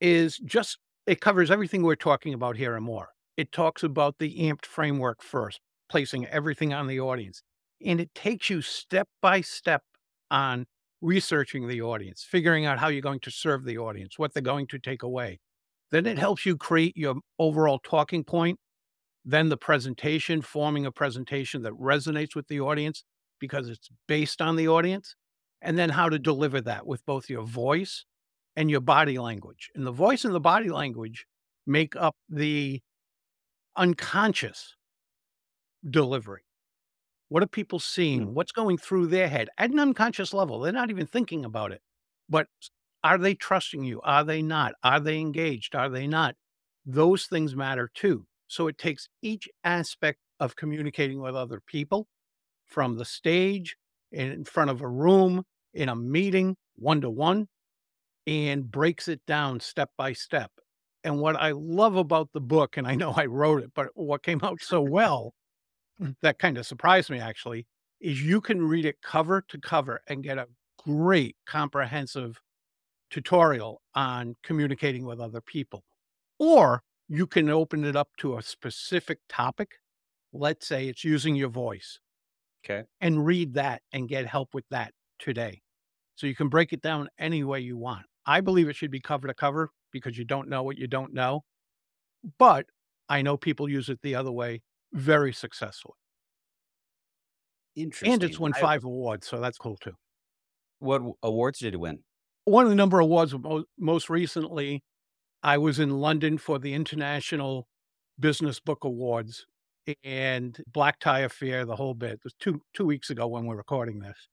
is 0.02 0.38
just 0.40 0.80
it 1.06 1.22
covers 1.22 1.52
everything 1.52 1.84
we're 1.84 1.96
talking 1.96 2.34
about 2.34 2.58
here 2.58 2.76
and 2.76 2.86
more. 2.86 3.10
It 3.38 3.52
talks 3.52 3.84
about 3.84 4.18
the 4.20 4.38
amped 4.40 4.66
framework 4.66 5.22
first, 5.22 5.60
placing 5.90 6.26
everything 6.28 6.74
on 6.74 6.88
the 6.88 7.00
audience. 7.00 7.44
And 7.86 8.00
it 8.00 8.14
takes 8.16 8.50
you 8.50 8.62
step 8.62 9.08
by 9.22 9.42
step 9.42 9.84
on 10.34 10.66
researching 11.02 11.68
the 11.68 11.82
audience, 11.82 12.26
figuring 12.30 12.66
out 12.66 12.80
how 12.80 12.88
you're 12.88 13.02
going 13.02 13.20
to 13.22 13.32
serve 13.32 13.64
the 13.64 13.78
audience, 13.78 14.18
what 14.18 14.34
they're 14.34 14.44
going 14.44 14.68
to 14.68 14.80
take 14.80 15.04
away. 15.04 15.40
Then 15.92 16.06
it 16.06 16.18
helps 16.18 16.46
you 16.46 16.58
create 16.58 16.98
your 16.98 17.16
overall 17.38 17.80
talking 17.80 18.24
point. 18.24 18.60
Then 19.24 19.50
the 19.50 19.58
presentation, 19.58 20.42
forming 20.42 20.86
a 20.86 20.92
presentation 20.92 21.62
that 21.62 21.74
resonates 21.74 22.36
with 22.36 22.48
the 22.48 22.60
audience 22.60 23.04
because 23.40 23.70
it's 23.70 23.90
based 24.08 24.42
on 24.42 24.56
the 24.56 24.68
audience. 24.68 25.16
And 25.62 25.78
then 25.78 25.90
how 25.90 26.10
to 26.10 26.20
deliver 26.20 26.60
that 26.62 26.86
with 26.86 27.06
both 27.06 27.30
your 27.30 27.44
voice 27.44 28.04
and 28.56 28.70
your 28.70 28.82
body 28.82 29.18
language. 29.18 29.70
And 29.76 29.86
the 29.86 29.92
voice 29.92 30.26
and 30.26 30.36
the 30.36 30.42
body 30.42 30.70
language 30.70 31.26
make 31.66 31.96
up 31.96 32.16
the 32.28 32.82
unconscious 33.76 34.76
delivery. 35.90 36.44
What 37.30 37.44
are 37.44 37.48
people 37.48 37.80
seeing? 37.80 38.28
Mm. 38.28 38.34
What's 38.34 38.52
going 38.52 38.78
through 38.78 39.08
their 39.08 39.28
head 39.28 39.50
at 39.58 39.72
an 39.72 39.80
unconscious 39.80 40.34
level? 40.34 40.60
They're 40.60 40.72
not 40.72 40.90
even 40.90 41.08
thinking 41.08 41.46
about 41.46 41.72
it. 41.72 41.82
But 42.30 42.48
are 43.04 43.18
they 43.18 43.36
trusting 43.36 43.84
you? 43.84 44.02
Are 44.02 44.24
they 44.24 44.42
not? 44.42 44.74
Are 44.84 45.00
they 45.00 45.20
engaged? 45.20 45.76
Are 45.76 45.90
they 45.90 46.08
not? 46.08 46.36
Those 46.86 47.26
things 47.26 47.56
matter 47.56 47.90
too. 47.94 48.26
So 48.48 48.68
it 48.68 48.78
takes 48.78 49.10
each 49.22 49.50
aspect 49.64 50.20
of 50.40 50.56
communicating 50.56 51.22
with 51.22 51.36
other 51.36 51.62
people 51.66 52.08
from 52.66 52.98
the 52.98 53.06
stage, 53.06 53.76
in 54.12 54.46
front 54.46 54.70
of 54.70 54.82
a 54.82 54.88
room, 54.88 55.44
in 55.74 55.90
a 55.90 55.96
meeting, 55.96 56.56
one 56.76 57.02
to 57.02 57.10
one, 57.10 57.48
and 58.28 58.70
breaks 58.70 59.08
it 59.08 59.22
down 59.26 59.60
step 59.60 59.90
by 59.98 60.14
step. 60.14 60.52
And 61.04 61.20
what 61.20 61.36
I 61.36 61.52
love 61.52 61.96
about 61.96 62.32
the 62.32 62.40
book, 62.42 62.78
and 62.78 62.88
I 62.88 62.96
know 62.96 63.12
I 63.12 63.26
wrote 63.26 63.64
it, 63.64 63.72
but 63.76 63.90
what 63.96 64.24
came 64.24 64.40
out 64.44 64.62
so 64.62 64.82
well 64.90 65.34
that 66.22 66.40
kind 66.40 66.58
of 66.58 66.66
surprised 66.66 67.10
me 67.10 67.20
actually, 67.20 67.68
is 68.02 68.22
you 68.22 68.42
can 68.42 68.62
read 68.62 68.86
it 68.86 69.02
cover 69.02 69.44
to 69.48 69.58
cover 69.60 70.02
and 70.08 70.24
get 70.24 70.38
a 70.38 70.48
great 70.78 71.36
comprehensive 71.46 72.40
tutorial 73.10 73.82
on 73.96 74.36
communicating 74.44 75.06
with 75.06 75.20
other 75.20 75.42
people. 75.42 75.84
Or 76.40 76.84
you 77.08 77.28
can 77.28 77.50
open 77.50 77.86
it 77.86 77.96
up 77.96 78.10
to 78.18 78.38
a 78.38 78.42
specific 78.42 79.20
topic. 79.30 79.76
Let's 80.34 80.68
say 80.68 80.88
it's 80.88 81.04
using 81.04 81.36
your 81.36 81.50
voice. 81.50 82.00
Okay. 82.66 82.84
And 83.02 83.26
read 83.26 83.54
that 83.54 83.82
and 83.92 84.10
get 84.10 84.26
help 84.26 84.54
with 84.54 84.66
that 84.72 84.94
today. 85.20 85.62
So 86.16 86.28
you 86.28 86.36
can 86.36 86.50
break 86.50 86.74
it 86.74 86.82
down 86.82 87.10
any 87.20 87.44
way 87.44 87.60
you 87.60 87.78
want. 87.78 88.06
I 88.26 88.42
believe 88.42 88.70
it 88.70 88.76
should 88.76 88.92
be 88.92 89.00
cover 89.00 89.28
to 89.28 89.34
cover 89.34 89.70
because 89.92 90.18
you 90.18 90.26
don't 90.26 90.50
know 90.50 90.64
what 90.64 90.78
you 90.78 90.88
don't 90.88 91.14
know. 91.14 91.44
But 92.40 92.66
I 93.10 93.22
know 93.22 93.38
people 93.38 93.70
use 93.70 93.90
it 93.90 94.00
the 94.02 94.16
other 94.16 94.32
way 94.32 94.62
very 94.94 95.34
successfully. 95.34 95.96
Interesting. 97.76 98.14
And 98.14 98.24
it's 98.24 98.40
won 98.40 98.54
I- 98.56 98.60
five 98.60 98.84
awards, 98.84 99.28
so 99.28 99.40
that's 99.40 99.58
cool 99.58 99.78
too. 99.78 99.94
what 100.80 101.02
awards 101.24 101.60
did 101.60 101.74
it 101.74 101.78
win? 101.80 102.00
One 102.46 102.66
of 102.66 102.70
the 102.70 102.76
number 102.76 103.00
of 103.00 103.06
awards 103.06 103.34
most 103.80 104.10
recently, 104.10 104.84
I 105.44 105.58
was 105.58 105.80
in 105.80 105.90
London 105.92 106.38
for 106.38 106.60
the 106.60 106.74
International 106.74 107.68
Business 108.20 108.60
Book 108.60 108.84
Awards 108.84 109.46
and 110.04 110.62
Black 110.68 111.00
Tie 111.00 111.22
Affair, 111.22 111.66
the 111.66 111.76
whole 111.76 111.94
bit. 111.94 112.14
It 112.14 112.24
was 112.24 112.34
two 112.40 112.62
two 112.74 112.86
weeks 112.86 113.10
ago 113.10 113.28
when 113.28 113.46
we're 113.46 113.56
recording 113.56 114.00
this, 114.00 114.28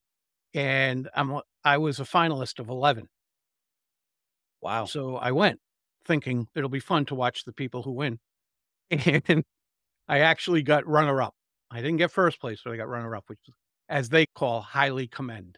and 0.55 1.09
I'm 1.15 1.41
I 1.65 1.79
was 1.79 2.01
a 2.01 2.05
finalist 2.05 2.59
of 2.59 2.69
eleven. 2.69 3.09
Wow. 4.61 4.85
So 4.87 5.17
I 5.17 5.31
went 5.33 5.61
thinking 6.05 6.47
it'll 6.55 6.69
be 6.69 6.81
fun 6.81 7.05
to 7.07 7.15
watch 7.15 7.45
the 7.45 7.53
people 7.53 7.83
who 7.83 7.93
win. 7.93 8.19
And 9.29 9.45
I 10.11 10.19
actually 10.19 10.63
got 10.63 10.85
runner 10.89 11.23
up. 11.23 11.35
I 11.71 11.81
didn't 11.81 11.99
get 11.99 12.11
first 12.11 12.41
place, 12.41 12.61
but 12.65 12.73
I 12.73 12.77
got 12.77 12.89
runner 12.89 13.15
up, 13.15 13.25
which 13.29 13.39
as 13.89 14.09
they 14.09 14.27
call, 14.35 14.61
highly 14.61 15.07
commend. 15.07 15.57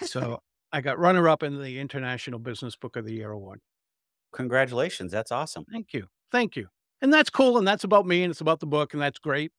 So 0.00 0.40
I 0.72 0.80
got 0.80 0.98
runner 0.98 1.28
up 1.28 1.42
in 1.42 1.60
the 1.62 1.78
International 1.78 2.38
Business 2.38 2.74
Book 2.74 2.96
of 2.96 3.04
the 3.04 3.12
Year 3.12 3.30
award. 3.30 3.60
Congratulations. 4.32 5.12
That's 5.12 5.30
awesome. 5.30 5.66
Thank 5.70 5.92
you. 5.92 6.06
Thank 6.32 6.56
you. 6.56 6.68
And 7.02 7.12
that's 7.12 7.28
cool. 7.28 7.58
And 7.58 7.68
that's 7.68 7.84
about 7.84 8.06
me 8.06 8.22
and 8.22 8.30
it's 8.30 8.40
about 8.40 8.60
the 8.60 8.66
book 8.66 8.94
and 8.94 9.02
that's 9.02 9.18
great. 9.18 9.52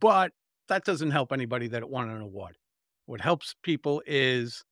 But 0.00 0.30
that 0.68 0.84
doesn't 0.84 1.10
help 1.10 1.32
anybody 1.32 1.66
that 1.68 1.90
won 1.90 2.08
an 2.08 2.20
award. 2.20 2.56
What 3.06 3.20
helps 3.20 3.56
people 3.64 4.00
is 4.06 4.62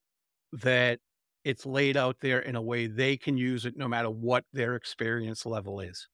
that 0.53 1.01
it's 1.45 1.67
laid 1.67 1.97
out 1.97 2.17
there 2.21 2.39
in 2.39 2.55
a 2.55 2.63
way 2.63 2.87
they 2.87 3.17
can 3.17 3.37
use 3.37 3.67
it 3.67 3.77
no 3.77 3.89
matter 3.89 4.09
what 4.09 4.45
their 4.53 4.77
experience 4.77 5.45
level 5.45 5.81
is. 5.81 6.07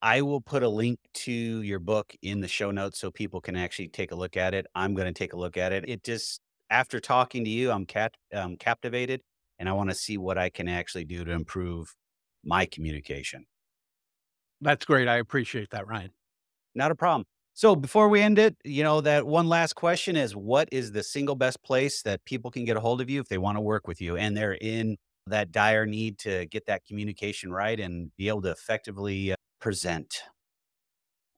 I 0.00 0.22
will 0.22 0.40
put 0.40 0.62
a 0.62 0.68
link 0.68 0.98
to 1.14 1.32
your 1.32 1.80
book 1.80 2.14
in 2.22 2.40
the 2.40 2.48
show 2.48 2.70
notes 2.70 3.00
so 3.00 3.10
people 3.10 3.40
can 3.40 3.56
actually 3.56 3.88
take 3.88 4.12
a 4.12 4.14
look 4.14 4.36
at 4.36 4.54
it. 4.54 4.66
I'm 4.74 4.94
going 4.94 5.12
to 5.12 5.18
take 5.18 5.32
a 5.32 5.36
look 5.36 5.56
at 5.56 5.72
it. 5.72 5.84
It 5.88 6.04
just 6.04 6.40
after 6.70 7.00
talking 7.00 7.44
to 7.44 7.50
you, 7.50 7.70
I'm 7.70 7.84
cat 7.86 8.14
um, 8.32 8.56
captivated, 8.56 9.22
and 9.58 9.68
I 9.68 9.72
want 9.72 9.90
to 9.90 9.96
see 9.96 10.16
what 10.16 10.38
I 10.38 10.50
can 10.50 10.68
actually 10.68 11.04
do 11.04 11.24
to 11.24 11.32
improve 11.32 11.94
my 12.44 12.66
communication. 12.66 13.46
That's 14.60 14.84
great. 14.84 15.08
I 15.08 15.16
appreciate 15.16 15.70
that, 15.70 15.86
Ryan. 15.86 16.10
Not 16.74 16.90
a 16.90 16.94
problem. 16.94 17.24
So 17.54 17.74
before 17.74 18.08
we 18.08 18.20
end 18.20 18.38
it, 18.38 18.56
you 18.64 18.84
know 18.84 19.00
that 19.00 19.26
one 19.26 19.48
last 19.48 19.74
question 19.74 20.14
is: 20.16 20.36
What 20.36 20.68
is 20.70 20.92
the 20.92 21.02
single 21.02 21.34
best 21.34 21.62
place 21.64 22.02
that 22.02 22.24
people 22.24 22.50
can 22.52 22.64
get 22.64 22.76
a 22.76 22.80
hold 22.80 23.00
of 23.00 23.10
you 23.10 23.20
if 23.20 23.28
they 23.28 23.38
want 23.38 23.56
to 23.56 23.60
work 23.60 23.88
with 23.88 24.00
you 24.00 24.16
and 24.16 24.36
they're 24.36 24.58
in 24.60 24.96
that 25.26 25.50
dire 25.50 25.86
need 25.86 26.18
to 26.20 26.46
get 26.46 26.66
that 26.66 26.84
communication 26.86 27.52
right 27.52 27.78
and 27.80 28.10
be 28.16 28.28
able 28.28 28.42
to 28.42 28.50
effectively 28.50 29.32
uh, 29.32 29.36
present? 29.60 30.22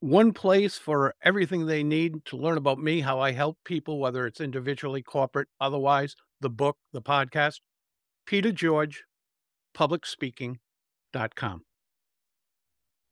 One 0.01 0.33
place 0.33 0.79
for 0.79 1.14
everything 1.23 1.66
they 1.66 1.83
need 1.83 2.25
to 2.27 2.37
learn 2.37 2.57
about 2.57 2.79
me, 2.79 3.01
how 3.01 3.21
I 3.21 3.33
help 3.33 3.59
people, 3.64 3.99
whether 3.99 4.27
it's 4.27 4.41
individually, 4.41 5.03
corporate, 5.03 5.49
otherwise, 5.61 6.16
the 6.41 6.51
book, 6.51 6.79
the 6.93 7.03
podcast, 7.03 7.61
Peter 8.27 8.53
George, 8.53 9.05
publicspeaking.com. 9.77 11.64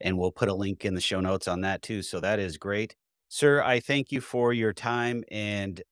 and 0.00 0.18
we'll 0.18 0.32
put 0.32 0.48
a 0.48 0.54
link 0.54 0.84
in 0.84 0.94
the 0.94 1.00
show 1.00 1.20
notes 1.20 1.48
on 1.48 1.61
that 1.62 1.82
too. 1.82 2.02
So 2.02 2.20
that 2.20 2.38
is 2.38 2.56
great. 2.56 2.94
Sir, 3.28 3.62
I 3.62 3.80
thank 3.80 4.12
you 4.12 4.20
for 4.20 4.52
your 4.52 4.72
time 4.72 5.24
and 5.30 5.82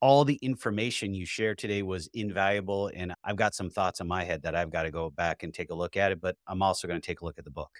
all 0.00 0.24
the 0.24 0.38
information 0.42 1.12
you 1.14 1.26
shared 1.26 1.58
today 1.58 1.82
was 1.82 2.08
invaluable. 2.14 2.90
And 2.94 3.14
I've 3.24 3.36
got 3.36 3.54
some 3.54 3.68
thoughts 3.70 4.00
in 4.00 4.08
my 4.08 4.24
head 4.24 4.42
that 4.42 4.54
I've 4.54 4.70
got 4.70 4.84
to 4.84 4.90
go 4.90 5.10
back 5.10 5.42
and 5.42 5.52
take 5.52 5.70
a 5.70 5.74
look 5.74 5.96
at 5.96 6.12
it, 6.12 6.20
but 6.20 6.36
I'm 6.46 6.62
also 6.62 6.88
going 6.88 7.00
to 7.00 7.06
take 7.06 7.20
a 7.20 7.24
look 7.24 7.38
at 7.38 7.44
the 7.44 7.50
book. 7.50 7.70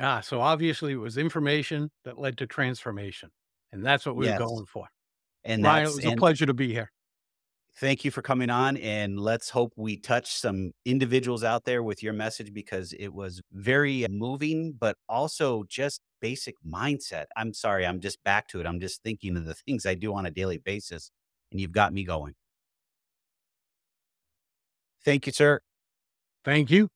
Ah, 0.00 0.20
so 0.20 0.40
obviously 0.40 0.92
it 0.92 0.96
was 0.96 1.16
information 1.18 1.90
that 2.04 2.18
led 2.18 2.38
to 2.38 2.46
transformation. 2.46 3.30
And 3.72 3.84
that's 3.84 4.06
what 4.06 4.16
we 4.16 4.24
Yes. 4.24 4.28
were 4.28 4.34
going 4.34 4.66
for. 4.66 4.88
And 5.44 5.64
Ryan, 5.64 5.86
it 5.88 5.94
was 5.94 6.06
a 6.06 6.12
pleasure 6.12 6.46
to 6.46 6.54
be 6.54 6.72
here. 6.72 6.90
thank 7.76 8.04
you 8.04 8.10
for 8.10 8.22
coming 8.22 8.50
on. 8.50 8.76
And 8.78 9.18
let's 9.18 9.50
hope 9.50 9.72
we 9.76 9.96
touch 9.96 10.32
some 10.34 10.72
individuals 10.84 11.44
out 11.44 11.64
there 11.64 11.82
with 11.82 12.02
your 12.02 12.12
message 12.12 12.52
because 12.52 12.92
it 12.94 13.08
was 13.08 13.40
very 13.52 14.06
moving, 14.08 14.72
but 14.72 14.96
also 15.08 15.64
just 15.64 16.00
basic 16.20 16.56
mindset. 16.66 17.26
I'm 17.36 17.54
sorry, 17.54 17.86
I'm 17.86 18.00
just 18.00 18.22
back 18.24 18.48
to 18.48 18.60
it. 18.60 18.66
I'm 18.66 18.80
just 18.80 19.02
thinking 19.02 19.36
of 19.36 19.44
the 19.44 19.54
things 19.54 19.86
I 19.86 19.94
do 19.94 20.14
on 20.14 20.26
a 20.26 20.30
daily 20.30 20.58
basis, 20.58 21.10
and 21.52 21.60
you've 21.60 21.72
got 21.72 21.92
me 21.92 22.04
going. 22.04 22.34
Thank 25.04 25.26
you, 25.26 25.32
sir. 25.32 25.60
Thank 26.44 26.70
you. 26.70 26.88